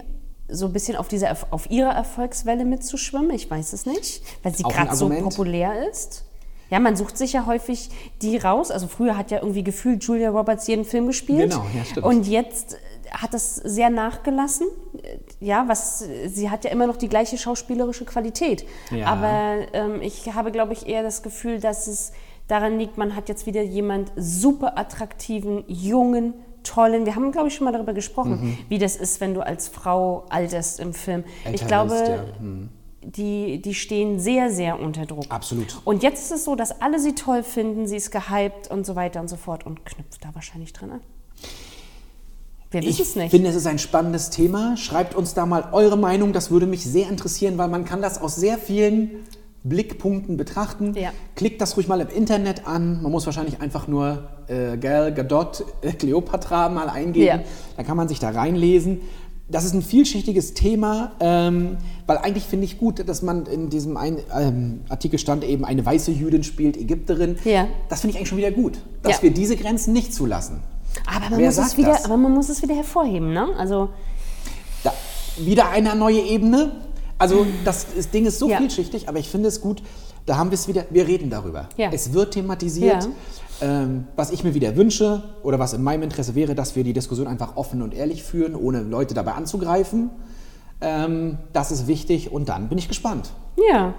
so 0.49 0.67
ein 0.67 0.73
bisschen 0.73 0.97
auf, 0.97 1.09
diese, 1.09 1.29
auf 1.51 1.71
ihrer 1.71 1.91
Erfolgswelle 1.93 2.65
mitzuschwimmen. 2.65 3.31
Ich 3.31 3.51
weiß 3.51 3.73
es 3.73 3.87
nicht, 3.87 4.23
weil 4.45 4.55
sie 4.55 4.63
gerade 4.63 4.95
so 4.95 5.09
populär 5.09 5.89
ist. 5.91 6.25
Ja, 6.75 6.81
man 6.81 6.97
sucht 6.97 7.17
sich 7.17 7.33
ja 7.33 7.47
häufig 7.47 7.89
die 8.21 8.37
raus. 8.37 8.73
Also 8.73 8.89
früher 8.89 9.17
hat 9.17 9.31
ja 9.31 9.39
irgendwie 9.39 9.63
gefühlt 9.63 10.03
Julia 10.03 10.31
Roberts 10.31 10.67
jeden 10.67 10.85
Film 10.85 11.07
gespielt. 11.07 11.53
Genau, 11.53 11.65
ja, 11.73 11.85
stimmt. 11.85 12.05
Und 12.05 12.27
jetzt 12.27 12.75
äh, 12.75 13.11
hat 13.13 13.33
das 13.33 13.55
sehr 13.55 13.91
nachgelassen. 13.91 14.67
Äh, 15.01 15.19
Ja, 15.39 15.69
was 15.69 16.05
sie 16.27 16.51
hat 16.51 16.65
ja 16.65 16.73
immer 16.73 16.89
noch 16.89 16.97
die 16.97 17.09
gleiche 17.09 17.39
schauspielerische 17.39 18.05
Qualität. 18.05 18.67
Ja. 18.91 19.07
Aber 19.07 19.69
ähm, 19.73 20.03
ich 20.03 20.35
habe, 20.35 20.51
glaube 20.51 20.73
ich, 20.73 20.89
eher 20.89 21.05
das 21.05 21.23
Gefühl, 21.23 21.61
dass 21.61 21.87
es 21.87 22.11
daran 22.49 22.77
liegt, 22.77 22.99
man 22.99 23.15
hat 23.15 23.29
jetzt 23.29 23.47
wieder 23.47 23.63
jemand 23.63 24.11
super 24.17 24.77
attraktiven, 24.77 25.63
jungen, 25.69 26.35
tollen. 26.65 27.07
Wir 27.07 27.15
haben, 27.15 27.31
glaube 27.31 27.47
ich, 27.47 27.55
schon 27.55 27.67
mal 27.67 27.73
darüber 27.73 27.93
gesprochen, 27.93 28.59
wie 28.69 28.79
das 28.79 28.97
ist, 28.97 29.21
wenn 29.21 29.33
du 29.33 29.43
als 29.47 29.69
Frau 29.69 30.25
alterst 30.29 30.81
im 30.81 30.93
Film. 30.93 31.23
ich 31.45 31.53
Älter 31.63 31.67
glaube, 31.67 31.91
wirst, 31.93 32.09
ja. 32.09 32.25
Hm. 32.41 32.69
Die, 33.05 33.61
die 33.61 33.75
stehen 33.75 34.19
sehr, 34.19 34.51
sehr 34.51 34.81
unter 34.81 35.07
Druck. 35.07 35.27
Absolut. 35.29 35.81
Und 35.85 36.03
jetzt 36.03 36.23
ist 36.25 36.33
es 36.33 36.45
so, 36.45 36.55
dass 36.55 36.81
alle 36.81 36.99
sie 36.99 37.15
toll 37.15 37.43
finden, 37.43 37.87
sie 37.87 37.97
ist 37.97 38.11
gehypt 38.11 38.71
und 38.71 38.85
so 38.87 38.97
weiter 38.97 39.21
und 39.21 39.29
so 39.29 39.37
fort 39.37 39.67
und 39.67 39.85
knüpft 39.85 40.25
da 40.25 40.35
wahrscheinlich 40.35 40.73
dran 40.73 40.93
an. 40.93 41.01
Wissen 42.71 42.89
Ich 42.89 43.01
es 43.01 43.15
nicht. 43.17 43.31
finde, 43.31 43.49
es 43.51 43.55
ist 43.55 43.67
ein 43.67 43.79
spannendes 43.79 44.31
Thema. 44.31 44.77
Schreibt 44.77 45.15
uns 45.15 45.35
da 45.35 45.47
mal 45.47 45.69
eure 45.73 45.97
Meinung. 45.97 46.33
Das 46.33 46.51
würde 46.51 46.67
mich 46.67 46.85
sehr 46.85 47.09
interessieren, 47.09 47.57
weil 47.57 47.69
man 47.69 47.85
kann 47.85 48.03
das 48.03 48.21
aus 48.21 48.35
sehr 48.35 48.59
vielen 48.59 49.11
Blickpunkten 49.63 50.37
betrachten. 50.37 50.93
Ja. 50.95 51.13
Klickt 51.37 51.61
das 51.61 51.77
ruhig 51.77 51.89
mal 51.89 52.01
im 52.01 52.09
Internet 52.09 52.67
an. 52.67 53.01
Man 53.03 53.13
muss 53.13 53.27
wahrscheinlich 53.27 53.61
einfach 53.61 53.87
nur 53.87 54.29
äh, 54.49 54.77
Gal 54.77 55.15
Gadot, 55.15 55.65
äh, 55.83 55.93
Cleopatra 55.93 56.69
mal 56.69 56.89
eingeben. 56.91 57.27
Ja. 57.27 57.41
Dann 57.77 57.87
kann 57.87 57.97
man 57.97 58.09
sich 58.09 58.19
da 58.19 58.31
reinlesen. 58.31 59.01
Das 59.47 59.65
ist 59.65 59.75
ein 59.75 59.83
vielschichtiges 59.83 60.55
Thema, 60.55 61.13
ähm, 61.21 61.77
weil 62.07 62.17
eigentlich 62.19 62.45
finde 62.45 62.65
ich 62.65 62.79
gut, 62.79 63.07
dass 63.07 63.21
man 63.21 63.45
in 63.45 63.69
diesem 63.69 63.99
ein, 63.99 64.19
ähm, 64.35 64.81
Artikel 64.89 65.19
stand 65.19 65.45
eben 65.45 65.67
eine 65.67 65.85
weiße 65.85 66.11
Jüdin 66.13 66.43
spielt 66.45 66.79
Ägypterin. 66.79 67.37
Ja. 67.45 67.67
Das 67.91 68.01
finde 68.01 68.13
ich 68.13 68.17
eigentlich 68.17 68.31
schon 68.31 68.39
wieder 68.39 68.51
gut, 68.53 68.79
dass 69.03 69.17
Ja. 69.19 69.23
wir 69.25 69.31
diese 69.33 69.57
Grenzen 69.57 69.93
nicht 69.93 70.15
zulassen. 70.15 70.61
aber, 71.07 71.29
man 71.31 71.39
Wer 71.41 71.47
muss 71.47 71.59
es 71.59 71.77
wieder, 71.77 71.89
das? 71.93 72.05
aber 72.07 72.17
man 72.17 72.33
muss 72.33 72.49
es 72.49 72.63
wieder 72.63 72.75
hervorheben, 72.75 73.33
ne? 73.35 73.49
Also, 73.59 73.91
Da, 74.83 74.93
wieder 75.39 75.69
eine 75.71 75.95
neue 75.95 76.21
Ebene. 76.21 76.73
Also 77.19 77.45
das, 77.65 77.87
das 77.97 78.11
Ding 78.11 78.25
ist 78.27 78.39
so 78.39 78.49
Ja. 78.49 78.57
vielschichtig, 78.59 79.09
aber 79.09 79.19
ich 79.19 79.29
finde 79.29 79.49
es 79.49 79.61
gut, 79.61 79.83
da 80.27 80.37
haben 80.39 80.51
wir 80.51 80.55
es 80.55 80.69
wieder, 80.69 80.85
wir 80.91 81.07
reden 81.07 81.29
darüber. 81.31 81.69
Ja. 81.77 81.91
Es 81.93 82.13
wird 82.15 82.33
thematisiert. 82.35 83.05
Ja. 83.05 83.11
Ähm, 83.61 84.09
was 84.17 84.31
ich 84.31 84.43
mir 84.43 84.55
wieder 84.55 84.77
wünsche 84.77 85.23
oder 85.43 85.59
was 85.59 85.75
in 85.75 85.83
meinem 85.83 86.03
Interesse 86.03 86.35
wäre, 86.35 86.55
dass 86.55 86.75
wir 86.75 86.85
die 86.85 86.93
Diskussion 86.93 87.27
einfach 87.27 87.57
offen 87.57 87.83
und 87.83 87.95
ehrlich 87.95 88.23
führen, 88.23 88.55
ohne 88.55 88.83
Leute 88.83 89.15
dabei 89.15 89.33
anzugreifen. 89.33 90.11
Ähm, 90.81 91.39
das 91.53 91.71
ist 91.71 91.87
wichtig 91.87 92.33
und 92.33 92.49
dann 92.49 92.69
bin 92.69 92.79
ich 92.79 92.89
gespannt. 92.89 93.31
ja, 93.71 93.95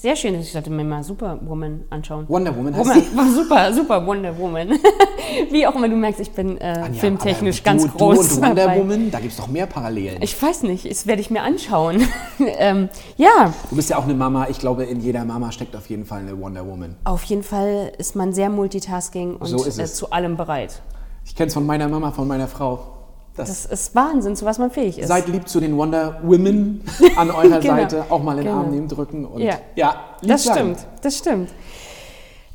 sehr 0.00 0.14
schön. 0.14 0.38
Ich 0.38 0.52
sollte 0.52 0.70
mir 0.70 0.84
mal 0.84 1.02
Superwoman 1.02 1.84
anschauen. 1.90 2.24
Wonder 2.28 2.56
Woman 2.56 2.76
heißt 2.76 2.88
Woman, 2.88 3.16
war 3.16 3.32
super, 3.34 3.72
super 3.72 4.06
Wonder 4.06 4.38
Woman. 4.38 4.70
Wie 5.50 5.66
auch 5.66 5.74
immer 5.74 5.88
du 5.88 5.96
merkst, 5.96 6.20
ich 6.20 6.30
bin 6.30 6.56
äh, 6.58 6.64
Anja, 6.64 7.00
filmtechnisch 7.00 7.60
aber 7.60 7.64
ganz 7.64 7.82
du, 7.82 7.90
groß. 7.90 8.16
Du 8.16 8.34
und 8.36 8.42
Wonder 8.42 8.54
dabei. 8.54 8.78
Woman, 8.78 9.10
da 9.10 9.18
gibt 9.18 9.32
es 9.32 9.38
doch 9.38 9.48
mehr 9.48 9.66
Parallelen. 9.66 10.22
Ich 10.22 10.40
weiß 10.40 10.62
nicht, 10.62 10.88
das 10.88 11.06
werde 11.06 11.20
ich 11.20 11.30
mir 11.30 11.42
anschauen. 11.42 12.06
ähm, 12.38 12.88
ja, 13.16 13.52
du 13.70 13.76
bist 13.76 13.90
ja 13.90 13.98
auch 13.98 14.04
eine 14.04 14.14
Mama. 14.14 14.46
Ich 14.48 14.58
glaube, 14.58 14.84
in 14.84 15.00
jeder 15.00 15.24
Mama 15.24 15.50
steckt 15.52 15.74
auf 15.74 15.88
jeden 15.90 16.04
Fall 16.04 16.20
eine 16.20 16.40
Wonder 16.40 16.66
Woman. 16.66 16.96
auf 17.04 17.24
jeden 17.24 17.42
Fall 17.42 17.92
ist 17.98 18.14
man 18.14 18.32
sehr 18.32 18.50
multitasking 18.50 19.36
und 19.36 19.46
So 19.46 19.64
ist 19.64 19.78
äh, 19.78 19.86
zu 19.86 20.10
allem 20.10 20.36
bereit. 20.36 20.80
Ich 21.24 21.34
kenne 21.34 21.48
es 21.48 21.54
von 21.54 21.66
meiner 21.66 21.88
Mama, 21.88 22.12
von 22.12 22.26
meiner 22.26 22.48
Frau. 22.48 22.97
Das, 23.38 23.48
Das 23.68 23.80
ist 23.80 23.94
Wahnsinn, 23.94 24.36
zu 24.36 24.44
was 24.44 24.58
man 24.58 24.70
fähig 24.70 24.98
ist. 24.98 25.08
Seid 25.08 25.28
lieb 25.28 25.48
zu 25.48 25.60
den 25.60 25.76
Wonder 25.76 26.20
Women 26.22 26.82
an 27.16 27.30
eurer 27.30 27.60
Genau. 27.60 27.76
Seite. 27.76 28.04
Auch 28.10 28.22
mal 28.22 28.32
in 28.32 28.38
den 28.38 28.46
Genau. 28.46 28.58
Arm 28.58 28.70
nehmen, 28.70 28.88
drücken 28.88 29.24
und 29.24 29.40
Ja. 29.40 29.54
ja, 29.76 29.94
das 30.22 30.44
sein. 30.44 30.54
stimmt, 30.56 30.78
das 31.02 31.18
stimmt. 31.18 31.50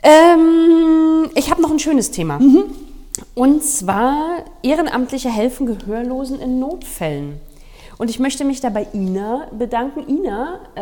Ähm, 0.01 1.29
ich 1.35 1.49
habe 1.49 1.61
noch 1.61 1.71
ein 1.71 1.79
schönes 1.79 2.11
Thema. 2.11 2.39
Mhm. 2.39 2.65
Und 3.35 3.63
zwar 3.63 4.39
ehrenamtliche 4.63 5.29
Helfen 5.29 5.65
Gehörlosen 5.65 6.39
in 6.39 6.59
Notfällen. 6.59 7.39
Und 7.97 8.09
ich 8.09 8.19
möchte 8.19 8.43
mich 8.43 8.59
da 8.59 8.69
bei 8.69 8.87
Ina 8.93 9.47
bedanken. 9.57 10.03
Ina 10.07 10.59
äh, 10.75 10.81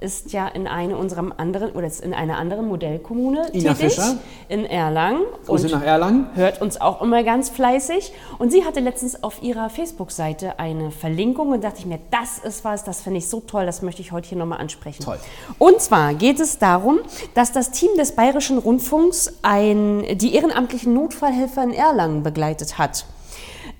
ist 0.00 0.32
ja 0.32 0.46
in 0.46 0.66
eine 0.66 0.96
unserem 0.96 1.32
anderen 1.36 1.72
oder 1.72 1.86
ist 1.86 2.00
in 2.00 2.14
einer 2.14 2.38
anderen 2.38 2.68
Modellkommune 2.68 3.48
Ina 3.52 3.74
tätig, 3.74 3.94
Fischer. 3.94 4.16
in 4.48 4.64
Erlangen 4.64 5.22
Grüße 5.46 5.66
und 5.66 5.72
nach 5.72 5.82
Erlangen. 5.82 6.26
hört 6.34 6.60
uns 6.60 6.80
auch 6.80 7.02
immer 7.02 7.22
ganz 7.24 7.48
fleißig. 7.48 8.12
Und 8.38 8.52
sie 8.52 8.64
hatte 8.64 8.80
letztens 8.80 9.22
auf 9.22 9.42
ihrer 9.42 9.70
Facebook-Seite 9.70 10.58
eine 10.58 10.90
Verlinkung 10.90 11.50
und 11.52 11.64
dachte 11.64 11.80
ich 11.80 11.86
mir, 11.86 11.98
das 12.10 12.38
ist 12.38 12.64
was, 12.64 12.84
das 12.84 13.02
finde 13.02 13.18
ich 13.18 13.28
so 13.28 13.40
toll, 13.40 13.66
das 13.66 13.82
möchte 13.82 14.02
ich 14.02 14.12
heute 14.12 14.28
hier 14.28 14.38
nochmal 14.38 14.60
ansprechen. 14.60 15.02
Toll. 15.02 15.18
Und 15.58 15.80
zwar 15.80 16.14
geht 16.14 16.40
es 16.40 16.58
darum, 16.58 17.00
dass 17.34 17.52
das 17.52 17.70
Team 17.70 17.90
des 17.96 18.12
Bayerischen 18.12 18.58
Rundfunks 18.58 19.32
ein, 19.42 20.04
die 20.18 20.34
ehrenamtlichen 20.34 20.94
Notfallhelfer 20.94 21.64
in 21.64 21.72
Erlangen 21.72 22.22
begleitet 22.22 22.78
hat. 22.78 23.04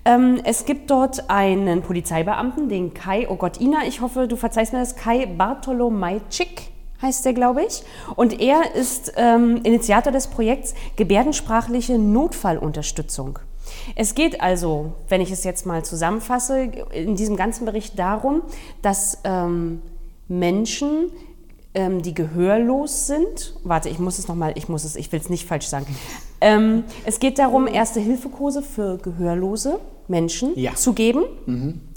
Ähm, 0.05 0.39
es 0.43 0.65
gibt 0.65 0.89
dort 0.89 1.29
einen 1.29 1.81
Polizeibeamten, 1.81 2.69
den 2.69 2.93
Kai, 2.93 3.27
oh 3.29 3.35
Gott, 3.35 3.59
Ina, 3.59 3.85
ich 3.87 4.01
hoffe, 4.01 4.27
du 4.27 4.35
verzeihst 4.35 4.73
mir 4.73 4.79
das, 4.79 4.95
Kai 4.95 5.25
Bartolomajczyk 5.25 6.69
heißt 7.01 7.25
der, 7.25 7.33
glaube 7.33 7.63
ich. 7.63 7.83
Und 8.15 8.39
er 8.41 8.75
ist 8.75 9.13
ähm, 9.15 9.61
Initiator 9.63 10.11
des 10.11 10.27
Projekts 10.27 10.73
Gebärdensprachliche 10.95 11.97
Notfallunterstützung. 11.97 13.39
Es 13.95 14.15
geht 14.15 14.41
also, 14.41 14.93
wenn 15.07 15.21
ich 15.21 15.31
es 15.31 15.43
jetzt 15.43 15.65
mal 15.65 15.83
zusammenfasse, 15.83 16.71
in 16.91 17.15
diesem 17.15 17.35
ganzen 17.35 17.65
Bericht 17.65 17.97
darum, 17.99 18.41
dass 18.81 19.19
ähm, 19.23 19.81
Menschen, 20.27 21.11
ähm, 21.73 22.01
die 22.01 22.13
gehörlos 22.13 23.07
sind, 23.07 23.55
warte, 23.63 23.89
ich 23.89 23.99
muss 23.99 24.17
es 24.17 24.27
nochmal, 24.27 24.53
ich 24.55 24.69
muss 24.69 24.83
es, 24.83 24.95
ich 24.95 25.11
will 25.11 25.19
es 25.19 25.29
nicht 25.29 25.47
falsch 25.47 25.67
sagen. 25.67 25.85
Ähm, 26.41 26.83
es 27.05 27.19
geht 27.19 27.39
darum, 27.39 27.67
Erste-Hilfe-Kurse 27.67 28.61
für 28.61 28.97
gehörlose 28.97 29.79
Menschen 30.07 30.57
Ja. 30.57 30.73
zu 30.75 30.93
geben. 30.93 31.23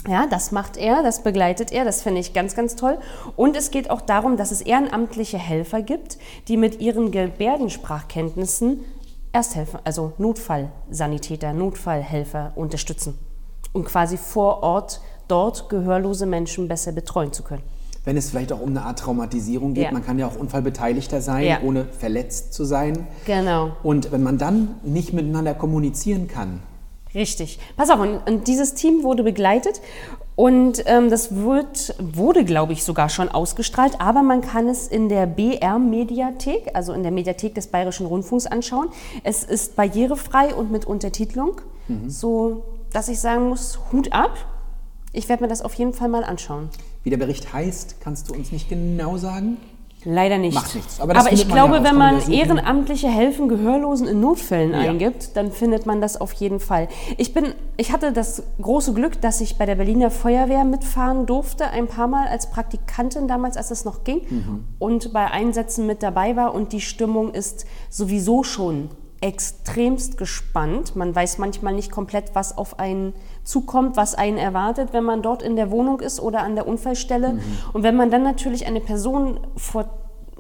Ja, 0.09 0.27
das 0.27 0.53
macht 0.53 0.77
er, 0.77 1.03
das 1.03 1.23
begleitet 1.23 1.73
er, 1.73 1.85
das 1.85 2.03
finde 2.03 2.21
ich 2.21 2.33
ganz, 2.35 2.55
ganz 2.55 2.77
toll. 2.77 2.99
Und 3.37 3.57
es 3.57 3.71
geht 3.71 3.89
auch 3.89 4.01
darum, 4.01 4.37
dass 4.37 4.51
es 4.51 4.61
ehrenamtliche 4.61 5.39
Helfer 5.39 5.81
gibt, 5.81 6.19
die 6.49 6.57
mit 6.57 6.81
ihren 6.81 7.11
Gebärdensprachkenntnissen 7.11 8.81
Ersthelfer, 9.33 9.81
also 9.85 10.13
Notfallsanitäter, 10.19 11.53
Notfallhelfer 11.55 12.53
unterstützen 12.55 13.17
und 13.73 13.87
quasi 13.87 14.19
vor 14.19 14.63
Ort 14.63 15.01
dort 15.29 15.71
gehörlose 15.71 16.27
Menschen 16.27 16.69
besser 16.69 16.93
betreuen 16.93 17.33
zu 17.33 17.43
können. 17.43 17.63
Wenn 18.05 18.17
es 18.17 18.31
vielleicht 18.31 18.53
auch 18.53 18.61
um 18.61 18.71
eine 18.71 18.83
Art 18.83 18.99
Traumatisierung 18.99 19.75
geht, 19.75 19.85
Ja. 19.85 19.93
man 19.93 20.05
kann 20.05 20.19
ja 20.19 20.27
auch 20.27 20.37
Unfallbeteiligter 20.37 21.21
sein, 21.21 21.45
Ja. 21.45 21.59
ohne 21.65 21.85
verletzt 21.85 22.53
zu 22.53 22.65
sein. 22.65 23.07
Genau. 23.27 23.73
Und 23.83 24.11
wenn 24.13 24.23
man 24.23 24.39
dann 24.39 24.75
nicht 24.83 25.13
miteinander 25.13 25.55
kommunizieren 25.55 26.29
kann, 26.29 26.61
Richtig. 27.15 27.59
Pass 27.77 27.91
auf, 27.91 28.01
und, 28.01 28.27
und 28.27 28.49
dieses 28.49 28.73
Team 28.73 29.03
wurde 29.03 29.23
begleitet 29.23 29.83
und 30.35 30.83
ähm, 30.87 31.11
das 31.11 31.37
wird, 31.37 31.95
wurde, 32.01 32.43
glaube 32.47 32.73
ich, 32.73 32.85
sogar 32.85 33.11
schon 33.11 33.29
ausgestrahlt, 33.29 34.01
aber 34.01 34.23
man 34.23 34.41
kann 34.41 34.67
es 34.67 34.89
in 34.89 35.11
der 35.11 35.27
BR-Mediathek, 35.27 36.71
also 36.75 36.95
in 36.95 37.03
der 37.03 37.13
Mediathek 37.13 37.55
des 37.55 37.67
Bayerischen 37.67 38.07
Rundfunks 38.07 38.47
anschauen. 38.47 38.89
Es 39.25 39.45
ist 39.45 39.77
barrierefrei 39.77 40.55
und 40.55 40.71
mit 40.73 40.85
Untertitelung. 40.87 41.61
So 42.09 42.63
dass 42.95 43.09
ich 43.09 43.21
sagen 43.21 43.49
muss, 43.51 43.79
Hut 43.93 44.13
ab. 44.13 44.33
Ich 45.13 45.29
werde 45.29 45.43
mir 45.43 45.49
das 45.49 45.61
auf 45.63 45.75
jeden 45.75 45.93
Fall 45.93 46.09
mal 46.09 46.25
anschauen. 46.25 46.71
Wie 47.05 47.11
der 47.11 47.17
Bericht 47.17 47.53
heißt, 47.53 47.97
kannst 48.01 48.29
du 48.31 48.35
uns 48.35 48.53
nicht 48.53 48.69
genau 48.69 49.17
sagen? 49.17 49.57
Leider 50.05 50.37
nicht. 50.37 50.55
Macht 50.55 50.75
nichts. 50.75 51.01
Aber 51.01 51.15
Aber 51.17 51.33
ich 51.33 51.45
ja 51.45 51.49
glaube, 51.49 51.77
raus, 51.77 51.85
wenn 51.85 51.97
man 51.97 52.21
ja 52.29 52.41
ehrenamtliche 52.41 53.09
Helfen 53.09 53.49
Gehörlosen 53.49 54.09
in 54.09 54.19
Notfällen 54.21 54.73
Ja. 54.73 54.79
eingibt, 54.91 55.37
dann 55.37 55.53
findet 55.53 55.87
man 55.87 56.01
das 56.01 56.21
auf 56.21 56.33
jeden 56.33 56.59
Fall. 56.59 56.89
Ich 57.19 57.33
bin, 57.35 57.55
ich 57.77 57.93
hatte 57.93 58.13
das 58.13 58.43
große 58.61 58.95
Glück, 58.95 59.21
dass 59.21 59.41
ich 59.41 59.59
bei 59.59 59.67
der 59.67 59.77
Berliner 59.77 60.11
Feuerwehr 60.11 60.65
mitfahren 60.65 61.27
durfte, 61.27 61.67
ein 61.69 61.87
paar 61.87 62.09
Mal 62.09 62.27
als 62.27 62.51
Praktikantin 62.51 63.29
damals, 63.29 63.57
als 63.57 63.71
es 63.71 63.85
noch 63.85 64.03
ging, 64.03 64.23
Mhm. 64.29 64.65
und 64.81 65.13
bei 65.13 65.31
Einsätzen 65.31 65.87
mit 65.87 66.03
dabei 66.03 66.35
war. 66.35 66.53
Und 66.53 66.73
die 66.73 66.81
Stimmung 66.81 67.33
ist 67.33 67.65
sowieso 67.89 68.43
schon 68.43 68.91
extremst 69.21 70.19
gespannt. 70.19 70.97
Man 70.97 71.15
weiß 71.15 71.39
manchmal 71.39 71.75
nicht 71.75 71.93
komplett, 71.93 72.35
was 72.35 72.59
auf 72.59 72.81
einen 72.81 73.13
zukommt, 73.45 73.97
was 73.97 74.15
einen 74.15 74.39
erwartet, 74.39 74.91
wenn 74.93 75.05
man 75.05 75.23
dort 75.23 75.43
in 75.43 75.57
der 75.57 75.71
Wohnung 75.71 76.01
ist 76.01 76.21
oder 76.21 76.43
an 76.43 76.55
der 76.55 76.67
Unfallstelle. 76.67 77.35
Mhm. 77.35 77.41
Und 77.73 77.83
wenn 77.83 77.97
man 77.97 78.11
dann 78.11 78.23
natürlich 78.23 78.67
eine 78.67 78.81
Person 78.81 79.41
vor, 79.57 79.87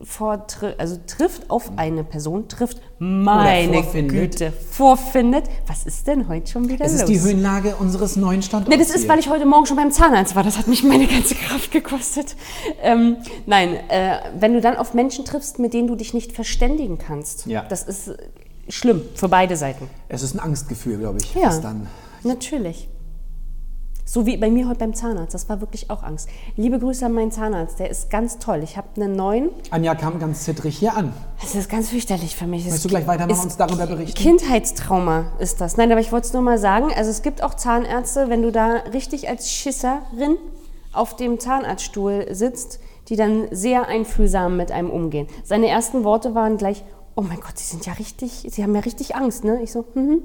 vor, 0.04 0.46
also 0.78 0.98
trifft 1.06 1.48
auf 1.48 1.70
Mhm. 1.70 1.78
eine 1.78 2.04
Person, 2.04 2.48
trifft 2.48 2.80
meine 2.98 3.74
vorfindet. 3.82 4.10
Güte, 4.38 4.52
vorfindet. 4.52 5.44
Was 5.68 5.84
ist 5.84 6.06
denn 6.08 6.26
heute 6.28 6.50
schon 6.50 6.68
wieder 6.68 6.84
Es 6.84 6.92
los? 6.92 7.00
ist 7.02 7.08
die 7.08 7.20
Höhenlage 7.20 7.76
unseres 7.76 8.16
neuen 8.16 8.42
Standorts. 8.42 8.68
Nee, 8.76 8.82
das 8.82 8.92
ist, 8.94 9.08
weil 9.08 9.18
ich 9.20 9.28
heute 9.30 9.46
Morgen 9.46 9.66
schon 9.66 9.76
beim 9.76 9.92
Zahnarzt 9.92 10.34
war. 10.34 10.42
Das 10.42 10.58
hat 10.58 10.66
mich 10.66 10.82
meine 10.82 11.06
ganze 11.06 11.34
Kraft 11.36 11.70
gekostet. 11.70 12.34
Ähm, 12.82 13.18
nein, 13.46 13.74
äh, 13.90 14.18
wenn 14.38 14.54
du 14.54 14.60
dann 14.60 14.76
auf 14.76 14.92
Menschen 14.94 15.24
triffst, 15.24 15.58
mit 15.60 15.72
denen 15.72 15.86
du 15.88 15.94
dich 15.94 16.14
nicht 16.14 16.32
verständigen 16.32 16.98
kannst, 16.98 17.46
Ja. 17.46 17.62
das 17.68 17.84
ist 17.84 18.12
schlimm 18.68 19.02
für 19.14 19.28
beide 19.28 19.56
Seiten. 19.56 19.88
Es 20.08 20.22
ist 20.22 20.34
ein 20.34 20.40
Angstgefühl, 20.40 20.98
glaube 20.98 21.18
ich. 21.22 21.32
Ja, 21.34 21.56
dann 21.60 21.86
natürlich. 22.24 22.88
So 24.04 24.26
wie 24.26 24.36
bei 24.36 24.50
mir 24.50 24.68
heute 24.68 24.80
beim 24.80 24.94
Zahnarzt. 24.94 25.32
Das 25.32 25.48
war 25.48 25.60
wirklich 25.60 25.88
auch 25.88 26.02
Angst. 26.02 26.28
Liebe 26.56 26.78
Grüße 26.78 27.06
an 27.06 27.12
meinen 27.12 27.30
Zahnarzt. 27.30 27.78
Der 27.78 27.88
ist 27.88 28.10
ganz 28.10 28.38
toll. 28.38 28.60
Ich 28.64 28.76
habe 28.76 28.88
einen 28.96 29.14
neuen. 29.14 29.50
Anja 29.70 29.94
kam 29.94 30.18
ganz 30.18 30.44
zittrig 30.44 30.76
hier 30.76 30.96
an. 30.96 31.12
Das 31.40 31.54
ist 31.54 31.70
ganz 31.70 31.90
fürchterlich 31.90 32.34
für 32.34 32.46
mich. 32.46 32.64
Möchtest 32.64 32.84
du 32.84 32.88
gleich 32.88 33.06
weitermachen 33.06 33.38
und 33.38 33.44
uns 33.44 33.56
darüber 33.56 33.86
berichten? 33.86 34.20
Kindheitstrauma 34.20 35.26
ist 35.38 35.60
das. 35.60 35.76
Nein, 35.76 35.90
aber 35.92 36.00
ich 36.00 36.10
wollte 36.10 36.26
es 36.26 36.32
nur 36.32 36.42
mal 36.42 36.58
sagen. 36.58 36.90
Also 36.94 37.10
es 37.10 37.22
gibt 37.22 37.42
auch 37.42 37.54
Zahnärzte, 37.54 38.28
wenn 38.28 38.42
du 38.42 38.50
da 38.50 38.82
richtig 38.92 39.28
als 39.28 39.50
Schisserin 39.50 40.36
auf 40.92 41.16
dem 41.16 41.38
Zahnarztstuhl 41.38 42.26
sitzt, 42.32 42.80
die 43.08 43.16
dann 43.16 43.46
sehr 43.50 43.86
einfühlsam 43.88 44.56
mit 44.56 44.72
einem 44.72 44.90
umgehen. 44.90 45.26
Seine 45.44 45.68
ersten 45.68 46.04
Worte 46.04 46.34
waren 46.34 46.56
gleich, 46.56 46.84
oh 47.14 47.22
mein 47.22 47.40
Gott, 47.40 47.56
Sie 47.56 47.64
sind 47.64 47.86
ja 47.86 47.94
richtig, 47.94 48.46
Sie 48.50 48.62
haben 48.62 48.74
ja 48.74 48.80
richtig 48.80 49.16
Angst, 49.16 49.44
ne? 49.44 49.62
Ich 49.62 49.72
so, 49.72 49.84
mhm. 49.94 50.22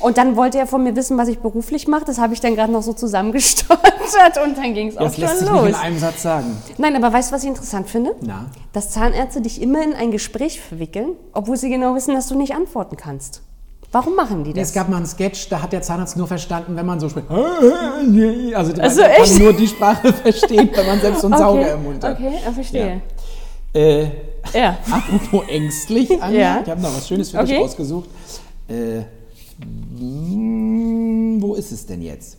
Und 0.00 0.18
dann 0.18 0.36
wollte 0.36 0.58
er 0.58 0.66
von 0.66 0.82
mir 0.82 0.94
wissen, 0.96 1.16
was 1.16 1.28
ich 1.28 1.38
beruflich 1.38 1.88
mache. 1.88 2.04
Das 2.04 2.18
habe 2.18 2.34
ich 2.34 2.40
dann 2.40 2.54
gerade 2.56 2.70
noch 2.72 2.82
so 2.82 2.92
zusammengestottert 2.92 4.38
und 4.44 4.58
dann 4.58 4.74
ging 4.74 4.88
es 4.88 4.96
auch 4.98 5.04
Das 5.04 5.16
lässt 5.16 5.38
sich 5.38 5.48
schon 5.48 5.56
nicht 5.64 5.66
los. 5.72 5.78
in 5.78 5.82
einem 5.86 5.98
Satz 5.98 6.22
sagen. 6.22 6.56
Nein, 6.78 6.96
aber 6.96 7.12
weißt 7.12 7.30
du, 7.30 7.34
was 7.34 7.42
ich 7.42 7.48
interessant 7.48 7.88
finde? 7.88 8.14
Na? 8.20 8.46
Dass 8.72 8.90
Zahnärzte 8.90 9.40
dich 9.40 9.62
immer 9.62 9.82
in 9.82 9.94
ein 9.94 10.10
Gespräch 10.10 10.60
verwickeln, 10.60 11.10
obwohl 11.32 11.56
sie 11.56 11.70
genau 11.70 11.94
wissen, 11.94 12.14
dass 12.14 12.26
du 12.28 12.34
nicht 12.36 12.54
antworten 12.54 12.96
kannst. 12.96 13.42
Warum 13.92 14.16
machen 14.16 14.42
die 14.44 14.52
das? 14.52 14.68
Es 14.68 14.74
gab 14.74 14.88
mal 14.88 14.96
einen 14.96 15.06
Sketch, 15.06 15.48
da 15.48 15.62
hat 15.62 15.72
der 15.72 15.80
Zahnarzt 15.80 16.16
nur 16.16 16.26
verstanden, 16.26 16.74
wenn 16.76 16.84
man 16.84 16.98
so 17.00 17.08
spricht. 17.08 17.28
Also, 17.30 18.72
der 18.72 18.84
Also 18.84 19.00
man 19.02 19.10
echt? 19.10 19.32
kann 19.34 19.38
nur 19.42 19.52
die 19.52 19.68
Sprache 19.68 20.12
verstehen, 20.22 20.68
wenn 20.74 20.86
man 20.86 21.00
selbst 21.00 21.20
so 21.22 21.28
einen 21.28 21.38
Sauger 21.38 21.72
im 21.74 21.82
Mund 21.84 22.02
hat. 22.04 22.16
Okay, 22.18 22.32
ja, 22.44 22.52
verstehe. 22.52 23.02
Äh, 23.72 24.06
Ja. 24.52 24.76
apropos 24.90 25.48
ängstlich, 25.48 26.10
Anja, 26.22 26.40
Ja. 26.40 26.60
ich 26.64 26.70
habe 26.70 26.80
noch 26.82 26.94
was 26.96 27.06
Schönes 27.08 27.30
für 27.30 27.38
dich 27.38 27.52
Okay. 27.52 27.62
rausgesucht. 27.62 28.08
Äh, 28.68 29.02
wo 31.40 31.54
ist 31.54 31.72
es 31.72 31.86
denn 31.86 32.02
jetzt? 32.02 32.38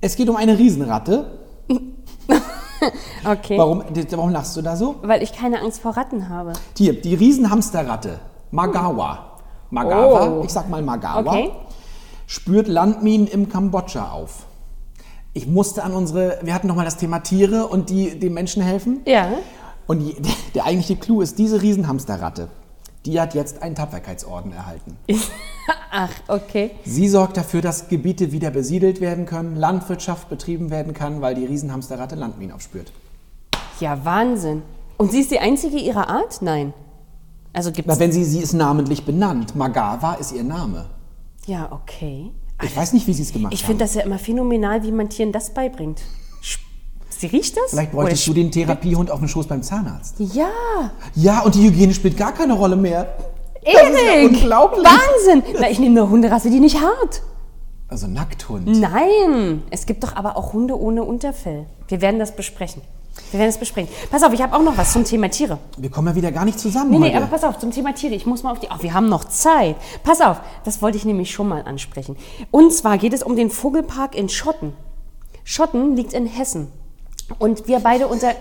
Es 0.00 0.16
geht 0.16 0.28
um 0.28 0.36
eine 0.36 0.58
Riesenratte. 0.58 1.38
Okay. 3.24 3.58
Warum, 3.58 3.82
warum 4.10 4.30
lachst 4.30 4.56
du 4.56 4.62
da 4.62 4.76
so? 4.76 4.96
Weil 5.02 5.22
ich 5.22 5.32
keine 5.32 5.60
Angst 5.60 5.80
vor 5.80 5.96
Ratten 5.96 6.28
habe. 6.28 6.52
Hier, 6.76 7.00
die 7.00 7.14
Riesenhamsterratte, 7.14 8.20
Magawa. 8.50 9.40
Magawa, 9.70 10.28
Oh. 10.40 10.42
ich 10.44 10.50
sag 10.52 10.68
mal 10.68 10.82
Magawa, 10.82 11.30
Okay. 11.32 11.50
spürt 12.26 12.68
Landminen 12.68 13.26
im 13.26 13.48
Kambodscha 13.48 14.12
auf. 14.12 14.44
Ich 15.32 15.46
musste 15.46 15.82
an 15.82 15.92
unsere, 15.94 16.38
wir 16.42 16.54
hatten 16.54 16.68
noch 16.68 16.76
mal 16.76 16.84
das 16.84 16.98
Thema 16.98 17.20
Tiere 17.20 17.66
und 17.66 17.90
die 17.90 18.18
dem 18.18 18.34
Menschen 18.34 18.62
helfen. 18.62 19.00
Ja. 19.06 19.28
Und 19.86 20.00
die, 20.00 20.14
der 20.54 20.64
eigentliche 20.64 20.96
Clou 20.96 21.20
ist, 21.22 21.38
diese 21.38 21.62
Riesenhamsterratte, 21.62 22.48
die 23.06 23.20
hat 23.20 23.34
jetzt 23.34 23.62
einen 23.62 23.74
Tapferkeitsorden 23.74 24.52
erhalten. 24.52 24.96
Ach, 25.90 26.10
okay. 26.28 26.72
Sie 26.84 27.08
sorgt 27.08 27.36
dafür, 27.36 27.62
dass 27.62 27.88
Gebiete 27.88 28.32
wieder 28.32 28.50
besiedelt 28.50 29.00
werden 29.00 29.26
können, 29.26 29.56
Landwirtschaft 29.56 30.28
betrieben 30.28 30.70
werden 30.70 30.92
kann, 30.92 31.20
weil 31.20 31.34
die 31.34 31.44
Riesenhamsterratte 31.44 32.16
Landminen 32.16 32.54
aufspürt. 32.54 32.92
Ja, 33.80 34.04
Wahnsinn. 34.04 34.62
Und 34.96 35.12
sie 35.12 35.20
ist 35.20 35.30
die 35.30 35.38
einzige 35.38 35.76
ihrer 35.76 36.08
Art? 36.08 36.42
Nein. 36.42 36.72
Also 37.52 37.72
gibt 37.72 37.88
Na, 37.88 37.98
wenn 37.98 38.12
sie, 38.12 38.24
sie 38.24 38.40
ist 38.40 38.52
namentlich 38.52 39.04
benannt. 39.06 39.54
Magawa 39.56 40.14
ist 40.14 40.32
ihr 40.32 40.44
Name. 40.44 40.86
Ja, 41.46 41.70
okay. 41.70 42.30
Ich 42.62 42.76
weiß 42.76 42.92
nicht, 42.92 43.06
wie 43.06 43.12
sie 43.12 43.22
es 43.22 43.32
gemacht 43.32 43.52
Ich 43.52 43.62
haben. 43.62 43.68
finde 43.68 43.84
das 43.84 43.94
ja 43.94 44.02
immer 44.02 44.18
phänomenal, 44.18 44.82
wie 44.82 44.92
man 44.92 45.08
Tieren 45.08 45.32
das 45.32 45.52
beibringt. 45.54 46.02
Sie 47.18 47.26
riecht 47.28 47.56
das? 47.56 47.70
Vielleicht 47.70 47.92
bräuchtest 47.92 48.26
du 48.26 48.34
den 48.34 48.50
Therapiehund 48.50 49.10
auf 49.10 49.18
dem 49.20 49.28
Schoß 49.28 49.46
beim 49.46 49.62
Zahnarzt. 49.62 50.16
Ja, 50.18 50.48
Ja, 51.14 51.40
und 51.42 51.54
die 51.54 51.62
Hygiene 51.62 51.94
spielt 51.94 52.16
gar 52.16 52.32
keine 52.32 52.52
Rolle 52.52 52.76
mehr. 52.76 53.16
ja 53.64 53.80
Erik! 53.80 54.30
unglaublich. 54.32 54.84
Wahnsinn! 54.84 55.42
Na, 55.60 55.70
ich 55.70 55.78
nehme 55.78 56.00
eine 56.00 56.10
Hunderasse, 56.10 56.50
die 56.50 56.60
nicht 56.60 56.80
hart. 56.80 57.22
Also 57.88 58.06
Nackthund. 58.06 58.66
Nein! 58.66 59.62
Es 59.70 59.86
gibt 59.86 60.02
doch 60.04 60.14
aber 60.16 60.36
auch 60.36 60.52
Hunde 60.52 60.78
ohne 60.78 61.04
Unterfell. 61.04 61.66
Wir 61.88 62.00
werden 62.00 62.18
das 62.18 62.34
besprechen. 62.34 62.82
Wir 63.30 63.38
werden 63.40 63.48
das 63.48 63.58
besprechen. 63.58 63.88
Pass 64.10 64.22
auf, 64.22 64.32
ich 64.34 64.42
habe 64.42 64.54
auch 64.54 64.62
noch 64.62 64.76
was 64.76 64.92
zum 64.92 65.04
Thema 65.04 65.30
Tiere. 65.30 65.58
Wir 65.78 65.90
kommen 65.90 66.08
ja 66.08 66.14
wieder 66.14 66.32
gar 66.32 66.44
nicht 66.44 66.60
zusammen 66.60 66.90
Nee, 66.90 66.98
nee, 66.98 67.06
heute. 67.06 67.16
aber 67.16 67.26
pass 67.26 67.44
auf, 67.44 67.58
zum 67.58 67.70
Thema 67.70 67.94
Tiere. 67.94 68.14
Ich 68.14 68.26
muss 68.26 68.42
mal 68.42 68.52
auf 68.52 68.58
die. 68.60 68.66
Oh, 68.70 68.82
wir 68.82 68.92
haben 68.92 69.08
noch 69.08 69.24
Zeit. 69.24 69.76
Pass 70.04 70.20
auf, 70.20 70.38
das 70.64 70.82
wollte 70.82 70.98
ich 70.98 71.04
nämlich 71.06 71.30
schon 71.30 71.48
mal 71.48 71.62
ansprechen. 71.62 72.16
Und 72.50 72.72
zwar 72.74 72.98
geht 72.98 73.14
es 73.14 73.22
um 73.22 73.34
den 73.36 73.48
Vogelpark 73.50 74.14
in 74.14 74.28
Schotten. 74.28 74.74
Schotten 75.44 75.96
liegt 75.96 76.12
in 76.12 76.26
Hessen. 76.26 76.68
Und 77.38 77.66
wir 77.68 77.80
beide 77.80 78.08
unter. 78.08 78.34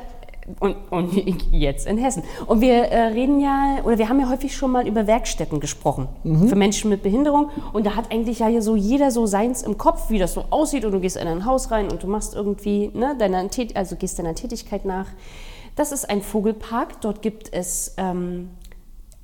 Und, 0.59 0.75
und 0.91 1.13
jetzt 1.51 1.87
in 1.87 1.97
Hessen. 1.97 2.23
Und 2.45 2.61
wir 2.61 2.73
äh, 2.73 3.07
reden 3.07 3.39
ja, 3.39 3.79
oder 3.83 3.97
wir 3.97 4.09
haben 4.09 4.19
ja 4.19 4.29
häufig 4.29 4.55
schon 4.55 4.71
mal 4.71 4.87
über 4.87 5.07
Werkstätten 5.07 5.59
gesprochen 5.59 6.07
für 6.23 6.55
Menschen 6.55 6.91
mit 6.91 7.01
Behinderung. 7.01 7.49
Und 7.73 7.87
da 7.87 7.95
hat 7.95 8.11
eigentlich 8.11 8.39
ja 8.39 8.47
hier 8.47 8.61
so 8.61 8.75
jeder 8.75 9.09
so 9.09 9.25
seins 9.25 9.63
im 9.63 9.79
Kopf, 9.79 10.11
wie 10.11 10.19
das 10.19 10.33
so 10.33 10.45
aussieht. 10.51 10.85
Und 10.85 10.91
du 10.91 10.99
gehst 10.99 11.17
in 11.17 11.27
ein 11.27 11.45
Haus 11.45 11.71
rein 11.71 11.89
und 11.89 12.03
du 12.03 12.07
machst 12.07 12.35
irgendwie, 12.35 12.91
ne, 12.93 13.15
deiner, 13.17 13.49
also 13.73 13.95
gehst 13.95 14.19
deiner 14.19 14.35
Tätigkeit 14.35 14.85
nach. 14.85 15.07
Das 15.75 15.91
ist 15.91 16.09
ein 16.09 16.21
Vogelpark. 16.21 17.01
Dort 17.01 17.23
gibt 17.23 17.51
es 17.51 17.95
ähm, 17.97 18.51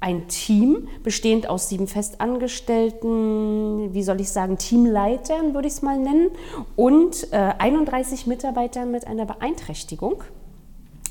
ein 0.02 0.28
Team 0.28 0.90
bestehend 1.04 1.48
aus 1.48 1.70
sieben 1.70 1.88
Festangestellten, 1.88 3.94
wie 3.94 4.04
soll 4.04 4.20
ich 4.20 4.30
sagen, 4.30 4.58
Teamleitern 4.58 5.54
würde 5.54 5.68
ich 5.68 5.76
es 5.76 5.82
mal 5.84 5.98
nennen, 5.98 6.32
und 6.76 7.32
äh, 7.32 7.54
31 7.58 8.28
Mitarbeitern 8.28 8.92
mit 8.92 9.08
einer 9.08 9.26
Beeinträchtigung. 9.26 10.24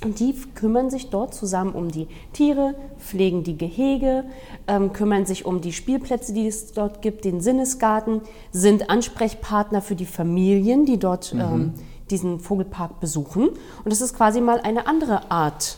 Und 0.03 0.18
die 0.18 0.34
kümmern 0.55 0.88
sich 0.88 1.11
dort 1.11 1.34
zusammen 1.34 1.72
um 1.72 1.91
die 1.91 2.09
Tiere, 2.32 2.74
pflegen 2.99 3.45
die 3.45 3.59
Gehege, 3.59 4.24
ähm, 4.66 4.93
kümmern 4.93 5.26
sich 5.26 5.45
um 5.45 5.61
die 5.61 5.72
Spielplätze, 5.72 6.32
die 6.32 6.47
es 6.47 6.72
dort 6.72 7.03
gibt, 7.03 7.26
den 7.26 7.41
Sinnesgarten, 7.41 8.22
sind 8.51 8.88
Ansprechpartner 8.88 9.82
für 9.82 9.95
die 9.95 10.07
Familien, 10.07 10.86
die 10.86 10.99
dort 10.99 11.34
ähm, 11.34 11.74
diesen 12.11 12.41
Vogelpark 12.41 12.99
besuchen. 12.99 13.51
Und 13.51 13.93
das 13.93 14.01
ist 14.01 14.16
quasi 14.16 14.41
mal 14.41 14.61
eine 14.61 14.86
andere 14.86 15.30
Art 15.30 15.76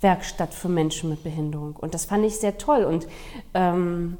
Werkstatt 0.00 0.54
für 0.54 0.68
Menschen 0.68 1.10
mit 1.10 1.22
Behinderung. 1.24 1.76
Und 1.76 1.94
das 1.94 2.04
fand 2.04 2.24
ich 2.24 2.36
sehr 2.36 2.56
toll. 2.58 2.84
Und, 2.84 3.06
ähm, 3.54 4.16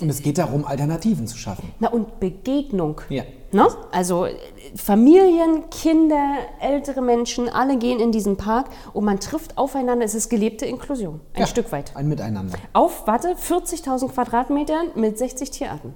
Und 0.00 0.08
es 0.10 0.22
geht 0.22 0.38
darum, 0.38 0.64
Alternativen 0.64 1.26
zu 1.26 1.36
schaffen. 1.38 1.72
na, 1.78 1.88
und 1.88 2.20
Begegnung. 2.20 3.00
Ja. 3.08 3.22
Ne? 3.52 3.68
Also 3.92 4.26
Familien, 4.74 5.70
Kinder, 5.70 6.38
ältere 6.60 7.00
Menschen, 7.00 7.48
alle 7.48 7.78
gehen 7.78 8.00
in 8.00 8.10
diesen 8.10 8.36
Park 8.36 8.66
und 8.92 9.04
man 9.04 9.20
trifft 9.20 9.56
aufeinander. 9.56 10.04
Es 10.04 10.14
ist 10.14 10.28
gelebte 10.28 10.66
Inklusion, 10.66 11.20
ein 11.34 11.40
Ja, 11.42 11.46
Stück 11.46 11.70
weit. 11.70 11.94
Ein 11.96 12.08
Miteinander. 12.08 12.58
Auf, 12.72 13.06
warte, 13.06 13.36
40.000 13.36 14.08
Quadratmetern 14.12 14.88
mit 14.96 15.16
60 15.18 15.50
Tierarten. 15.52 15.94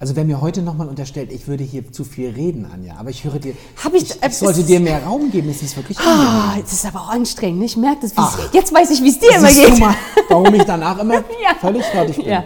Also 0.00 0.16
wer 0.16 0.24
mir 0.24 0.40
heute 0.40 0.60
nochmal 0.62 0.88
unterstellt, 0.88 1.32
ich 1.32 1.46
würde 1.48 1.64
hier 1.64 1.90
zu 1.92 2.04
viel 2.04 2.30
reden, 2.30 2.66
Anja, 2.72 2.96
aber 2.98 3.10
ich 3.10 3.24
höre 3.24 3.38
dir, 3.38 3.54
Hab 3.82 3.94
ich- 3.94 4.02
ich, 4.10 4.22
ich 4.22 4.36
sollte 4.36 4.62
dir 4.64 4.80
mehr 4.80 5.02
Raum 5.04 5.30
geben, 5.30 5.48
es 5.48 5.62
ist 5.62 5.76
wirklich 5.76 5.98
Ah, 6.00 6.48
angenehm. 6.48 6.64
es 6.66 6.72
ist 6.72 6.86
aber 6.86 7.00
auch 7.02 7.08
anstrengend. 7.10 7.62
Ich 7.64 7.76
merke 7.76 8.00
das. 8.02 8.12
Jetzt 8.52 8.74
weiß 8.74 8.90
ich, 8.90 9.02
wie 9.02 9.08
es 9.08 9.18
dir 9.18 9.36
immer 9.36 9.48
geht. 9.48 9.78
mal, 9.78 9.94
warum 10.28 10.52
ich 10.54 10.64
danach 10.64 10.98
immer 10.98 11.14
Ja. 11.42 11.54
völlig 11.60 11.84
fertig 11.84 12.16
bin. 12.16 12.26
Ja. 12.26 12.44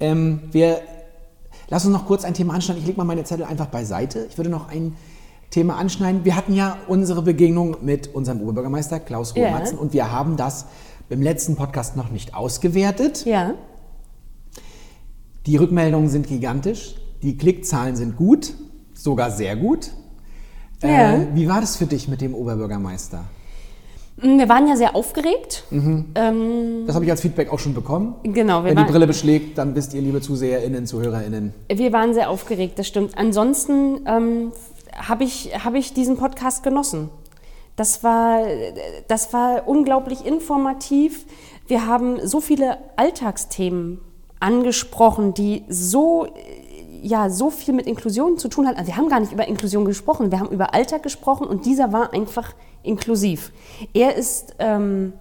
Ähm, 0.00 0.40
wir, 0.52 0.80
lass 1.68 1.84
uns 1.84 1.92
noch 1.92 2.06
kurz 2.06 2.24
ein 2.24 2.34
Thema 2.34 2.54
anschneiden. 2.54 2.80
Ich 2.82 2.86
lege 2.86 2.98
mal 2.98 3.04
meine 3.04 3.24
Zettel 3.24 3.46
einfach 3.46 3.66
beiseite. 3.66 4.26
Ich 4.30 4.36
würde 4.38 4.50
noch 4.50 4.68
ein 4.68 4.94
Thema 5.50 5.76
anschneiden. 5.76 6.24
Wir 6.24 6.36
hatten 6.36 6.54
ja 6.54 6.76
unsere 6.86 7.22
Begegnung 7.22 7.78
mit 7.82 8.14
unserem 8.14 8.40
Oberbürgermeister 8.42 9.00
Klaus 9.00 9.32
Ja. 9.34 9.46
Rohmatzen 9.46 9.78
und 9.78 9.92
wir 9.94 10.12
haben 10.12 10.36
das 10.36 10.66
beim 11.08 11.22
letzten 11.22 11.56
Podcast 11.56 11.96
noch 11.96 12.10
nicht 12.10 12.34
ausgewertet. 12.34 13.24
Ja. 13.24 13.54
Die 15.46 15.56
Rückmeldungen 15.56 16.08
sind 16.08 16.26
gigantisch. 16.26 16.96
Die 17.22 17.36
Klickzahlen 17.36 17.96
sind 17.96 18.16
gut, 18.16 18.52
sogar 18.94 19.30
sehr 19.30 19.56
gut. 19.56 19.90
Ja. 20.82 21.14
Äh, 21.16 21.26
wie 21.34 21.48
war 21.48 21.60
das 21.60 21.76
für 21.76 21.86
dich 21.86 22.06
mit 22.08 22.20
dem 22.20 22.34
Oberbürgermeister? 22.34 23.24
Mm, 24.22 24.38
Wir 24.38 24.48
waren 24.48 24.68
ja 24.68 24.76
sehr 24.76 24.94
aufgeregt. 24.94 25.64
Ähm, 25.72 26.84
Das 26.86 26.94
habe 26.94 27.04
ich 27.04 27.10
als 27.10 27.20
Feedback 27.20 27.52
auch 27.52 27.58
schon 27.58 27.74
bekommen. 27.74 28.14
Genau, 28.22 28.62
Wenn 28.62 28.76
die 28.76 28.84
Brille 28.84 29.06
beschlägt, 29.06 29.58
dann 29.58 29.74
wisst 29.74 29.94
ihr, 29.94 30.00
liebe 30.02 30.20
ZuseherInnen, 30.20 30.86
ZuhörerInnen. 30.86 31.52
Wir 31.72 31.92
waren 31.92 32.14
sehr 32.14 32.30
aufgeregt, 32.30 32.78
das 32.78 32.86
stimmt. 32.86 33.16
Ansonsten 33.18 34.00
ähm, 34.06 34.52
habe 34.94 35.24
ich, 35.24 35.50
hab 35.64 35.74
ich 35.74 35.92
diesen 35.94 36.16
Podcast 36.16 36.62
genossen. 36.62 37.10
Das 37.74 38.02
war, 38.02 38.42
das 39.06 39.32
war 39.32 39.66
unglaublich 39.68 40.24
informativ. 40.26 41.26
Wir 41.68 41.86
haben 41.86 42.18
so 42.26 42.40
viele 42.40 42.78
Alltagsthemen 42.96 44.00
angesprochen, 44.40 45.34
die 45.34 45.64
so, 45.68 46.26
ja, 47.02 47.30
so 47.30 47.50
viel 47.50 47.74
mit 47.74 47.86
Inklusion 47.86 48.38
zu 48.38 48.48
tun 48.48 48.66
hatten. 48.66 48.78
Also 48.78 48.88
wir 48.88 48.96
haben 48.96 49.08
gar 49.08 49.20
nicht 49.20 49.32
über 49.32 49.46
Inklusion 49.48 49.84
gesprochen, 49.84 50.30
wir 50.30 50.40
haben 50.40 50.50
über 50.50 50.74
Alltag 50.74 51.02
gesprochen 51.02 51.46
und 51.46 51.66
dieser 51.66 51.92
war 51.92 52.12
einfach 52.12 52.54
inklusiv. 52.82 53.52
Er 53.94 54.16
ist 54.16 54.54
ähm, 54.58 55.12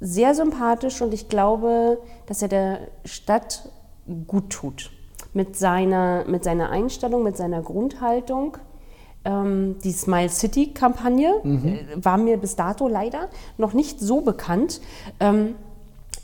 sehr 0.00 0.34
sympathisch 0.34 1.00
und 1.00 1.14
ich 1.14 1.28
glaube, 1.28 1.98
dass 2.26 2.42
er 2.42 2.48
der 2.48 2.78
Stadt 3.04 3.68
gut 4.26 4.50
tut. 4.50 4.90
Mit 5.32 5.56
seiner, 5.56 6.24
mit 6.26 6.44
seiner 6.44 6.70
Einstellung, 6.70 7.22
mit 7.22 7.36
seiner 7.36 7.60
Grundhaltung. 7.60 8.56
Ähm, 9.24 9.76
die 9.82 9.92
Smile 9.92 10.28
City-Kampagne 10.30 11.42
äh, 11.44 11.84
war 11.96 12.16
mir 12.16 12.38
bis 12.38 12.56
dato 12.56 12.88
leider 12.88 13.28
noch 13.58 13.74
nicht 13.74 14.00
so 14.00 14.20
bekannt. 14.20 14.80
Ähm, 15.20 15.56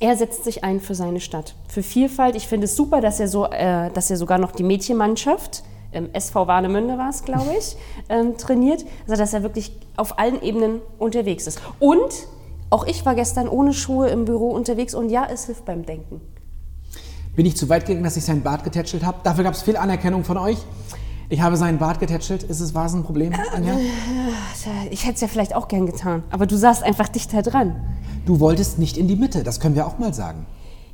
er 0.02 0.16
setzt 0.16 0.42
sich 0.42 0.64
ein 0.64 0.80
für 0.80 0.96
seine 0.96 1.20
Stadt, 1.20 1.54
für 1.68 1.82
Vielfalt. 1.82 2.34
Ich 2.34 2.48
finde 2.48 2.64
es 2.64 2.74
super, 2.74 3.00
dass 3.00 3.20
er, 3.20 3.28
so, 3.28 3.46
äh, 3.46 3.88
dass 3.92 4.10
er 4.10 4.16
sogar 4.16 4.36
noch 4.36 4.50
die 4.50 4.64
Mädchenmannschaft, 4.64 5.62
ähm, 5.92 6.08
SV 6.12 6.48
Warnemünde 6.48 6.98
war 6.98 7.08
es, 7.08 7.22
glaube 7.22 7.54
ich, 7.56 7.76
ähm, 8.08 8.36
trainiert. 8.36 8.84
Also 9.06 9.22
dass 9.22 9.32
er 9.32 9.44
wirklich 9.44 9.72
auf 9.96 10.18
allen 10.18 10.42
Ebenen 10.42 10.80
unterwegs 10.98 11.46
ist. 11.46 11.62
Und 11.78 12.26
auch 12.68 12.84
ich 12.84 13.06
war 13.06 13.14
gestern 13.14 13.46
ohne 13.46 13.72
Schuhe 13.72 14.08
im 14.08 14.24
Büro 14.24 14.50
unterwegs 14.50 14.92
und 14.92 15.08
ja, 15.08 15.24
es 15.30 15.46
hilft 15.46 15.66
beim 15.66 15.86
Denken. 15.86 16.20
Bin 17.36 17.46
ich 17.46 17.56
zu 17.56 17.68
weit 17.68 17.86
gegangen, 17.86 18.02
dass 18.02 18.16
ich 18.16 18.24
seinen 18.24 18.42
Bart 18.42 18.64
getätschelt 18.64 19.04
habe? 19.04 19.18
Dafür 19.22 19.44
gab 19.44 19.54
es 19.54 19.62
viel 19.62 19.76
Anerkennung 19.76 20.24
von 20.24 20.36
euch. 20.36 20.58
Ich 21.28 21.40
habe 21.40 21.56
seinen 21.56 21.78
Bart 21.78 22.00
getätschelt. 22.00 22.42
Ist 22.42 22.60
es, 22.60 22.74
war 22.74 22.86
es 22.86 22.92
ein 22.92 23.04
Problem, 23.04 23.32
Anja? 23.54 23.78
Ich 24.90 25.04
hätte 25.04 25.14
es 25.14 25.20
ja 25.20 25.28
vielleicht 25.28 25.54
auch 25.54 25.68
gern 25.68 25.86
getan, 25.86 26.24
aber 26.30 26.46
du 26.46 26.56
saßt 26.56 26.82
einfach 26.82 27.08
dichter 27.08 27.40
dran. 27.40 27.76
Du 28.26 28.40
wolltest 28.40 28.78
nicht 28.78 28.96
in 28.96 29.08
die 29.08 29.16
Mitte, 29.16 29.42
das 29.42 29.58
können 29.60 29.74
wir 29.74 29.86
auch 29.86 29.98
mal 29.98 30.14
sagen. 30.14 30.46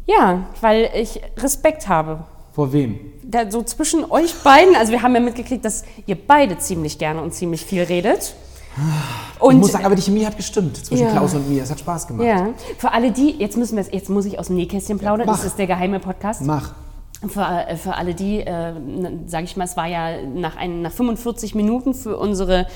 Ja, 0.06 0.46
weil 0.60 0.88
ich 0.94 1.20
Respekt 1.36 1.88
habe. 1.88 2.24
Vor 2.52 2.72
wem? 2.72 2.98
Da, 3.22 3.50
so 3.50 3.62
zwischen 3.62 4.10
euch 4.10 4.34
beiden, 4.42 4.74
also 4.74 4.90
wir 4.92 5.02
haben 5.02 5.14
ja 5.14 5.20
mitgekriegt, 5.20 5.64
dass 5.64 5.84
ihr 6.06 6.16
beide 6.16 6.58
ziemlich 6.58 6.98
gerne 6.98 7.20
und 7.20 7.34
ziemlich 7.34 7.64
viel 7.64 7.82
redet. 7.82 8.34
ich 9.36 9.42
Und 9.42 9.58
muss 9.58 9.72
sagen, 9.72 9.84
aber 9.84 9.94
die 9.94 10.02
Chemie 10.02 10.24
hat 10.24 10.36
gestimmt 10.36 10.76
zwischen 10.84 11.04
Ja. 11.04 11.10
Klaus 11.12 11.34
und 11.34 11.48
mir. 11.50 11.62
Es 11.62 11.70
hat 11.70 11.78
Spaß 11.80 12.06
gemacht. 12.06 12.26
ja, 12.26 12.48
für 12.78 12.92
alle 12.92 13.12
die, 13.12 13.32
jetzt 13.38 13.56
müssen 13.58 13.76
wir 13.76 13.84
jetzt 13.84 14.08
muss 14.08 14.24
ich 14.24 14.38
aus 14.38 14.46
dem 14.46 14.56
Nähkästchen 14.56 14.98
plaudern, 14.98 15.26
Mach. 15.26 15.36
das 15.36 15.44
ist 15.44 15.58
der 15.58 15.66
geheime 15.66 16.00
Podcast. 16.00 16.42
Mach. 16.42 16.72
Für, 17.28 17.42
äh, 17.68 17.76
für 17.76 17.94
alle 17.96 18.14
die, 18.14 18.40
äh, 18.40 18.72
sage 19.26 19.44
ich 19.44 19.56
mal, 19.56 19.64
es 19.64 19.76
war 19.76 19.86
ja 19.86 20.22
nach, 20.22 20.56
ein, 20.56 20.82
nach 20.82 20.92
45 20.92 21.54
Minuten 21.54 21.92
für 21.92 22.16
unsere 22.16 22.66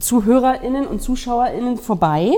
ZuhörerInnen 0.00 0.86
und 0.86 1.00
ZuschauerInnen 1.02 1.76
vorbei. 1.78 2.32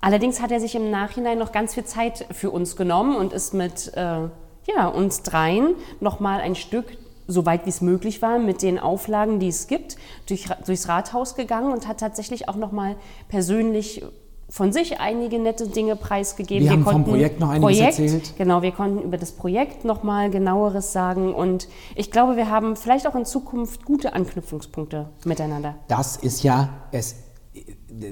Allerdings 0.00 0.40
hat 0.40 0.50
er 0.50 0.60
sich 0.60 0.74
im 0.74 0.90
Nachhinein 0.90 1.38
noch 1.38 1.52
ganz 1.52 1.74
viel 1.74 1.84
Zeit 1.84 2.26
für 2.30 2.50
uns 2.50 2.76
genommen 2.76 3.16
und 3.16 3.32
ist 3.32 3.52
mit 3.54 3.92
äh, 3.94 4.28
ja, 4.66 4.88
uns 4.88 5.22
dreien 5.22 5.74
nochmal 6.00 6.40
ein 6.40 6.54
Stück, 6.54 6.86
so 7.26 7.46
weit 7.46 7.66
wie 7.66 7.70
es 7.70 7.80
möglich 7.80 8.22
war, 8.22 8.38
mit 8.38 8.62
den 8.62 8.78
Auflagen, 8.78 9.38
die 9.38 9.48
es 9.48 9.66
gibt, 9.66 9.96
durch, 10.26 10.48
durchs 10.66 10.88
Rathaus 10.88 11.34
gegangen 11.34 11.72
und 11.72 11.86
hat 11.86 12.00
tatsächlich 12.00 12.48
auch 12.48 12.56
nochmal 12.56 12.96
persönlich 13.28 14.02
von 14.48 14.72
sich 14.72 14.98
einige 14.98 15.38
nette 15.38 15.68
Dinge 15.68 15.94
preisgegeben. 15.94 16.64
Wir 16.64 16.72
haben 16.72 16.84
vom 16.84 17.04
Projekt 17.04 17.38
noch 17.38 17.50
einiges 17.50 17.78
Projekt, 17.78 17.98
erzählt. 18.00 18.36
Genau, 18.36 18.62
wir 18.62 18.72
konnten 18.72 19.00
über 19.02 19.16
das 19.16 19.30
Projekt 19.30 19.84
nochmal 19.84 20.28
genaueres 20.28 20.92
sagen 20.92 21.32
und 21.32 21.68
ich 21.94 22.10
glaube, 22.10 22.36
wir 22.36 22.50
haben 22.50 22.74
vielleicht 22.74 23.06
auch 23.06 23.14
in 23.14 23.24
Zukunft 23.24 23.84
gute 23.84 24.12
Anknüpfungspunkte 24.12 25.08
miteinander. 25.24 25.76
Das 25.86 26.16
ist 26.16 26.42
ja, 26.42 26.68
es, 26.90 27.14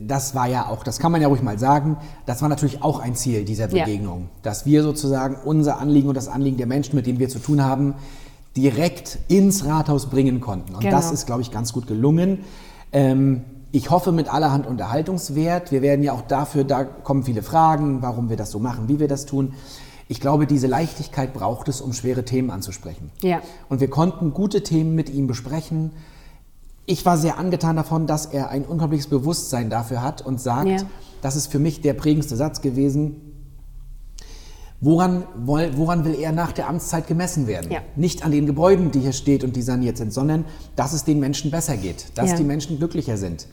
das 0.06 0.34
war 0.34 0.48
ja 0.48 0.66
auch, 0.68 0.82
das 0.82 0.98
kann 0.98 1.12
man 1.12 1.20
ja 1.22 1.28
ruhig 1.28 1.42
mal 1.42 1.58
sagen, 1.58 1.96
das 2.26 2.42
war 2.42 2.48
natürlich 2.48 2.82
auch 2.82 2.98
ein 3.00 3.14
Ziel 3.14 3.44
dieser 3.44 3.68
Ja. 3.70 3.84
Begegnung, 3.84 4.28
dass 4.42 4.66
wir 4.66 4.82
sozusagen 4.82 5.36
unser 5.44 5.78
Anliegen 5.78 6.08
und 6.08 6.16
das 6.16 6.28
Anliegen 6.28 6.56
der 6.56 6.66
Menschen, 6.66 6.96
mit 6.96 7.06
denen 7.06 7.18
wir 7.18 7.28
zu 7.28 7.38
tun 7.38 7.64
haben, 7.64 7.94
direkt 8.56 9.18
ins 9.28 9.64
Rathaus 9.66 10.06
bringen 10.06 10.40
konnten. 10.40 10.74
Und 10.74 10.80
Genau. 10.80 10.96
das 10.96 11.12
ist, 11.12 11.26
glaube 11.26 11.42
ich, 11.42 11.50
ganz 11.50 11.72
gut 11.72 11.86
gelungen. 11.86 12.40
Ähm, 12.92 13.44
ich 13.70 13.90
hoffe 13.90 14.12
mit 14.12 14.32
allerhand 14.32 14.66
Unterhaltungswert. 14.66 15.70
Wir 15.70 15.82
werden 15.82 16.02
ja 16.02 16.12
auch 16.12 16.22
dafür, 16.22 16.64
da 16.64 16.84
kommen 16.84 17.22
viele 17.22 17.42
Fragen, 17.42 18.02
warum 18.02 18.30
wir 18.30 18.36
das 18.36 18.50
so 18.50 18.58
machen, 18.58 18.88
wie 18.88 18.98
wir 18.98 19.08
das 19.08 19.26
tun. 19.26 19.52
Ich 20.08 20.20
glaube, 20.20 20.46
diese 20.46 20.66
Leichtigkeit 20.66 21.34
braucht 21.34 21.68
es, 21.68 21.82
um 21.82 21.92
schwere 21.92 22.24
Themen 22.24 22.50
anzusprechen. 22.50 23.10
Ja. 23.22 23.40
Und 23.68 23.80
wir 23.80 23.90
konnten 23.90 24.32
gute 24.32 24.62
Themen 24.62 24.94
mit 24.94 25.10
ihm 25.10 25.26
besprechen. 25.26 25.90
Ich 26.90 27.04
war 27.04 27.18
sehr 27.18 27.36
angetan 27.36 27.76
davon, 27.76 28.06
dass 28.06 28.24
er 28.24 28.48
ein 28.48 28.64
unglaubliches 28.64 29.08
Bewusstsein 29.08 29.68
dafür 29.68 30.02
hat 30.02 30.22
und 30.24 30.40
sagt, 30.40 30.68
Ja. 30.68 30.78
das 31.20 31.36
ist 31.36 31.48
für 31.52 31.58
mich 31.58 31.82
der 31.82 31.92
prägendste 31.92 32.34
Satz 32.34 32.62
gewesen, 32.62 33.20
woran, 34.80 35.24
woran 35.36 36.06
will 36.06 36.14
er 36.14 36.32
nach 36.32 36.52
der 36.52 36.66
Amtszeit 36.66 37.06
gemessen 37.06 37.46
werden? 37.46 37.70
Ja. 37.70 37.80
Nicht 37.94 38.24
an 38.24 38.32
den 38.32 38.46
Gebäuden, 38.46 38.90
die 38.90 39.00
hier 39.00 39.12
steht 39.12 39.44
und 39.44 39.54
die 39.54 39.60
saniert 39.60 39.98
sind, 39.98 40.14
sondern 40.14 40.46
dass 40.76 40.94
es 40.94 41.04
den 41.04 41.20
Menschen 41.20 41.50
besser 41.50 41.76
geht, 41.76 42.06
dass 42.16 42.30
Ja. 42.30 42.36
die 42.36 42.44
Menschen 42.44 42.78
glücklicher 42.78 43.18
sind. 43.18 43.48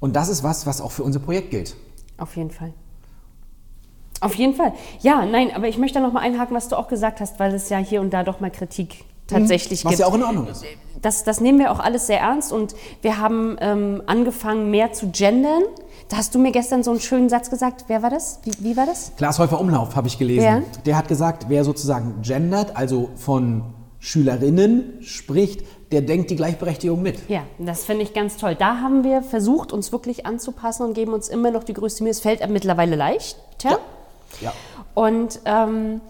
Und 0.00 0.16
das 0.16 0.28
ist 0.28 0.42
was, 0.42 0.66
was 0.66 0.80
auch 0.80 0.90
für 0.90 1.04
unser 1.04 1.20
Projekt 1.20 1.52
gilt. 1.52 1.76
Auf 2.16 2.36
jeden 2.36 2.50
Fall. 2.50 2.72
Auf 4.20 4.34
jeden 4.34 4.54
Fall. 4.54 4.72
Ja, 5.00 5.24
nein, 5.26 5.52
aber 5.54 5.68
ich 5.68 5.78
möchte 5.78 6.00
noch 6.00 6.12
mal 6.12 6.22
einhaken, 6.22 6.56
was 6.56 6.66
du 6.68 6.74
auch 6.76 6.88
gesagt 6.88 7.20
hast, 7.20 7.38
weil 7.38 7.54
es 7.54 7.68
ja 7.68 7.78
hier 7.78 8.00
und 8.00 8.10
da 8.12 8.24
doch 8.24 8.40
mal 8.40 8.50
Kritik 8.50 9.04
tatsächlich 9.28 9.84
Was 9.84 9.90
gibt. 9.90 10.00
ja 10.00 10.06
auch 10.06 10.14
in 10.14 10.22
Ordnung 10.22 10.48
ist. 10.48 10.64
Das, 11.00 11.22
das 11.22 11.40
nehmen 11.40 11.60
wir 11.60 11.70
auch 11.70 11.78
alles 11.78 12.08
sehr 12.08 12.18
ernst 12.18 12.52
und 12.52 12.74
wir 13.02 13.18
haben 13.18 13.56
ähm, 13.60 14.02
angefangen, 14.06 14.70
mehr 14.70 14.92
zu 14.92 15.08
gendern. 15.10 15.62
Da 16.08 16.16
hast 16.16 16.34
du 16.34 16.38
mir 16.38 16.50
gestern 16.50 16.82
so 16.82 16.90
einen 16.90 17.00
schönen 17.00 17.28
Satz 17.28 17.50
gesagt. 17.50 17.84
Wer 17.86 18.02
war 18.02 18.10
das? 18.10 18.40
Wie, 18.42 18.52
wie 18.60 18.76
war 18.76 18.86
das? 18.86 19.12
Klaas 19.16 19.38
Häufer 19.38 19.60
Umlauf 19.60 19.94
habe 19.94 20.08
ich 20.08 20.18
gelesen. 20.18 20.44
Ja. 20.44 20.62
Der 20.86 20.96
hat 20.96 21.06
gesagt, 21.06 21.46
wer 21.48 21.64
sozusagen 21.64 22.22
gendert, 22.22 22.76
also 22.76 23.10
von 23.14 23.62
Schülerinnen 24.00 24.98
spricht, 25.02 25.62
der 25.92 26.02
denkt 26.02 26.30
die 26.30 26.36
Gleichberechtigung 26.36 27.02
mit. 27.02 27.28
Ja, 27.28 27.42
das 27.58 27.84
finde 27.84 28.04
ich 28.04 28.14
ganz 28.14 28.36
toll. 28.36 28.54
Da 28.54 28.78
haben 28.78 29.04
wir 29.04 29.22
versucht, 29.22 29.72
uns 29.72 29.92
wirklich 29.92 30.26
anzupassen 30.26 30.84
und 30.86 30.94
geben 30.94 31.12
uns 31.12 31.28
immer 31.28 31.50
noch 31.50 31.64
die 31.64 31.74
größte 31.74 32.02
Mühe. 32.02 32.10
Es 32.10 32.20
fällt 32.20 32.46
mittlerweile 32.48 32.96
leichter. 32.96 33.78
Ja. 34.40 34.52
Und 34.94 35.40
ähm, 35.44 36.00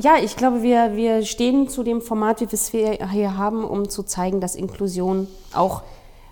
ja, 0.00 0.16
ich 0.22 0.36
glaube, 0.36 0.62
wir, 0.62 0.96
wir 0.96 1.24
stehen 1.24 1.68
zu 1.68 1.82
dem 1.82 2.00
Format, 2.00 2.40
wie 2.40 2.46
wir 2.46 2.52
es 2.54 2.68
hier 2.68 3.36
haben, 3.36 3.64
um 3.64 3.88
zu 3.88 4.02
zeigen, 4.02 4.40
dass 4.40 4.54
Inklusion 4.54 5.26
auch, 5.52 5.82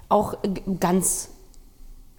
auch 0.08 0.34
ganz 0.80 1.30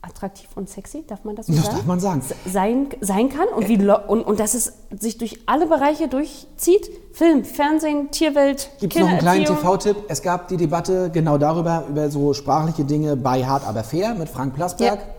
attraktiv 0.02 0.48
und 0.56 0.70
sexy, 0.70 1.04
darf 1.08 1.24
man 1.24 1.36
das 1.36 1.48
so 1.48 1.54
Das 1.54 1.64
sagen? 1.66 1.78
darf 1.78 1.86
man 1.86 2.00
sagen. 2.00 2.22
Sein, 2.46 2.88
sein 3.02 3.30
kann 3.30 3.48
und, 3.56 3.68
wie, 3.68 3.78
und, 3.78 4.22
und 4.22 4.40
dass 4.40 4.54
es 4.54 4.74
sich 5.00 5.18
durch 5.18 5.40
alle 5.48 5.66
Bereiche 5.66 6.08
durchzieht. 6.08 6.90
Film, 7.12 7.44
Fernsehen, 7.44 8.12
Tierwelt, 8.12 8.70
Gibt 8.80 8.96
es 8.96 9.02
noch 9.02 9.10
einen 9.10 9.20
kleinen. 9.20 9.46
TV-Tipp? 9.46 9.98
Es 10.08 10.22
gab 10.22 10.48
die 10.48 10.58
Debatte 10.58 11.10
genau 11.12 11.38
darüber, 11.38 11.86
über 11.90 12.10
so 12.12 12.34
sprachliche 12.34 12.86
Dinge 12.86 13.16
bei 13.16 13.46
Hart 13.46 13.66
aber 13.66 13.84
fair 13.84 14.14
mit 14.16 14.30
Frank 14.30 14.54
Plasberg. 14.54 15.00
Ja. 15.00 15.15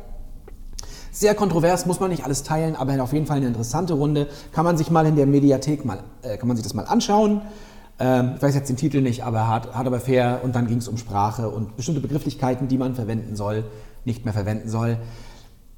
Sehr 1.17 1.35
kontrovers, 1.35 1.87
muss 1.87 1.99
man 1.99 2.11
nicht 2.11 2.25
alles 2.25 2.43
teilen, 2.43 2.77
aber 2.77 3.03
auf 3.03 3.15
jeden 3.15 3.25
Fall 3.25 3.39
eine 3.39 3.47
interessante 3.47 3.95
Runde. 3.95 4.29
Kann 4.53 4.67
man 4.67 4.77
sich 4.77 4.91
mal 4.91 5.07
in 5.07 5.17
der 5.17 5.25
Mediathek 5.25 5.83
mal, 5.83 6.01
äh, 6.21 6.37
kann 6.37 6.47
man 6.47 6.59
sich 6.59 6.63
das 6.63 6.75
mal 6.75 6.83
anschauen. 6.83 7.41
Ähm, 7.99 8.33
ich 8.37 8.43
weiß 8.43 8.55
jetzt 8.55 8.69
den 8.69 8.77
Titel 8.77 9.01
nicht, 9.01 9.25
aber 9.25 9.47
hart, 9.49 9.75
hart 9.75 9.87
aber 9.87 9.99
fair. 9.99 10.41
Und 10.43 10.55
dann 10.55 10.67
ging 10.67 10.77
es 10.77 10.89
um 10.89 10.99
Sprache 10.99 11.49
und 11.49 11.75
bestimmte 11.75 12.03
Begrifflichkeiten, 12.03 12.69
die 12.69 12.77
man 12.77 12.95
verwenden 12.95 13.35
soll, 13.35 13.65
nicht 14.05 14.27
mehr 14.27 14.35
verwenden 14.35 14.69
soll. 14.69 14.99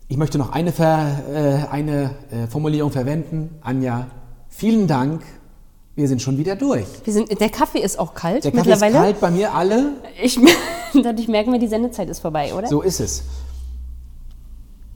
Ich 0.09 0.17
möchte 0.17 0.39
noch 0.39 0.51
eine, 0.51 0.73
Ver, 0.73 1.07
äh, 1.33 1.73
eine 1.73 2.17
äh, 2.33 2.49
Formulierung 2.49 2.91
verwenden. 2.91 3.59
Anja, 3.61 4.09
vielen 4.49 4.89
Dank. 4.89 5.23
Wir 5.95 6.09
sind 6.09 6.21
schon 6.21 6.37
wieder 6.37 6.57
durch. 6.57 6.85
Wir 7.05 7.13
sind, 7.13 7.41
der 7.41 7.51
Kaffee 7.51 7.79
ist 7.79 8.01
auch 8.01 8.13
kalt 8.13 8.43
Der 8.43 8.51
Kaffee 8.51 8.73
ist 8.73 8.81
mittlerweile. 8.81 9.05
kalt 9.05 9.21
bei 9.21 9.31
mir 9.31 9.55
alle. 9.55 9.93
Ich, 10.21 10.37
dadurch 11.01 11.29
merken 11.29 11.53
wir, 11.53 11.61
die 11.61 11.69
Sendezeit 11.69 12.09
ist 12.09 12.19
vorbei, 12.19 12.53
oder? 12.55 12.67
So 12.67 12.83
ist 12.83 12.99
es. 12.99 13.23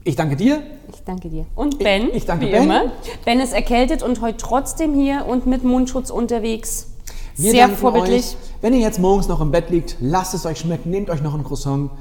Ich 0.05 0.15
danke 0.15 0.35
dir. 0.35 0.61
Ich 0.91 1.03
danke 1.05 1.29
dir. 1.29 1.45
Und 1.55 1.79
Ben, 1.79 2.09
ich 2.13 2.25
danke 2.25 2.47
wie 2.47 2.51
Ben. 2.51 2.63
immer. 2.63 2.91
Ben 3.25 3.39
ist 3.39 3.53
erkältet 3.53 4.03
und 4.03 4.21
heute 4.21 4.37
trotzdem 4.37 4.93
hier 4.93 5.25
und 5.27 5.45
mit 5.45 5.63
Mundschutz 5.63 6.09
unterwegs. 6.09 6.87
Wir 7.35 7.51
Sehr 7.51 7.69
vorbildlich. 7.69 8.25
Euch. 8.25 8.35
Wenn 8.61 8.73
ihr 8.73 8.81
jetzt 8.81 8.99
morgens 8.99 9.27
noch 9.27 9.41
im 9.41 9.51
Bett 9.51 9.69
liegt, 9.69 9.97
lasst 9.99 10.33
es 10.33 10.45
euch 10.45 10.59
schmecken, 10.59 10.89
nehmt 10.89 11.09
euch 11.09 11.21
noch 11.21 11.33
ein 11.33 11.43
Croissant. 11.43 11.91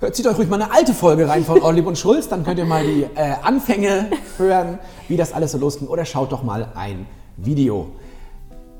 Hört, 0.00 0.16
zieht 0.16 0.26
euch 0.26 0.36
ruhig 0.36 0.48
mal 0.48 0.60
eine 0.60 0.72
alte 0.72 0.92
Folge 0.92 1.28
rein 1.28 1.44
von 1.44 1.62
Orlib 1.62 1.86
und 1.86 1.96
Schulz, 1.96 2.28
dann 2.28 2.44
könnt 2.44 2.58
ihr 2.58 2.64
mal 2.64 2.84
die 2.84 3.04
äh, 3.14 3.34
Anfänge 3.42 4.10
hören, 4.38 4.78
wie 5.08 5.16
das 5.16 5.32
alles 5.32 5.52
so 5.52 5.58
losging. 5.58 5.86
Oder 5.88 6.04
schaut 6.04 6.32
doch 6.32 6.42
mal 6.42 6.72
ein 6.74 7.06
Video. 7.36 7.88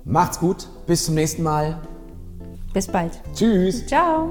Macht's 0.04 0.40
gut, 0.40 0.68
bis 0.86 1.04
zum 1.04 1.14
nächsten 1.14 1.42
Mal. 1.42 1.80
Bis 2.72 2.88
bald. 2.88 3.12
Tschüss. 3.34 3.86
Ciao. 3.86 4.30